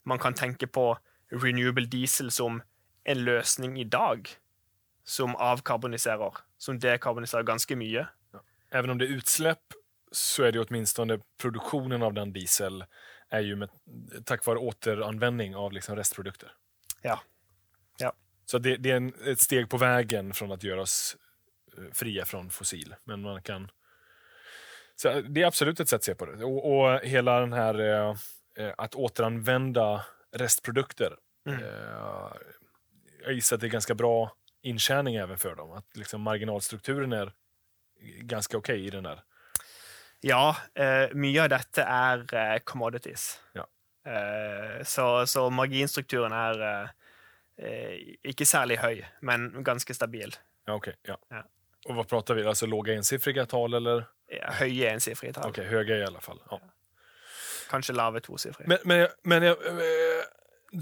man 0.04 0.18
kan 0.18 0.34
tenke 0.34 0.66
på 0.66 0.96
renewable 1.30 1.86
diesel 1.86 2.30
som 2.30 2.62
en 3.04 3.24
løsning 3.24 3.78
i 3.78 3.84
dag. 3.84 4.28
Som 5.04 5.36
avkarboniserer. 5.36 6.42
Som 6.58 6.78
dekarboniserer 6.80 7.44
ganske 7.44 7.76
mye. 7.76 8.06
Även 8.70 8.90
om 8.90 8.98
det 8.98 9.06
er 9.06 9.18
utslipp, 9.18 9.74
så 10.10 10.44
er 10.44 10.52
det 10.52 10.58
jo 10.58 10.64
åtminstone 10.64 11.18
produksjonen 11.38 12.02
av 12.02 12.14
den 12.14 12.32
diesel 12.32 12.84
er 13.34 13.40
ju 13.40 13.56
med, 13.58 13.70
tack 14.26 14.44
vare 14.46 14.62
återanvändning 14.62 15.56
av 15.58 15.72
liksom 15.74 15.96
restprodukter. 15.98 16.52
Ja. 17.04 17.20
Ja. 17.98 18.12
Så 18.46 18.58
det, 18.58 18.76
det 18.76 18.90
är 18.90 18.96
en, 18.96 19.14
ett 19.26 19.40
steg 19.40 19.70
på 19.70 19.76
vägen 19.76 20.32
från 20.32 20.52
att 20.52 20.62
göra 20.62 20.80
oss 20.80 21.16
eh, 21.78 21.84
fria 21.92 22.24
från 22.24 22.50
fossil. 22.50 22.94
Men 23.04 23.20
man 23.20 23.42
kan... 23.42 23.70
Så 24.96 25.20
det 25.20 25.42
är 25.42 25.46
absolut 25.46 25.80
ett 25.80 25.88
sätt 25.88 25.96
att 25.96 26.04
se 26.04 26.14
på 26.14 26.26
det. 26.26 26.44
Och, 26.44 26.78
och 26.78 27.00
hela 27.00 27.40
den 27.40 27.52
här 27.52 27.80
eh, 27.80 28.16
eh, 28.58 28.74
att 28.78 28.94
återanvända 28.94 30.04
restprodukter. 30.32 31.16
Mm. 31.48 31.62
Eh, 31.62 32.32
jag 33.22 33.32
gissar 33.32 33.56
att 33.56 33.60
det 33.60 33.66
är 33.66 33.70
ganska 33.70 33.94
bra 33.94 34.36
intjäning 34.62 35.16
även 35.16 35.38
för 35.38 35.54
dem. 35.54 35.72
Att 35.72 35.96
liksom 35.96 36.20
marginalstrukturen 36.20 37.12
är 37.12 37.32
ganska 38.18 38.56
okej 38.56 38.86
i 38.86 38.90
den 38.90 39.02
där. 39.02 39.22
Ja, 40.20 40.56
eh, 40.74 41.14
mye 41.14 41.42
av 41.42 41.48
dette 41.48 41.80
er 41.80 42.34
eh, 42.34 42.58
commodities. 42.58 43.40
Ja. 43.52 43.66
Eh, 44.06 44.82
så, 44.84 45.26
så 45.26 45.46
marginstrukturen 45.50 46.32
er 46.32 46.62
eh, 47.58 48.16
ikke 48.24 48.46
særlig 48.46 48.78
høy, 48.82 49.02
men 49.22 49.50
ganske 49.64 49.94
stabil. 49.94 50.34
Ja, 50.66 50.74
okej. 50.74 50.94
ja. 51.08 51.16
Ja. 51.30 51.42
Og 51.88 51.98
hva 51.98 52.04
prater 52.08 52.34
vi? 52.38 52.44
altså 52.48 52.66
låga 52.66 52.94
ensifrige 52.96 53.44
tal 53.46 53.74
eller? 53.76 54.06
Ja, 54.32 54.52
Høye 54.60 54.88
ensifrige 54.94 55.34
tall. 55.36 55.50
Okej, 55.52 55.66
høye 55.68 55.98
i 56.00 56.04
alle 56.06 56.20
fall. 56.24 56.38
Ja. 56.50 56.58
Kanskje 57.70 57.92
lave 57.96 58.20
tosifrige. 58.24 58.68
Men, 58.68 58.78
men, 58.84 59.06
men 59.22 59.42
jag- 59.42 59.66
eh, 59.66 60.24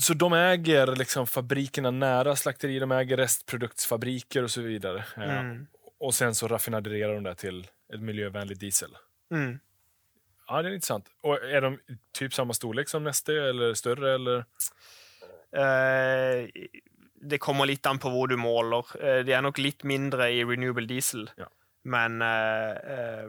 så 0.01 0.15
de 0.15 0.33
äger 0.33 0.95
liksom 0.97 1.27
fabrikkene 1.27 1.91
nære 1.91 2.37
slakterier, 2.37 2.81
de 2.81 2.93
äger 2.93 3.17
restproduktsfabriker 3.17 4.45
Og, 4.45 4.51
så 4.51 4.63
vidare. 4.63 5.05
Mm. 5.17 5.67
Och 6.01 6.15
sen 6.15 6.35
så 6.35 6.49
raffinerer 6.49 7.15
de 7.15 7.23
det 7.25 7.35
til 7.39 7.67
et 7.93 8.01
miljøvennlig 8.01 8.57
diesel. 8.61 8.97
Mm. 9.31 9.59
Ja, 10.49 10.63
det 10.63 10.69
er 10.71 10.75
intressant. 10.75 11.09
Och 11.23 11.43
är 11.45 11.61
de 11.61 11.79
typ 12.13 12.35
samma 12.35 12.55
storlek 12.55 12.89
som 12.89 13.05
Neste, 13.05 13.33
eller 13.49 13.75
større, 13.75 14.15
Eller? 14.15 14.45
Eh, 15.53 16.49
det 17.25 17.39
kommer 17.39 17.67
litt 17.67 17.87
an 17.87 17.99
på 17.99 18.11
hvor 18.11 18.27
du 18.29 18.37
måler. 18.37 18.85
Eh, 19.05 19.21
de 19.25 19.33
er 19.33 19.43
nok 19.45 19.59
litt 19.59 19.85
mindre 19.85 20.31
i 20.33 20.45
renewable 20.45 20.87
diesel. 20.87 21.31
Ja. 21.37 21.47
Men 21.85 22.23
eh, 22.23 22.71
eh, 22.71 23.27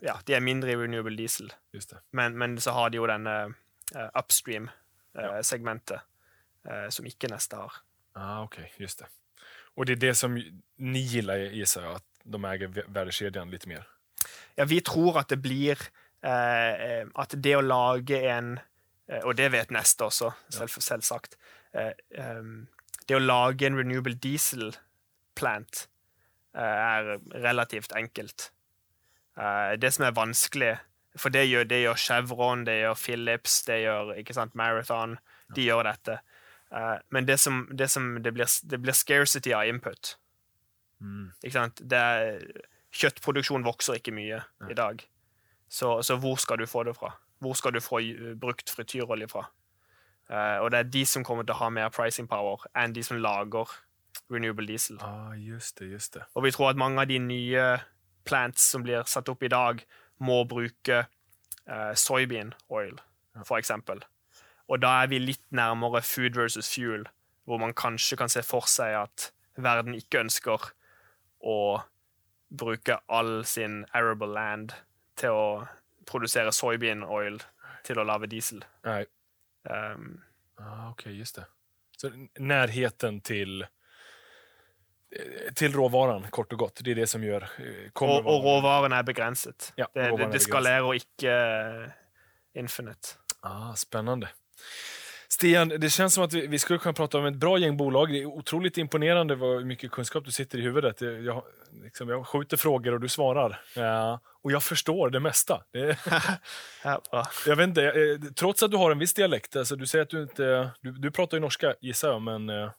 Ja, 0.00 0.18
de 0.24 0.34
er 0.34 0.40
mindre 0.40 0.70
i 0.72 0.76
renewable 0.76 1.16
diesel. 1.16 1.52
Just 1.72 1.90
det. 1.90 1.98
Men, 2.12 2.38
men 2.38 2.58
så 2.60 2.70
har 2.76 2.90
de 2.90 2.96
jo 3.00 3.06
denne 3.10 3.34
eh, 3.94 4.08
upstream-segmentet, 4.18 6.00
eh, 6.68 6.88
som 6.90 7.06
ikke 7.06 7.28
Neste 7.32 7.56
har. 7.60 7.72
Ah, 8.16 8.42
ok, 8.44 8.58
just 8.80 8.98
det. 9.02 9.06
Og 9.76 9.86
det 9.86 9.92
er 9.98 10.00
det 10.06 10.14
som 10.16 10.34
ni 10.78 11.02
gillar, 11.04 11.36
gissar 11.52 11.82
jag, 11.82 11.94
att 11.96 12.04
de 12.24 12.44
äger 12.44 12.68
vä- 12.68 12.86
värdekedjan 12.88 13.50
lite 13.50 13.68
mer. 13.68 13.84
Ja, 14.56 14.64
vi 14.64 14.80
tror 14.80 15.20
at 15.20 15.28
det 15.32 15.40
blir 15.44 15.76
eh, 16.24 17.04
At 17.14 17.34
det 17.44 17.56
å 17.56 17.64
lage 17.64 18.22
en 18.30 18.54
eh, 19.08 19.20
Og 19.24 19.36
det 19.36 19.50
vet 19.52 19.74
Neste 19.74 20.08
også, 20.08 20.32
selv, 20.48 20.78
selvsagt. 20.80 21.36
Eh, 21.76 21.92
em, 22.16 22.66
det 23.06 23.18
å 23.18 23.22
lage 23.22 23.68
en 23.68 23.76
renewable 23.78 24.16
diesel 24.18 24.72
plant 25.36 25.86
eh, 26.56 26.62
er 26.62 27.18
relativt 27.44 27.92
enkelt. 27.96 28.50
Eh, 29.38 29.76
det 29.78 29.92
som 29.94 30.08
er 30.08 30.16
vanskelig 30.16 30.74
For 31.16 31.32
det 31.32 31.46
gjør, 31.46 31.64
det 31.64 31.78
gjør 31.80 32.00
Chevron, 32.00 32.64
det 32.66 32.80
gjør 32.80 32.96
Philips, 33.00 33.62
det 33.64 33.78
gjør 33.84 34.10
sant, 34.36 34.54
Marathon. 34.54 35.16
De 35.54 35.64
gjør 35.64 35.86
dette. 35.88 36.18
Eh, 36.72 36.96
men 37.08 37.28
det 37.28 37.38
som, 37.40 37.62
det, 37.72 37.88
som 37.88 38.16
det, 38.22 38.32
blir, 38.36 38.50
det 38.70 38.80
blir 38.82 38.96
scarcity 38.96 39.54
av 39.56 39.68
input. 39.68 40.16
Mm. 41.00 41.30
Ikke 41.42 41.54
sant? 41.56 41.80
Det 41.80 41.98
er, 41.98 42.44
kjøttproduksjon 42.96 43.64
vokser 43.66 43.98
ikke 44.00 44.14
mye 44.16 44.40
Nei. 44.62 44.70
i 44.72 44.76
dag. 44.78 45.02
Så, 45.68 45.96
så 46.06 46.16
hvor 46.22 46.38
skal 46.40 46.60
du 46.62 46.66
få 46.70 46.84
det 46.86 46.94
fra? 46.96 47.12
Hvor 47.42 47.56
skal 47.58 47.74
du 47.76 47.80
få 47.84 47.98
eh, 48.00 48.34
brukt 48.40 48.70
frityrolje 48.72 49.28
fra? 49.28 49.46
Uh, 50.30 50.58
og 50.64 50.70
det 50.74 50.78
er 50.78 50.88
de 50.90 51.04
som 51.06 51.22
kommer 51.22 51.44
til 51.46 51.54
å 51.54 51.60
ha 51.60 51.68
mer 51.70 51.90
pricing 51.94 52.26
power 52.26 52.64
enn 52.74 52.94
de 52.96 53.02
som 53.06 53.18
lager 53.22 53.70
renewable 54.32 54.66
diesel. 54.66 54.96
Ah, 55.04 55.34
just 55.38 55.78
det, 55.78 55.90
just 55.92 56.16
det. 56.16 56.24
Og 56.34 56.42
vi 56.46 56.50
tror 56.54 56.72
at 56.72 56.80
mange 56.80 56.98
av 56.98 57.06
de 57.06 57.20
nye 57.22 57.66
plants 58.26 58.64
som 58.72 58.82
blir 58.82 59.04
satt 59.06 59.28
opp 59.30 59.44
i 59.46 59.52
dag, 59.52 59.84
må 60.18 60.40
bruke 60.48 61.04
uh, 61.04 61.92
soybean 61.94 62.54
oil, 62.72 62.96
Ja. 63.36 63.44
for 63.44 63.60
eksempel. 63.60 64.00
Og 64.66 64.80
da 64.82 65.02
er 65.04 65.10
vi 65.12 65.20
litt 65.22 65.44
nærmere 65.54 66.00
food 66.02 66.34
versus 66.34 66.72
fuel, 66.74 67.04
hvor 67.46 67.60
man 67.62 67.74
kanskje 67.76 68.16
kan 68.18 68.32
se 68.32 68.42
for 68.42 68.66
seg 68.66 68.96
at 68.98 69.28
verden 69.54 69.94
ikke 69.94 70.24
ønsker 70.24 70.72
å 71.44 71.58
bruke 72.48 72.98
all 73.08 73.44
sin 73.44 73.84
arable 73.94 74.28
land 74.32 74.72
til 75.16 75.34
å 75.34 75.48
produsere 76.06 76.52
soybean 76.54 77.02
oil 77.02 77.40
til 77.86 77.98
å 77.98 78.06
lage 78.06 78.28
diesel. 78.30 78.62
Nei. 78.86 79.02
Um, 79.66 80.22
Ah, 80.58 80.90
ok, 80.90 81.06
just 81.06 81.36
det. 81.36 81.44
Så 81.96 82.10
nærheten 82.38 83.20
til 83.20 83.66
til 85.56 85.72
råvaren, 85.72 85.76
råvaran, 85.76 86.30
kort 86.30 86.52
og 86.52 86.58
godt. 86.58 86.80
Det 86.84 86.92
er 86.92 86.98
det 87.00 87.08
som 87.08 87.22
gjør 87.24 87.44
eh, 87.62 87.90
kommer 87.96 88.18
og, 88.18 88.26
og 88.26 88.44
råvaren 88.44 88.92
er 88.92 89.04
begrenset. 89.06 89.70
Ja, 89.78 89.86
det, 89.94 90.10
det, 90.18 90.26
det 90.34 90.40
skalerer 90.44 90.98
ikke 90.98 91.36
eh, 91.36 91.94
infinite. 92.58 93.16
Ah, 93.46 93.72
spännande. 93.78 94.28
Stian, 95.28 95.68
det 95.68 95.90
känns 95.90 96.14
som 96.14 96.24
att 96.24 96.32
vi, 96.32 96.46
vi 96.46 96.58
skulle 96.58 96.78
kunna 96.78 96.92
prata 96.92 97.18
om 97.18 97.26
ett 97.26 97.34
bra 97.34 97.58
gäng 97.58 97.76
bolag. 97.76 98.12
Det 98.12 98.22
är 98.22 98.26
otroligt 98.26 98.78
imponerande 98.78 99.34
hur 99.34 99.64
mycket 99.64 99.90
kunskap 99.90 100.24
du 100.24 100.30
sitter 100.30 100.58
i 100.58 100.62
huvudet. 100.62 101.00
Jag, 101.00 101.22
jag, 101.22 101.42
liksom, 101.82 102.08
jag 102.08 102.26
skjuter 102.26 102.56
frågor 102.56 102.94
och 102.94 103.00
du 103.00 103.08
svarar. 103.08 103.60
Ja, 103.74 104.20
och 104.42 104.52
jag 104.52 104.62
förstår 104.62 105.10
det 105.10 105.20
mesta. 105.20 105.62
Det, 105.72 105.98
jag 107.46 107.56
vet 107.56 107.68
inte, 107.68 107.84
eh, 107.84 108.32
trots 108.34 108.62
att 108.62 108.70
du 108.70 108.76
har 108.76 108.90
en 108.90 108.98
viss 108.98 109.14
dialekt, 109.14 109.56
alltså, 109.56 109.76
du 109.76 109.86
säger 109.86 110.02
att 110.02 110.10
du 110.10 110.22
inte... 110.22 110.70
Du, 110.80 110.92
du 110.92 111.10
pratar 111.10 111.36
ju 111.36 111.40
norska, 111.40 111.74
gissar 111.80 112.08
jag, 112.08 112.22
men 112.22 112.50
eh, 112.50 112.70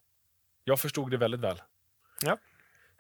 jag 0.64 0.80
förstod 0.80 1.12
det 1.12 1.18
väldigt 1.18 1.42
väl. 1.42 1.62
Ja. 2.26 2.38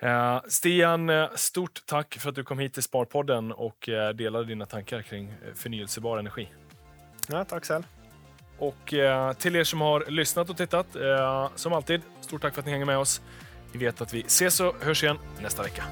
Uh, 0.03 0.41
Stian, 0.47 1.09
eh, 1.09 1.29
stort 1.35 1.85
tack 1.85 2.17
för 2.19 2.29
att 2.29 2.35
du 2.35 2.43
kom 2.43 2.59
hit 2.59 2.73
till 2.73 2.83
Sparpodden 2.83 3.51
och 3.51 3.89
eh, 3.89 4.09
delade 4.09 4.45
dina 4.45 4.65
tankar 4.65 5.01
kring 5.01 5.29
eh, 5.29 5.53
förnyelsebar 5.55 6.17
energi. 6.17 6.49
ja, 7.27 7.45
takk 7.45 7.65
selv. 7.65 7.83
Och 8.57 8.93
eh, 8.93 9.33
till 9.33 9.55
er 9.55 9.63
som 9.63 9.81
har 9.81 10.05
lyssnat 10.07 10.49
och 10.49 10.57
tittat, 10.57 10.95
eh, 10.95 11.49
som 11.55 11.73
alltid, 11.73 12.01
stort 12.21 12.41
tack 12.41 12.53
för 12.53 12.59
att 12.61 12.65
ni 12.65 12.71
hänger 12.71 12.85
med 12.85 12.97
oss. 12.97 13.21
Vi 13.71 13.79
vet 13.79 14.01
att 14.01 14.13
vi 14.13 14.21
ses 14.21 14.59
och 14.59 14.75
hörs 14.81 15.03
igen 15.03 15.17
nästa 15.41 15.63
vecka. 15.63 15.83